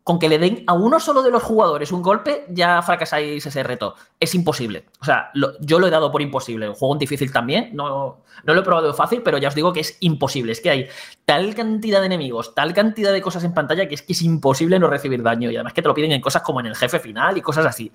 [0.08, 3.62] con que le den a uno solo de los jugadores un golpe, ya fracasáis ese
[3.62, 3.94] reto.
[4.18, 4.86] Es imposible.
[5.02, 5.30] O sea,
[5.60, 6.64] yo lo he dado por imposible.
[6.64, 7.72] El juego difícil también.
[7.74, 10.52] No, no lo he probado fácil, pero ya os digo que es imposible.
[10.52, 10.88] Es que hay
[11.26, 14.78] tal cantidad de enemigos, tal cantidad de cosas en pantalla que es que es imposible
[14.78, 15.50] no recibir daño.
[15.50, 17.66] Y además que te lo piden en cosas como en el jefe final y cosas
[17.66, 17.92] así.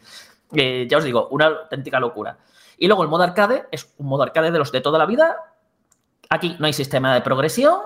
[0.53, 2.37] Eh, ya os digo, una auténtica locura.
[2.77, 5.35] Y luego el modo arcade es un modo arcade de los de toda la vida.
[6.29, 7.79] Aquí no hay sistema de progresión.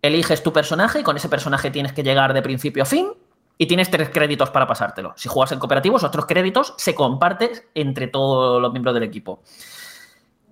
[0.00, 3.12] Eliges tu personaje y con ese personaje tienes que llegar de principio a fin
[3.60, 5.12] y tienes tres créditos para pasártelo.
[5.16, 9.42] Si juegas en cooperativos, esos otros créditos se comparten entre todos los miembros del equipo.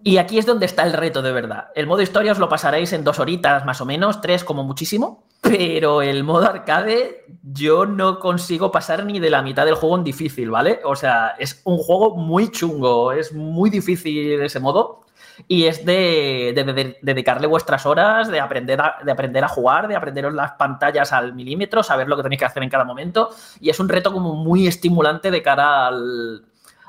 [0.04, 1.68] Y aquí es donde está el reto de verdad.
[1.74, 5.24] El modo historia os lo pasaréis en dos horitas más o menos, tres como muchísimo,
[5.40, 10.04] pero el modo arcade yo no consigo pasar ni de la mitad del juego en
[10.04, 10.80] difícil, ¿vale?
[10.84, 15.06] O sea, es un juego muy chungo, es muy difícil ese modo
[15.46, 19.48] y es de, de, de, de, dedicarle vuestras horas, de aprender, a, de aprender a
[19.48, 22.84] jugar, de aprenderos las pantallas al milímetro, saber lo que tenéis que hacer en cada
[22.84, 23.30] momento.
[23.60, 26.44] Y es un reto como muy estimulante de cara al,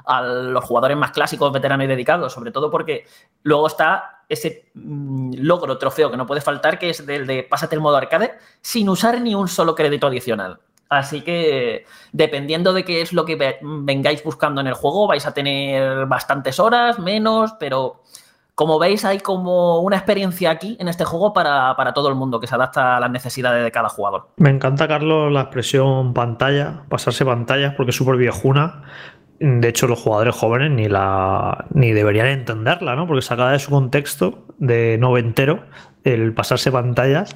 [0.06, 3.06] a los jugadores más clásicos, veteranos y dedicados, sobre todo porque
[3.44, 7.76] luego está ese mmm, logro, trofeo que no puede faltar, que es el de pásate
[7.76, 10.60] el modo arcade sin usar ni un solo crédito adicional.
[10.90, 15.34] Así que dependiendo de qué es lo que vengáis buscando en el juego, vais a
[15.36, 18.02] tener bastantes horas, menos, pero
[18.60, 22.42] como veis, hay como una experiencia aquí en este juego para, para, todo el mundo
[22.42, 24.32] que se adapta a las necesidades de cada jugador.
[24.36, 28.84] Me encanta, Carlos, la expresión pantalla, pasarse pantallas, porque es súper viejuna.
[29.40, 33.08] De hecho, los jugadores jóvenes ni la ni deberían entenderla, ¿no?
[33.08, 35.64] Porque sacada de su contexto de noventero,
[36.06, 37.36] el pasarse pantallas,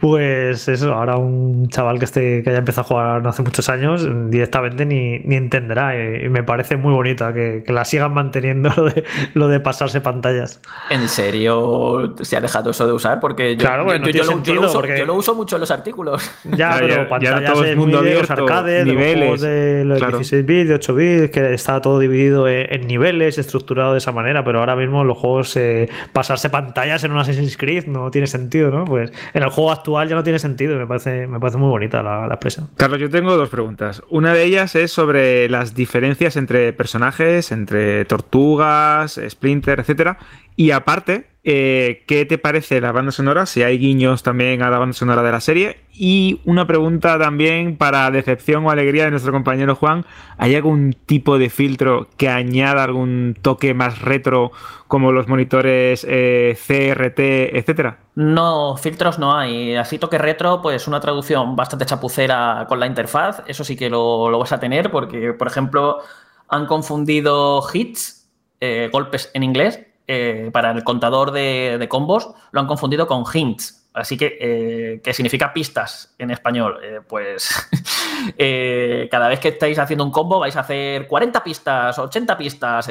[0.00, 3.68] pues eso, ahora un chaval que esté que haya empezado a jugar no hace muchos
[3.68, 8.14] años directamente ni, ni entenderá y, y me parece muy bonita que, que la sigan
[8.14, 9.04] manteniendo lo de,
[9.34, 10.60] lo de pasarse pantallas.
[10.88, 13.20] ¿En serio se ha dejado eso de usar?
[13.20, 15.60] Porque yo, Claro, yo- lo- yo sentido, lo uso, porque- yo lo uso mucho en
[15.60, 16.30] los artículos.
[16.56, 18.94] Ya, pero ya- ya pantallas todo es mundo muy de los abierto, arcades, de los
[18.94, 20.18] niveles, juegos de los claro.
[20.18, 24.12] 16 bits, de 8 bits, que está todo dividido en, en niveles, estructurado de esa
[24.12, 28.26] manera, pero ahora mismo los juegos eh, pasarse pantallas en un Assassin's Creed no tiene
[28.26, 28.84] sentido, ¿no?
[28.84, 32.02] Pues en el juego actual ya no tiene sentido me parece, me parece muy bonita
[32.02, 32.68] la, la expresión.
[32.76, 34.02] Carlos, yo tengo dos preguntas.
[34.08, 40.18] Una de ellas es sobre las diferencias entre personajes, entre tortugas, Splinter, etcétera.
[40.56, 43.46] Y aparte, eh, ¿qué te parece la banda sonora?
[43.46, 45.80] Si hay guiños también a la banda sonora de la serie.
[45.92, 50.04] Y una pregunta también para decepción o alegría de nuestro compañero Juan.
[50.36, 54.52] ¿Hay algún tipo de filtro que añada algún toque más retro,
[54.86, 57.98] como los monitores eh, CRT, etcétera?
[58.14, 59.76] No, filtros no hay.
[59.76, 63.42] Así toque retro, pues una traducción bastante chapucera con la interfaz.
[63.46, 65.98] Eso sí que lo, vas a tener porque, por ejemplo,
[66.48, 68.28] han confundido hits,
[68.60, 69.80] eh, golpes en inglés,
[70.12, 73.88] eh, para el contador de, combos, lo han confundido con hints.
[73.94, 76.80] Así que, eh, que significa pistas en español.
[76.82, 77.48] Eh, pues
[78.38, 82.90] eh, cada vez que estáis haciendo un combo vais a hacer 40 pistas, 80 pistas.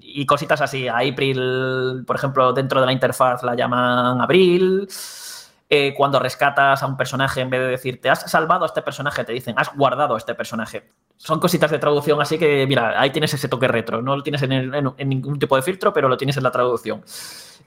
[0.00, 0.86] y cositas así.
[0.86, 4.86] A April, por ejemplo, dentro de la interfaz la llaman Abril.
[5.96, 9.32] Cuando rescatas a un personaje, en vez de decirte has salvado a este personaje, te
[9.32, 10.90] dicen has guardado a este personaje.
[11.18, 14.00] Son cositas de traducción, así que mira, ahí tienes ese toque retro.
[14.00, 14.70] No lo tienes en,
[15.08, 17.02] ningún tipo de filtro, pero lo tienes en la traducción.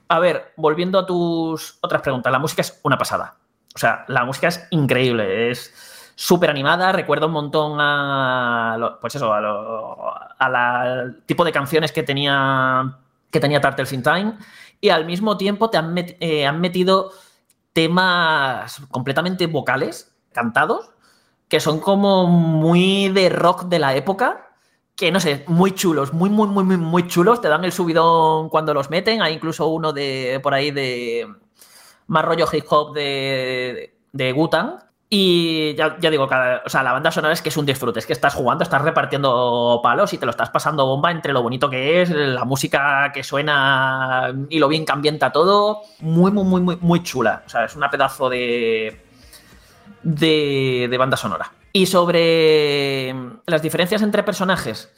[0.08, 3.36] A ver, volviendo a tus otras preguntas, la música es una pasada.
[3.76, 9.34] O sea, la música es increíble, es súper animada, recuerda un montón a, pues eso,
[9.34, 12.98] a, lo- a la- al tipo de canciones que tenía,
[13.30, 14.34] que tenía Turtles in Time
[14.82, 17.12] y al mismo tiempo te han, eh, han metido
[17.74, 20.92] temas completamente vocales, cantados,
[21.52, 24.52] que son como muy de rock de la época,
[24.96, 28.48] que no sé, muy chulos, muy, muy, muy, muy, muy chulos, te dan el subidón
[28.48, 31.28] cuando los meten, hay incluso uno de por ahí de
[32.08, 34.78] más rollo hip hop de, de Wu-Tang.
[35.10, 38.00] Y ya, ya digo, cada- o sea, la banda sonora es que es un disfrute,
[38.00, 41.44] es que estás jugando, estás repartiendo palos y te lo estás pasando bomba entre lo
[41.44, 46.46] bonito que es, la música que suena y lo bien que ambienta todo, muy, muy,
[46.46, 47.44] muy, muy, muy chula.
[47.46, 49.11] O sea, es una pedazo de,
[50.04, 51.52] de, banda sonora.
[51.74, 53.14] Y sobre
[53.46, 54.92] las diferencias entre personajes,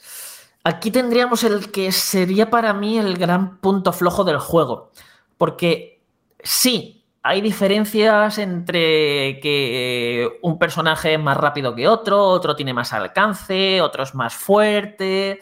[0.64, 4.90] aquí tendríamos el que sería para mí el gran punto flojo del juego.
[5.36, 6.02] Porque
[6.42, 12.92] sí, hay diferencias entre que un personaje es más rápido que otro, otro tiene más
[12.92, 15.38] alcance, otro es más fuerte.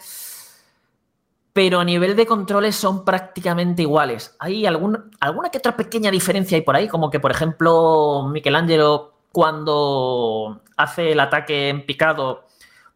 [1.51, 4.35] Pero a nivel de controles son prácticamente iguales.
[4.39, 5.03] Hay alguna
[5.51, 11.19] que otra pequeña diferencia hay por ahí, como que, por ejemplo, Michelangelo, cuando hace el
[11.19, 12.45] ataque en picado,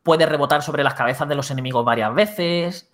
[0.04, 2.92] puede rebotar sobre las cabezas de los enemigos varias veces.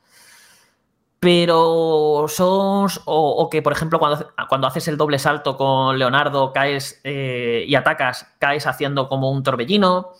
[1.19, 2.87] Pero son.
[3.05, 7.75] O, que, por ejemplo, cuando, cuando haces el doble salto con Leonardo, caes eh, y
[7.75, 10.13] atacas, caes haciendo como un torbellino.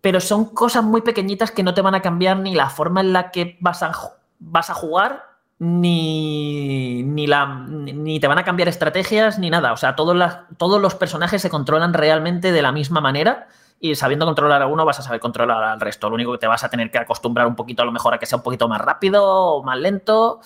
[0.00, 3.12] Pero son cosas muy pequeñitas que no te van a cambiar ni la forma en
[3.12, 5.24] la que vas a jugar,
[5.64, 9.72] ni, ni, la, ni- te van a cambiar estrategias, ni nada.
[9.72, 10.16] O sea, todos,
[10.56, 13.48] todos los personajes se controlan realmente de la misma manera.
[13.80, 16.08] Y sabiendo controlar a uno, vas a saber controlar al resto.
[16.08, 18.18] Lo único que te vas a tener que acostumbrar un poquito a lo mejor a
[18.18, 20.40] que sea un poquito más rápido o más lento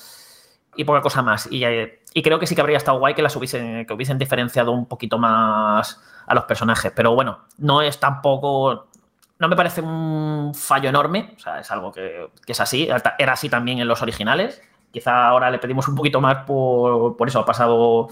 [0.76, 1.46] y poca cosa más.
[1.52, 4.18] Y, eh, y creo que sí que habría estado guay que las hubiesen, que hubiesen
[4.18, 6.90] diferenciado un poquito más a los personajes.
[6.94, 8.86] Pero bueno, no es tampoco.
[9.38, 11.34] No me parece un fallo enorme.
[11.36, 12.88] O sea, es algo que es así.
[13.18, 14.60] Era así también en los originales.
[14.92, 17.40] Quizá ahora le pedimos un poquito más por, por eso.
[17.40, 18.08] Ha pasado.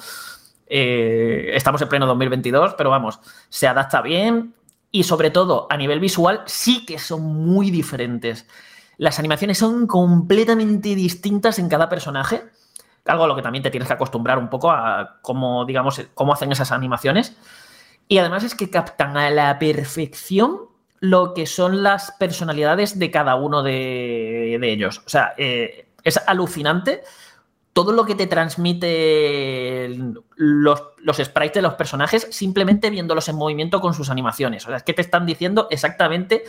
[0.66, 4.54] eh, estamos en pleno 2022, pero vamos, se adapta bien.
[4.90, 8.46] Y sobre todo, a nivel visual, sí que son muy diferentes.
[8.98, 12.44] Las animaciones son completamente distintas en cada personaje.
[13.04, 16.32] Algo a lo que también te tienes que acostumbrar un poco a cómo, digamos, cómo
[16.32, 17.36] hacen esas animaciones.
[18.08, 20.60] Y además es que captan a la perfección
[21.00, 25.02] lo que son las personalidades de cada uno de, de ellos.
[25.04, 27.02] O sea, eh, es alucinante
[27.72, 29.94] todo lo que te transmite
[30.36, 34.64] los, los sprites de los personajes simplemente viéndolos en movimiento con sus animaciones.
[34.64, 36.44] O sea, es que te están diciendo exactamente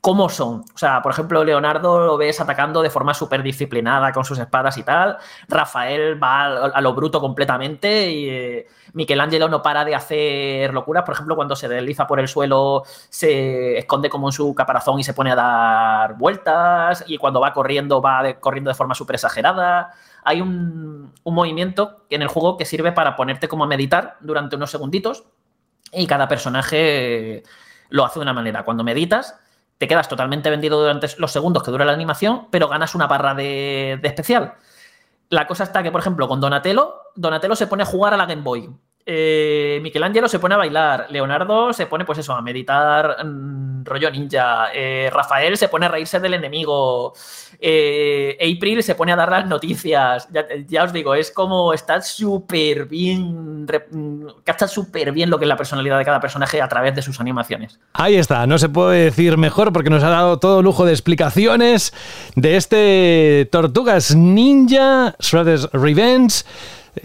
[0.00, 0.64] cómo son.
[0.74, 4.78] O sea, por ejemplo, Leonardo lo ves atacando de forma súper disciplinada con sus espadas
[4.78, 5.18] y tal.
[5.48, 11.04] Rafael va a, lo bruto completamente y eh, Michelangelo no para de hacer locuras.
[11.04, 15.04] Por ejemplo, cuando se desliza por el suelo, se esconde como en su caparazón y
[15.04, 17.04] se pone a dar vueltas.
[17.06, 19.92] Y cuando va corriendo, va corriendo de forma súper exagerada.
[20.24, 24.56] Hay un, un movimiento en el juego que sirve para ponerte como a meditar durante
[24.56, 25.24] unos segunditos
[25.92, 27.42] y cada personaje
[27.90, 28.64] lo hace de una manera.
[28.64, 29.38] Cuando meditas,
[29.80, 33.34] te quedas totalmente vendido durante los segundos que dura la animación, pero ganas una barra
[33.34, 34.52] de, de especial.
[35.30, 38.26] La cosa está que, por ejemplo, con Donatello, Donatello se pone a jugar a la
[38.26, 38.68] Game Boy.
[39.06, 44.10] Eh, Michelangelo se pone a bailar, Leonardo se pone, pues eso, a meditar mm, rollo
[44.10, 47.14] ninja, eh, Rafael se pone a reírse del enemigo,
[47.58, 50.28] eh, April se pone a dar las noticias.
[50.68, 55.44] Ya, os digo, es como está súper bien, re- mm, capta súper bien lo que
[55.44, 57.80] es la personalidad de cada personaje a través de sus animaciones.
[57.94, 61.92] Ahí está, no se puede decir mejor porque nos ha dado todo lujo de explicaciones
[62.36, 66.44] de este Tortugas Ninja Shredder's Revenge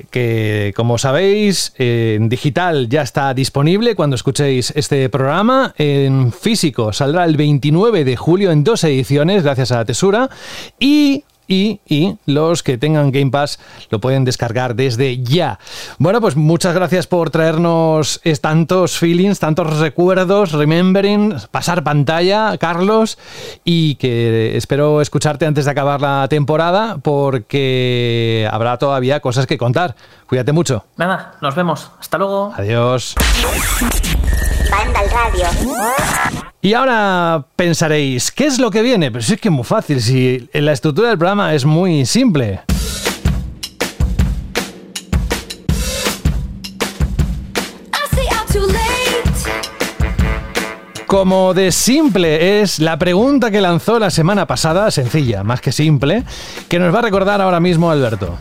[0.10, 5.74] que como sabéis en digital ya está disponible cuando escuchéis este programa.
[5.78, 10.30] En físico saldrá el 29 de julio en dos ediciones gracias a la Tesura.
[10.80, 13.59] Y y, y los que tengan Game Pass
[13.89, 15.59] lo pueden descargar desde ya.
[15.97, 23.17] Bueno, pues muchas gracias por traernos tantos feelings, tantos recuerdos, remembering, pasar pantalla, Carlos,
[23.63, 29.95] y que espero escucharte antes de acabar la temporada porque habrá todavía cosas que contar.
[30.27, 30.85] Cuídate mucho.
[30.97, 31.91] Nada, nos vemos.
[31.99, 32.53] Hasta luego.
[32.55, 33.15] Adiós.
[34.76, 35.45] Vandal Radio.
[36.61, 39.11] Y ahora pensaréis, ¿qué es lo que viene?
[39.11, 42.61] Pero si es que es muy fácil, si la estructura del programa es muy simple.
[51.06, 56.23] Como de simple es la pregunta que lanzó la semana pasada, sencilla, más que simple,
[56.68, 58.38] que nos va a recordar ahora mismo Alberto.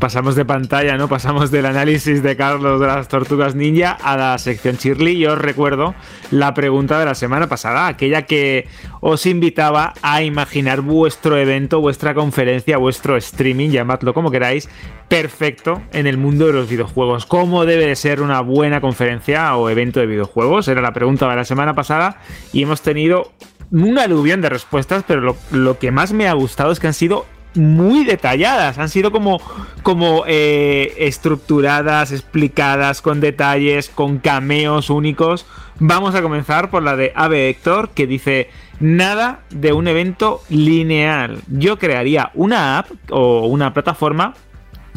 [0.00, 1.08] Pasamos de pantalla, ¿no?
[1.08, 5.14] Pasamos del análisis de Carlos de las tortugas ninja a la sección Shirley.
[5.14, 5.94] Y os recuerdo
[6.30, 8.66] la pregunta de la semana pasada, aquella que
[9.00, 14.70] os invitaba a imaginar vuestro evento, vuestra conferencia, vuestro streaming, llamadlo como queráis,
[15.08, 17.26] perfecto en el mundo de los videojuegos.
[17.26, 20.66] ¿Cómo debe de ser una buena conferencia o evento de videojuegos?
[20.66, 22.20] Era la pregunta de la semana pasada
[22.54, 23.32] y hemos tenido
[23.70, 27.26] un aluvión de respuestas, pero lo que más me ha gustado es que han sido
[27.54, 29.40] muy detalladas, han sido como,
[29.82, 35.46] como eh, estructuradas, explicadas, con detalles, con cameos únicos.
[35.78, 38.48] Vamos a comenzar por la de Ave Héctor, que dice,
[38.80, 41.40] nada de un evento lineal.
[41.48, 44.34] Yo crearía una app o una plataforma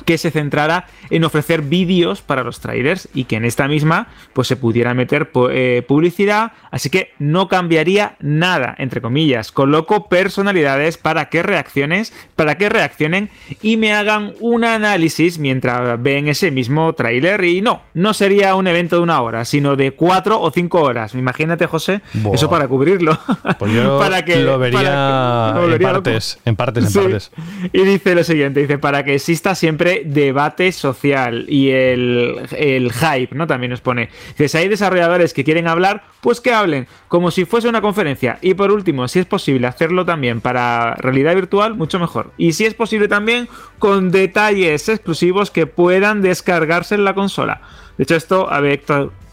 [0.06, 4.48] que se centrara en ofrecer vídeos para los trailers y que en esta misma pues
[4.48, 9.52] se pudiera meter eh, publicidad, así que no cambiaría nada, entre comillas.
[9.52, 13.30] Coloco personalidades para que reacciones, para que reaccionen
[13.62, 18.68] y me hagan un análisis mientras ven ese mismo trailer y no, no sería un
[18.68, 21.16] evento de una hora, sino de cuatro o cinco horas.
[21.16, 22.36] Imagínate, José, Buah.
[22.36, 23.18] eso para cubrirlo.
[23.58, 26.90] Pues yo Para que- lo vería, para que- lo en vería partes, en partes, en
[26.92, 27.00] Sí.
[27.00, 27.32] partes.
[27.74, 33.36] Y dice lo siguiente, dice, para que exista siempre debate social y el, el hype,
[33.36, 33.48] ¿no?
[33.48, 34.10] También nos pone.
[34.30, 38.40] Dice, si hay desarrolladores que quieren hablar, pues que hablen, como si fuese una conferencia.
[38.42, 42.32] Y por último, si es posible hacerlo también para realidad virtual, mucho mejor.
[42.38, 43.48] Y si es posible también
[43.80, 47.62] con detalles exclusivos que puedan descargarse en la consola.
[47.98, 48.84] De hecho, esto, a ver,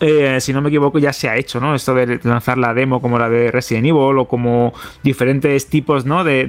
[0.01, 1.75] eh, si no me equivoco, ya se ha hecho, ¿no?
[1.75, 4.73] Esto de lanzar la demo como la de Resident Evil o como
[5.03, 6.25] diferentes tipos, ¿no?
[6.25, 6.47] De,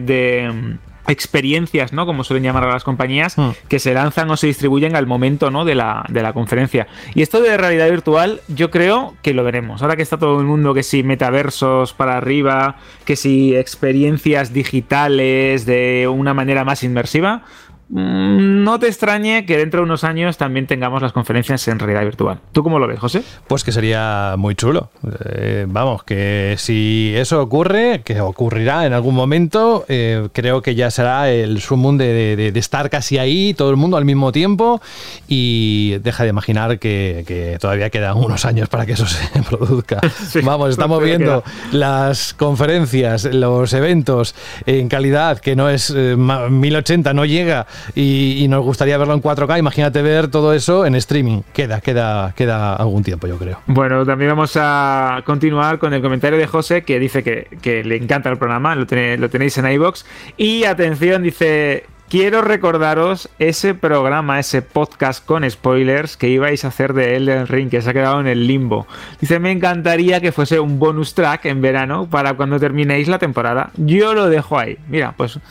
[1.08, 2.06] experiencias, ¿no?
[2.06, 3.52] Como suelen llamar a las compañías, Hmm.
[3.68, 5.66] que se lanzan o se distribuyen al momento, ¿no?
[5.66, 6.88] De la, de la conferencia.
[7.14, 9.82] Y esto de realidad virtual, yo creo que lo veremos.
[9.82, 15.66] Ahora que está todo el mundo, que si metaversos para arriba, que si experiencias digitales
[15.66, 17.44] de una manera más inmersiva,
[17.88, 22.40] no te extrañe que dentro de unos años también tengamos las conferencias en realidad virtual.
[22.52, 23.22] ¿Tú cómo lo ves, José?
[23.48, 24.90] Pues que sería muy chulo.
[25.26, 30.90] Eh, vamos, que si eso ocurre, que ocurrirá en algún momento, eh, creo que ya
[30.90, 34.82] será el sumum de, de- de estar casi ahí, todo el mundo al mismo tiempo,
[35.28, 40.02] y deja de imaginar que, que todavía quedan unos años para que eso se produzca.
[40.44, 44.34] vamos, estamos viendo las conferencias, los eventos
[44.66, 49.22] en calidad que no es eh, ma- 1080, no llega, y, nos gustaría verlo en
[49.22, 49.60] 4K.
[49.60, 51.42] Imagínate ver todo eso en streaming.
[51.54, 53.60] Queda, queda, queda algún tiempo, yo creo.
[53.66, 58.30] Bueno, también vamos a continuar con el comentario de José que dice que, le encanta
[58.30, 58.86] el programa, lo,
[59.18, 60.06] lo tenéis en iBox.
[60.38, 61.86] Y atención, dice.
[62.16, 67.70] Quiero recordaros ese programa, ese podcast con spoilers que ibais a hacer de Elden Ring,
[67.70, 68.88] que se ha quedado en el limbo.
[69.20, 73.72] Dice, me encantaría que fuese un bonus track en verano para cuando terminéis la temporada.
[73.76, 74.78] Yo lo dejo ahí.
[74.88, 75.40] Mira, pues...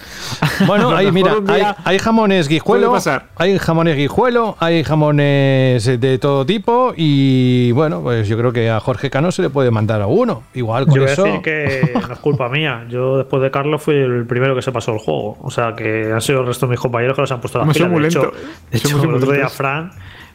[0.67, 1.37] Bueno, a ahí, mira,
[1.85, 3.27] hay, jamones guijuelo, pasar.
[3.37, 8.79] hay jamones guijuelo, hay jamones de todo tipo y bueno, pues yo creo que a
[8.81, 10.45] Jorge Cano se le puede mandar a uno.
[10.55, 11.25] Igual con Yo voy a eso.
[11.25, 12.87] decir que no es culpa mía.
[12.89, 15.37] Yo después de Carlos fui el primero que se pasó el juego.
[15.43, 17.91] O sea que han sido de mis compañeros que los han puesto las pilas.
[17.91, 18.41] muy De hecho, lentos.
[18.71, 19.49] de hecho, Somos muy el otro día.
[19.49, 19.91] Fran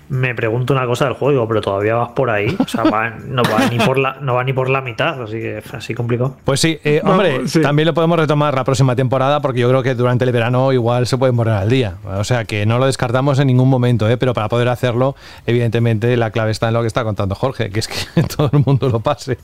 [0.09, 2.55] me pregunta una cosa del juego, digo, pero todavía vas por ahí.
[2.59, 5.39] O sea, va- no, va ni por la, no va ni por la mitad, así
[5.39, 6.35] que así complicado.
[6.43, 7.61] Pues sí, eh, hombre, sí.
[7.61, 11.07] también lo podemos retomar la próxima temporada porque yo creo que durante el verano igual
[11.07, 11.95] se pueden poner al día.
[12.17, 14.17] O sea que no lo descartamos en ningún momento, ¿eh?
[14.17, 15.15] pero para poder hacerlo,
[15.45, 18.63] evidentemente la clave está en lo que está contando Jorge, que es que todo el
[18.65, 19.37] mundo lo pase.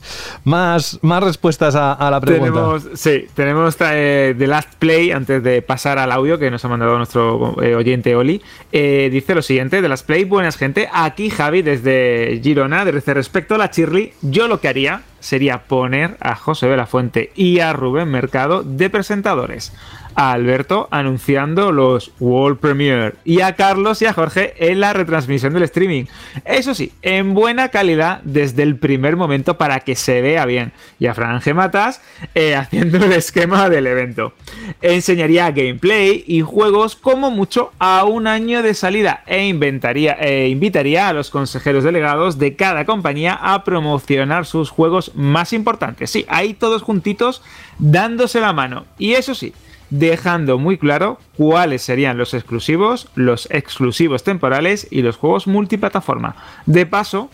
[0.43, 2.45] Más, más respuestas a, a la pregunta.
[2.51, 6.67] Tenemos, sí, tenemos eh, The Last Play antes de pasar al audio que nos ha
[6.67, 8.41] mandado nuestro eh, oyente Oli.
[8.71, 10.89] Eh, dice lo siguiente: The Last Play, buenas gente.
[10.91, 12.85] Aquí Javi desde Girona.
[12.85, 17.59] Desde respecto a la Chirly, yo lo que haría sería poner a José Belafuente y
[17.59, 19.73] a Rubén Mercado de presentadores.
[20.15, 25.53] A Alberto anunciando los World Premiere y a Carlos y a Jorge en la retransmisión
[25.53, 26.05] del streaming.
[26.45, 30.71] Eso sí, en buena calidad desde el primer momento para que se vea bien.
[30.99, 32.01] Y a Franje Matas
[32.33, 34.33] eh, haciendo el esquema del evento.
[34.81, 41.09] Enseñaría gameplay y juegos como mucho a un año de salida e inventaría, e invitaría
[41.09, 46.09] a los consejeros delegados de cada compañía a promocionar sus juegos más importantes.
[46.09, 47.41] Sí, ahí todos juntitos
[47.79, 48.85] dándose la mano.
[48.97, 49.53] Y eso sí,
[49.89, 56.35] dejando muy claro cuáles serían los exclusivos, los exclusivos temporales y los juegos multiplataforma.
[56.65, 57.29] De paso,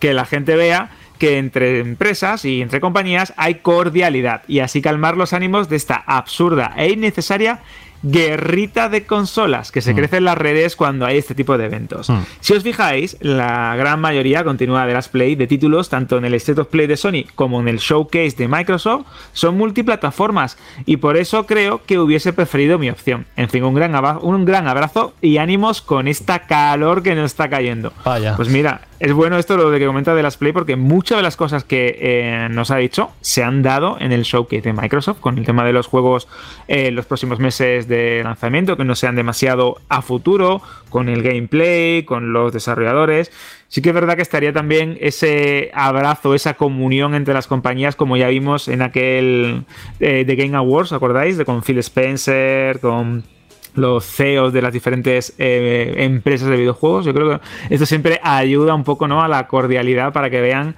[0.00, 5.16] que la gente vea que entre empresas y entre compañías hay cordialidad y así calmar
[5.16, 7.60] los ánimos de esta absurda e innecesaria
[8.02, 12.10] guerrita de consolas que se crece en las redes cuando hay este tipo de eventos.
[12.40, 16.34] Si os fijáis, la gran mayoría continúa de las Play de títulos tanto en el
[16.34, 21.16] State of Play de Sony como en el Showcase de Microsoft son multiplataformas y por
[21.16, 23.26] eso creo que hubiese preferido mi opción.
[23.36, 27.48] En fin, un gran, un gran abrazo y ánimos con esta calor que nos está
[27.48, 27.92] cayendo.
[28.04, 28.36] Vaya.
[28.36, 31.22] Pues mira, es bueno esto lo de que comenta de las Play porque muchas de
[31.22, 35.20] las cosas que eh, nos ha dicho se han dado en el showcase de Microsoft
[35.20, 36.26] con el tema de los juegos
[36.66, 42.02] en los próximos meses de lanzamiento que no sean demasiado a futuro, con el gameplay,
[42.02, 43.30] con los desarrolladores.
[43.68, 48.16] Sí que es verdad que estaría también ese abrazo, esa comunión entre las compañías, como
[48.16, 49.64] ya vimos en aquel
[50.00, 51.36] eh, The Game Awards, ¿acordáis?
[51.36, 53.24] De con Phil Spencer, con
[53.78, 57.04] los CEOs de las diferentes eh, empresas de videojuegos.
[57.04, 59.22] Yo creo que esto siempre ayuda un poco ¿no?
[59.22, 60.76] a la cordialidad para que vean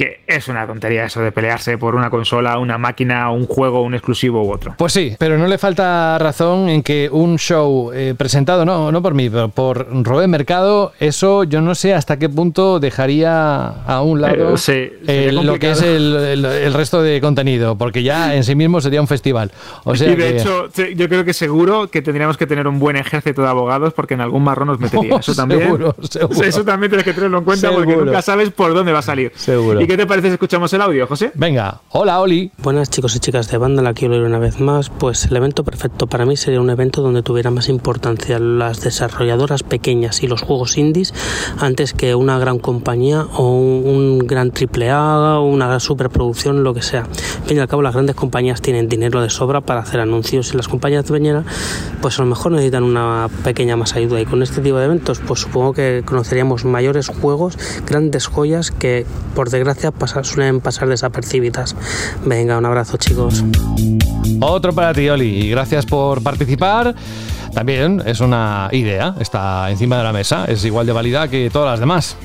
[0.00, 3.92] que es una tontería eso de pelearse por una consola, una máquina, un juego, un
[3.92, 4.74] exclusivo u otro.
[4.78, 9.02] Pues sí, pero no le falta razón en que un show eh, presentado, no, no
[9.02, 14.00] por mí, pero por Robert Mercado, eso yo no sé hasta qué punto dejaría a
[14.02, 14.72] un lado Eh, sí,
[15.06, 18.80] eh, lo que es el, el- el resto de contenido, porque ya en sí mismo
[18.80, 19.50] sería un festival.
[19.84, 22.78] O sea y de que- hecho, yo creo que seguro que tendríamos que tener un
[22.78, 25.16] buen ejército de abogados porque en algún marrón nos metería.
[25.16, 25.60] Eso también.
[25.62, 26.42] Seguro, seguro.
[26.42, 29.32] Eso también tienes que tenerlo en cuenta porque nunca sabes por dónde va a salir.
[29.34, 29.80] Seguro.
[29.80, 31.32] ¿Y qué te parece si escuchamos el audio, José?
[31.34, 32.52] Venga, hola Oli.
[32.58, 34.88] Buenas chicos y chicas de banda, la quiero leer una vez más.
[34.88, 39.64] Pues el evento perfecto para mí sería un evento donde tuviera más importancia las desarrolladoras
[39.64, 41.12] pequeñas y los juegos indies
[41.58, 46.62] antes que una gran compañía o un, un gran triple A o una gran superproducción,
[46.62, 47.00] lo que sea.
[47.00, 50.54] Al fin y al cabo, las grandes compañías tienen dinero de sobra para hacer anuncios
[50.54, 51.44] y las compañías pequeñas,
[52.00, 54.20] pues a lo mejor necesitan una pequeña más ayuda.
[54.20, 57.58] Y con este tipo de eventos, pues supongo que conoceríamos mayores juegos,
[57.88, 59.04] grandes joyas que
[59.34, 59.79] por desgracia
[60.22, 61.76] suelen pasar desapercibidas.
[62.24, 63.44] Venga, un abrazo chicos.
[64.40, 66.94] Otro para ti, Oli, y gracias por participar.
[67.54, 71.72] También es una idea, está encima de la mesa, es igual de válida que todas
[71.72, 72.16] las demás.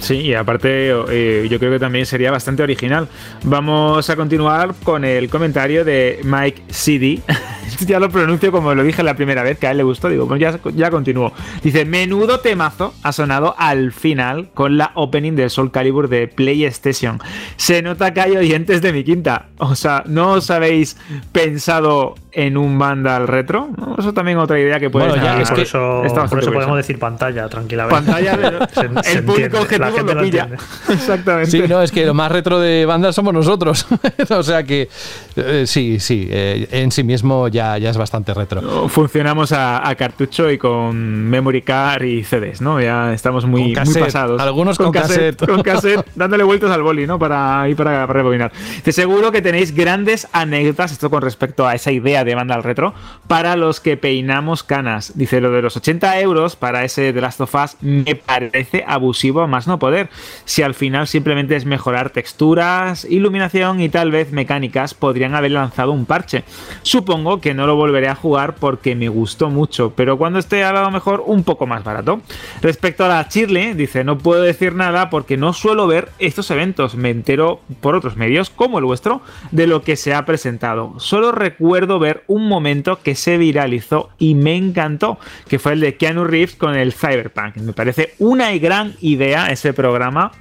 [0.00, 3.08] Sí, y aparte eh, yo creo que también sería bastante original.
[3.44, 7.20] Vamos a continuar con el comentario de Mike CD.
[7.86, 10.08] ya lo pronuncio como lo dije la primera vez, que a él le gustó.
[10.08, 11.32] Digo, pues ya, ya continúo.
[11.62, 17.20] Dice, menudo temazo ha sonado al final con la opening del Soul Calibur de PlayStation.
[17.56, 19.46] Se nota que hay oyentes de mi quinta.
[19.58, 20.96] O sea, ¿no os habéis
[21.32, 23.68] pensado en un Vandal retro?
[23.76, 23.96] ¿No?
[23.98, 26.76] Eso también otra idea que puede Bueno, ya, Y es por que eso, por podemos
[26.76, 27.94] decir pantalla, tranquilamente.
[27.94, 30.48] Pantalla, de- Se- se el público entiende, objetivo lo lo pilla.
[30.88, 31.50] Exactamente.
[31.50, 33.86] Sí, no, es que lo más retro de banda somos nosotros.
[34.30, 34.88] o sea que
[35.36, 38.88] eh, sí, sí, eh, en sí mismo ya ya, ya es bastante retro.
[38.88, 40.96] Funcionamos a, a cartucho y con
[41.28, 42.80] memory card y CDs, ¿no?
[42.80, 44.40] Ya estamos muy, Con muy pasados.
[44.40, 45.44] algunos con cassette.
[45.46, 47.18] Con cassette, dándole vueltas al boli, ¿no?
[47.18, 48.52] Para ir para, para rebobinar.
[48.82, 52.62] Te seguro que tenéis grandes anécdotas, esto con respecto a esa idea de banda al
[52.62, 52.94] retro,
[53.28, 55.12] para los que peinamos canas.
[55.14, 59.42] Dice, lo de los 80 euros para ese The Last of Us me parece abusivo
[59.42, 60.08] a más no poder.
[60.44, 65.92] Si al final simplemente es mejorar texturas, iluminación y tal vez mecánicas, podrían haber lanzado
[65.92, 66.44] un parche.
[66.82, 70.72] Supongo que no lo volveré a jugar porque me gustó mucho, pero cuando esté a
[70.72, 72.22] lo mejor un poco más barato.
[72.62, 76.94] Respecto a la Shirley, dice, no puedo decir nada porque no suelo ver estos eventos,
[76.94, 79.20] me entero por otros medios, como el vuestro,
[79.50, 80.98] de lo que se ha presentado.
[80.98, 85.96] Solo recuerdo ver un momento que se viralizó y me encantó, que fue el de
[85.96, 87.56] Keanu Reeves con el Cyberpunk.
[87.56, 90.32] Me parece una gran idea ese programa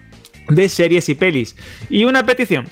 [0.48, 1.56] de series y pelis.
[1.90, 2.68] Y una petición.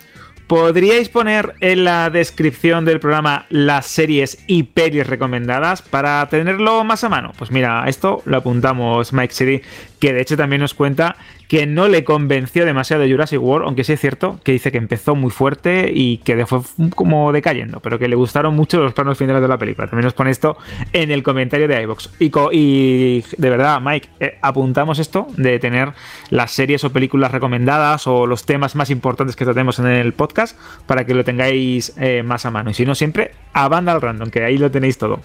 [0.50, 7.04] ¿Podríais poner en la descripción del programa las series y pelis recomendadas para tenerlo más
[7.04, 7.34] a mano?
[7.38, 9.62] Pues mira, esto lo apuntamos Mike City,
[10.00, 11.18] que de hecho también nos cuenta
[11.50, 15.16] que no le convenció demasiado Jurassic World, aunque sí es cierto que dice que empezó
[15.16, 16.60] muy fuerte y que fue
[16.94, 19.88] como decayendo, pero que le gustaron mucho los planos finales de la película.
[19.88, 20.58] También nos pone esto
[20.94, 22.12] en el comentario de iVox.
[22.20, 25.94] Y, de verdad, Mike, eh, apuntamos esto de tener
[26.30, 30.56] las series o películas recomendadas o los temas más importantes que tratemos en el podcast
[30.86, 32.70] para que lo tengáis eh, más a mano.
[32.70, 35.20] Y si no, siempre a banda al random, que ahí lo tenéis todo.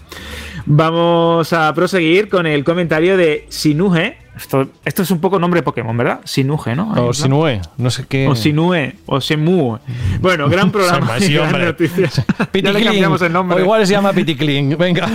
[0.65, 4.24] Vamos a proseguir con el comentario de Sinuge.
[4.37, 6.21] Esto, esto es un poco nombre de Pokémon, ¿verdad?
[6.25, 6.93] Sinuge, ¿no?
[6.93, 8.27] O Sinue, no sé qué.
[8.27, 9.79] O Sinue, o Semue.
[10.21, 11.19] Bueno, gran programa.
[11.19, 11.65] Sí, y gran hombre.
[11.67, 12.11] noticia.
[12.53, 13.57] ya le cambiamos el nombre.
[13.59, 14.77] O igual se llama Piticlin.
[14.77, 15.09] Venga.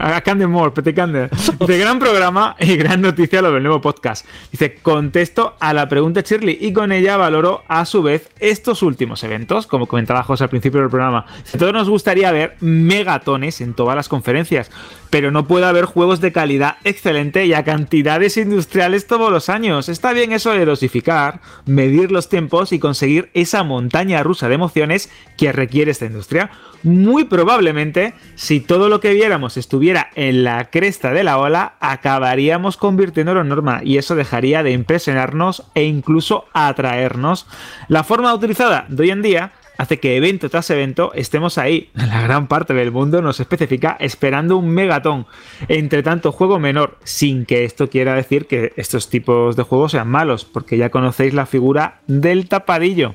[0.00, 1.28] a Candemore, Petecande.
[1.60, 4.26] Dice, gran programa y gran noticia lo del nuevo podcast.
[4.50, 8.82] Dice, contesto a la pregunta de Shirley y con ella valoro a su vez estos
[8.82, 11.26] últimos eventos, como comentaba José al principio del programa.
[11.58, 14.70] Todos nos gustaría ver megatones en todas las conferencias,
[15.14, 19.88] pero no puede haber juegos de calidad excelente y a cantidades industriales todos los años.
[19.88, 25.12] Está bien eso de dosificar, medir los tiempos y conseguir esa montaña rusa de emociones
[25.36, 26.50] que requiere esta industria.
[26.82, 32.76] Muy probablemente, si todo lo que viéramos estuviera en la cresta de la ola, acabaríamos
[32.76, 37.46] convirtiéndolo en norma y eso dejaría de impresionarnos e incluso atraernos.
[37.86, 41.90] La forma utilizada de hoy en día hace que evento tras evento estemos ahí.
[41.94, 45.26] La gran parte del mundo nos especifica esperando un megatón.
[45.68, 50.08] Entre tanto, juego menor, sin que esto quiera decir que estos tipos de juegos sean
[50.08, 53.14] malos, porque ya conocéis la figura del tapadillo.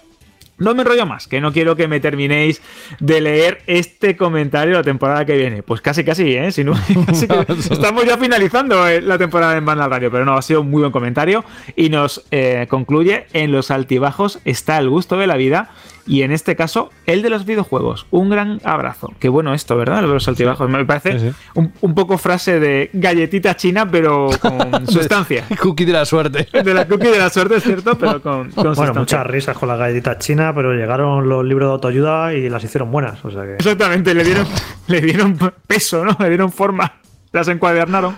[0.60, 2.62] No me enrollo más, que no quiero que me terminéis
[3.00, 5.64] de leer este comentario la temporada que viene.
[5.64, 6.52] Pues casi, casi, ¿eh?
[6.52, 6.74] Si no,
[7.06, 10.62] casi que estamos ya finalizando eh, la temporada en Banda Radio, pero no, ha sido
[10.62, 11.46] un muy buen comentario
[11.78, 15.72] y nos eh, concluye, en los altibajos está el gusto de la vida
[16.08, 18.06] y en este caso el de los videojuegos.
[18.12, 19.12] Un gran abrazo.
[19.20, 20.02] Qué bueno esto, ¿verdad?
[20.02, 20.70] Lo de los altibajos.
[20.70, 21.36] Me parece Sí, sí.
[21.56, 25.46] Un, un poco frase de galletita china, pero con sustancia.
[25.62, 26.48] Cookie de la suerte.
[26.64, 29.00] De la cookie de la suerte, es cierto, pero con, con Bueno, sustancia.
[29.00, 32.92] muchas risas con la galletita china, pero llegaron los libros de autoayuda y las hicieron
[32.92, 33.24] buenas.
[33.26, 33.54] O sea que.
[33.56, 34.46] Exactamente, le dieron,
[34.88, 36.16] le dieron peso, ¿no?
[36.20, 36.94] Le dieron forma,
[37.32, 38.16] las encuadernaron.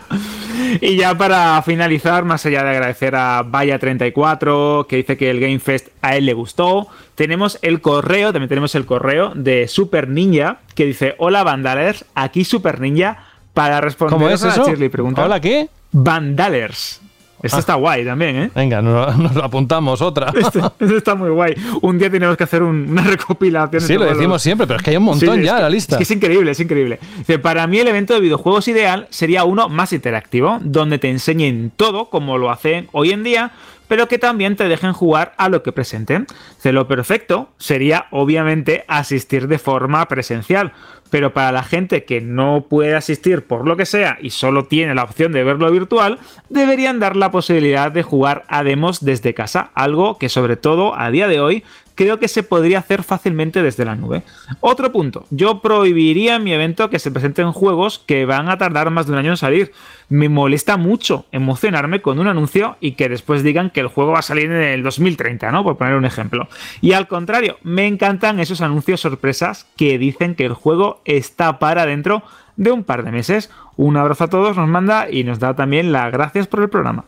[0.81, 5.59] Y ya para finalizar, más allá de agradecer a Vaya34, que dice que el Game
[5.59, 10.59] Fest a él le gustó, tenemos el correo, también tenemos el correo de Super Ninja,
[10.75, 14.67] que dice, hola Vandalers, aquí Super Ninja, para responder ¿Cómo es a la eso?
[14.67, 15.25] Shirley pregunta.
[15.25, 15.69] ¿Hola qué?
[15.91, 17.01] Vandalers.
[17.43, 17.59] Esto Ah.
[17.59, 18.51] está guay también, ¿eh?
[18.55, 20.31] Venga, nos, nos lo apuntamos otra.
[20.35, 21.53] Esto, esto está muy guay.
[21.81, 23.81] Un día tenemos que hacer un- una recopilación.
[23.81, 25.69] Sí, lo decimos los- siempre, pero es que hay un montón Sí, ya en la
[25.69, 25.95] lista.
[25.95, 26.99] Es que es increíble, es increíble.
[27.17, 31.71] Dice, para mí el evento de videojuegos ideal sería uno más interactivo, donde te enseñen
[31.75, 33.51] todo como lo hacen hoy en día,
[33.91, 36.25] pero que también te dejen jugar a lo que presenten.
[36.55, 40.71] Dice, lo perfecto sería obviamente asistir de forma presencial,
[41.09, 44.95] pero para la gente que no puede asistir por lo que sea y solo tiene
[44.95, 49.71] la opción de verlo virtual, deberían dar la posibilidad de jugar a demos desde casa,
[49.73, 51.65] algo que sobre todo a día de hoy
[52.01, 54.23] creo que se podría hacer fácilmente desde la nube.
[54.59, 58.89] Otro punto, yo prohibiría en mi evento que se presenten juegos que van a tardar
[58.89, 59.71] más de un año en salir.
[60.09, 64.19] Me molesta mucho emocionarme con un anuncio y que después digan que el juego va
[64.19, 65.63] a salir en el 2030, ¿no?
[65.63, 66.47] Por poner un ejemplo.
[66.81, 71.85] Y al contrario, me encantan esos anuncios sorpresas que dicen que el juego está para
[71.85, 72.23] dentro
[72.55, 73.51] de un par de meses.
[73.77, 77.05] Un abrazo a todos, nos manda y nos da también las gracias por el programa.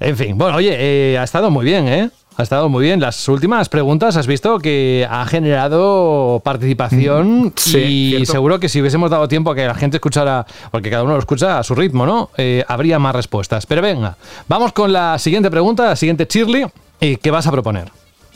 [0.00, 2.10] En fin, bueno, oye, eh, ha estado muy bien, ¿eh?
[2.42, 2.98] Ha estado muy bien.
[3.00, 8.32] Las últimas preguntas has visto que ha generado participación Sí, y cierto.
[8.32, 11.20] seguro que si hubiésemos dado tiempo a que la gente escuchara, porque cada uno lo
[11.20, 12.30] escucha a su ritmo, ¿no?
[12.36, 13.64] Eh, habría más respuestas.
[13.66, 14.16] Pero venga,
[14.48, 16.66] vamos con la siguiente pregunta, la siguiente Shirley.
[17.00, 17.92] ¿Y qué vas a proponer?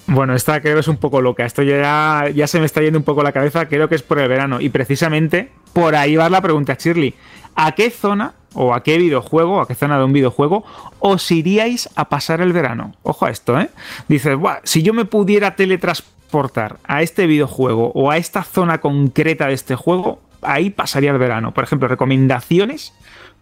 [0.06, 1.44] Bueno, esta creo que es un poco loca.
[1.44, 3.66] Esto ya, ya se me está yendo un poco la cabeza.
[3.66, 4.60] Creo que es por el verano.
[4.60, 7.12] Y precisamente por ahí va la pregunta, Shirley.
[7.56, 10.64] ¿A qué zona o a qué videojuego, a qué zona de un videojuego
[10.98, 12.94] os iríais a pasar el verano?
[13.02, 13.70] Ojo a esto, ¿eh?
[14.08, 19.46] Dices, "Buah, si yo me pudiera teletransportar a este videojuego o a esta zona concreta
[19.46, 21.52] de este juego, ahí pasaría el verano.
[21.52, 22.92] Por ejemplo, recomendaciones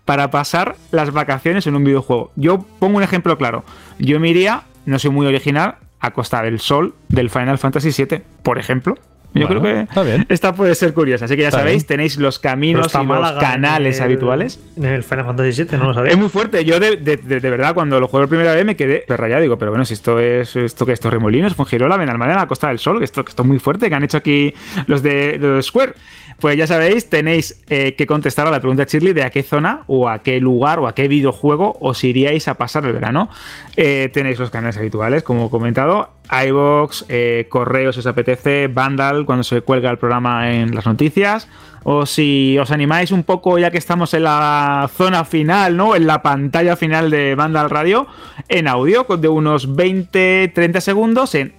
[0.05, 2.31] para pasar las vacaciones en un videojuego.
[2.37, 3.65] Yo pongo un ejemplo claro.
[3.99, 8.23] Yo me iría, no soy muy original, a Costa del Sol del Final Fantasy VII,
[8.43, 8.97] por ejemplo.
[9.35, 10.27] Yo Bueno, creo está que bien.
[10.29, 11.25] esta puede ser curiosa.
[11.25, 11.87] Así que ya Está sabéis, bien.
[11.89, 14.61] tenéis los caminos está y los Málaga canales en el- habituales.
[14.77, 16.13] En el Final Fantasy VII, no lo sabía.
[16.13, 16.65] Es muy fuerte.
[16.65, 19.43] Yo de, de- de- de verdad, cuando lo jugué la primera vez me quedé rayado.
[19.43, 22.69] Digo, pero bueno, si esto es esto que esto es Remolinos, Fuengirola, Benalmádena, la Costa
[22.69, 24.55] del Sol, que esto, que esto es muy fuerte, que han hecho aquí
[24.87, 25.95] los de, los de Square.
[26.41, 29.85] Pues ya sabéis, tenéis eh, que contestar a la pregunta Shirley de a qué zona
[29.87, 33.29] o a qué lugar o a qué videojuego os iríais a pasar el verano.
[33.77, 36.11] Eh, tenéis los canales habituales, como he comentado,
[36.47, 41.49] iVox, eh, correos si os apetece, Vandal cuando se cuelga el programa en las noticias.
[41.87, 45.95] O si os animáis un poco, ya que estamos en la zona final, ¿no?
[45.95, 48.07] En la pantalla final de Vandal Radio,
[48.49, 51.55] en audio, de unos 20-30 segundos en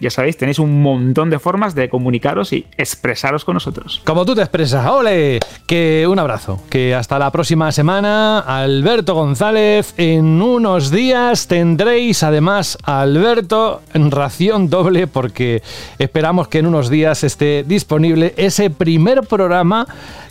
[0.00, 4.00] Ya sabéis, tenéis un montón de formas de comunicaros y expresaros con nosotros.
[4.04, 5.40] Como tú te expresas, ¡ole!
[5.66, 6.62] Que un abrazo.
[6.70, 9.94] Que hasta la próxima semana, Alberto González.
[9.96, 15.62] En unos días tendréis además a Alberto en ración doble porque
[15.98, 19.86] esperamos que en unos días esté disponible ese primer programa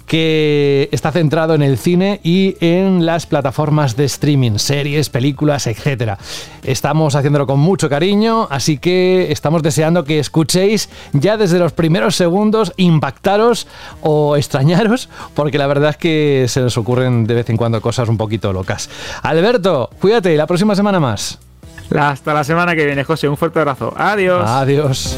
[0.10, 6.16] que está centrado en el cine y en las plataformas de streaming, series, películas, etc.
[6.64, 12.16] Estamos haciéndolo con mucho cariño, así que estamos deseando que escuchéis ya desde los primeros
[12.16, 13.68] segundos, impactaros
[14.02, 18.10] o extrañaros, porque la verdad es que se nos ocurren de vez en cuando cosas
[18.10, 18.90] un poquito locas.
[19.22, 21.38] Alberto, cuídate, la próxima semana más.
[21.96, 23.30] Hasta la semana que viene, José.
[23.30, 23.94] Un fuerte abrazo.
[23.96, 24.44] Adiós.
[24.48, 25.18] Adiós.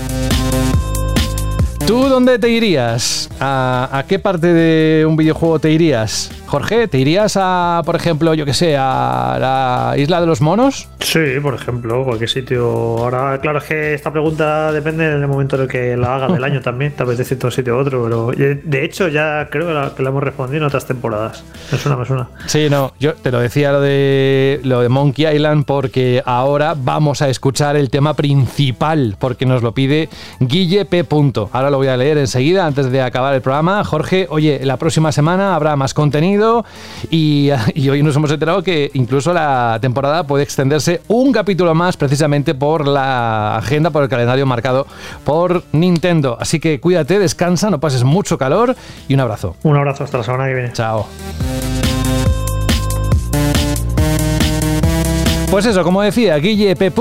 [1.91, 3.29] ¿Tú dónde te irías?
[3.41, 6.31] ¿A, a qué parte de un videojuego te irías?
[6.47, 10.87] Jorge, ¿te irías a, por ejemplo, yo que sé, a la isla de los monos?
[10.99, 12.65] Sí, por ejemplo, cualquier sitio.
[12.97, 16.43] Ahora, claro, es que esta pregunta depende del momento en el que la haga del
[16.43, 16.93] año también.
[16.93, 20.03] Te apetece un sitio u otro, pero de de hecho ya creo que la, que
[20.03, 21.43] la hemos respondido en otras temporadas.
[21.71, 22.29] Me suena, me suena.
[22.45, 27.21] Sí, no, yo te lo decía lo de lo de Monkey Island porque ahora vamos
[27.21, 30.07] a escuchar el tema principal porque nos lo pide
[30.39, 31.05] Guille P.
[31.51, 33.83] Ahora lo voy a leer enseguida antes de acabar el programa.
[33.83, 36.63] Jorge, oye, la próxima semana habrá más contenido
[37.09, 41.97] y, y hoy nos hemos enterado que incluso la temporada puede extenderse un capítulo más
[41.97, 44.85] precisamente por la agenda, por el calendario marcado
[45.23, 46.37] por Nintendo.
[46.39, 48.75] Así que cuídate, descansa, no pases mucho calor
[49.07, 49.55] y un abrazo.
[49.63, 50.73] Un abrazo hasta la semana que viene.
[50.73, 51.07] Chao.
[55.51, 56.93] Pues eso, como decía, Guille P.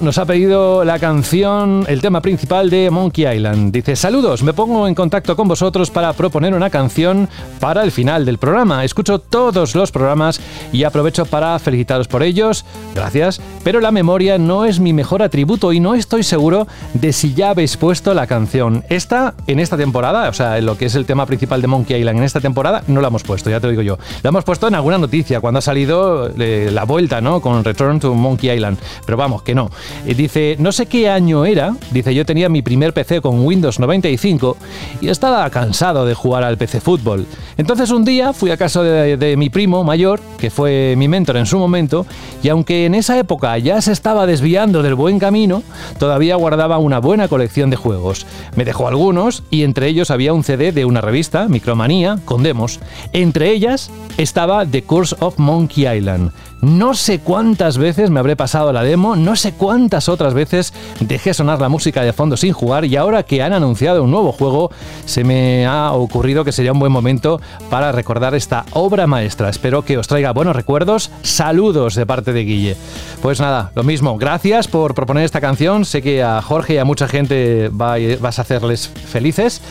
[0.00, 3.72] Nos ha pedido la canción, el tema principal de Monkey Island.
[3.72, 7.28] Dice, saludos, me pongo en contacto con vosotros para proponer una canción
[7.60, 8.84] para el final del programa.
[8.84, 10.40] Escucho todos los programas
[10.72, 12.64] y aprovecho para felicitaros por ellos.
[12.96, 13.40] Gracias.
[13.62, 17.50] Pero la memoria no es mi mejor atributo y no estoy seguro de si ya
[17.50, 18.82] habéis puesto la canción.
[18.88, 22.00] Esta, en esta temporada, o sea, en lo que es el tema principal de Monkey
[22.00, 23.98] Island en esta temporada, no la hemos puesto, ya te lo digo yo.
[24.24, 27.40] La hemos puesto en alguna noticia, cuando ha salido eh, la vuelta, ¿no?
[27.68, 28.78] Return to Monkey Island.
[29.04, 29.70] Pero vamos, que no.
[30.06, 31.74] Eh, dice, no sé qué año era.
[31.90, 34.56] Dice, yo tenía mi primer PC con Windows 95
[35.00, 37.26] y estaba cansado de jugar al PC Fútbol.
[37.56, 41.46] Entonces un día fui a casa de, mi primo mayor, que fue mi mentor en
[41.46, 42.06] su momento,
[42.42, 45.62] y aunque en esa época ya se estaba desviando del buen camino,
[45.98, 48.26] todavía guardaba una buena colección de juegos.
[48.56, 52.80] Me dejó algunos y entre ellos había un CD de una revista, Micromanía, con demos.
[53.12, 56.32] Entre ellas estaba The Curse of Monkey Island.
[56.60, 61.32] No sé cuántas veces me habré pasado la demo, no sé cuántas otras veces dejé
[61.32, 64.72] sonar la música de fondo sin jugar y ahora que han anunciado un nuevo juego,
[65.04, 67.40] se me ha ocurrido que sería un buen momento
[67.70, 69.48] para recordar esta obra maestra.
[69.50, 71.10] Espero que os traiga buenos recuerdos.
[71.22, 72.76] Saludos de parte de Guille.
[73.22, 75.84] Pues nada, lo mismo, gracias por proponer esta canción.
[75.84, 79.62] Sé que a Jorge y a mucha gente va- vas a hacerles felices.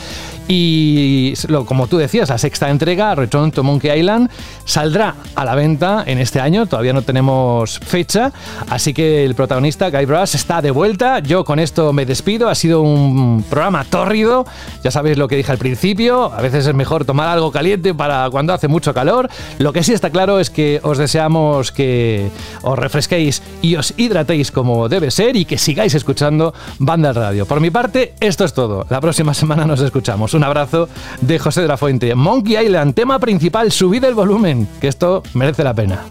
[0.47, 1.33] Y
[1.65, 4.29] como tú decías, la sexta entrega, Return to Monkey Island,
[4.63, 6.65] saldrá a la venta en este año.
[6.65, 8.31] Todavía no tenemos fecha.
[8.69, 11.19] Así que el protagonista, Guy Brass, está de vuelta.
[11.19, 12.49] Yo con esto me despido.
[12.49, 14.45] Ha sido un programa tórrido.
[14.83, 16.31] Ya sabéis lo que dije al principio.
[16.33, 19.29] A veces es mejor tomar algo caliente para cuando hace mucho calor.
[19.59, 22.29] Lo que sí está claro es que os deseamos que
[22.61, 27.45] os refresquéis y os hidratéis como debe ser y que sigáis escuchando Banda Radio.
[27.45, 28.85] Por mi parte, esto es todo.
[28.89, 30.36] La próxima semana nos escuchamos.
[30.37, 30.87] Un abrazo
[31.19, 32.13] de José de la Fuente.
[32.13, 36.05] Monkey Island, tema principal, subid el volumen, que esto merece la pena.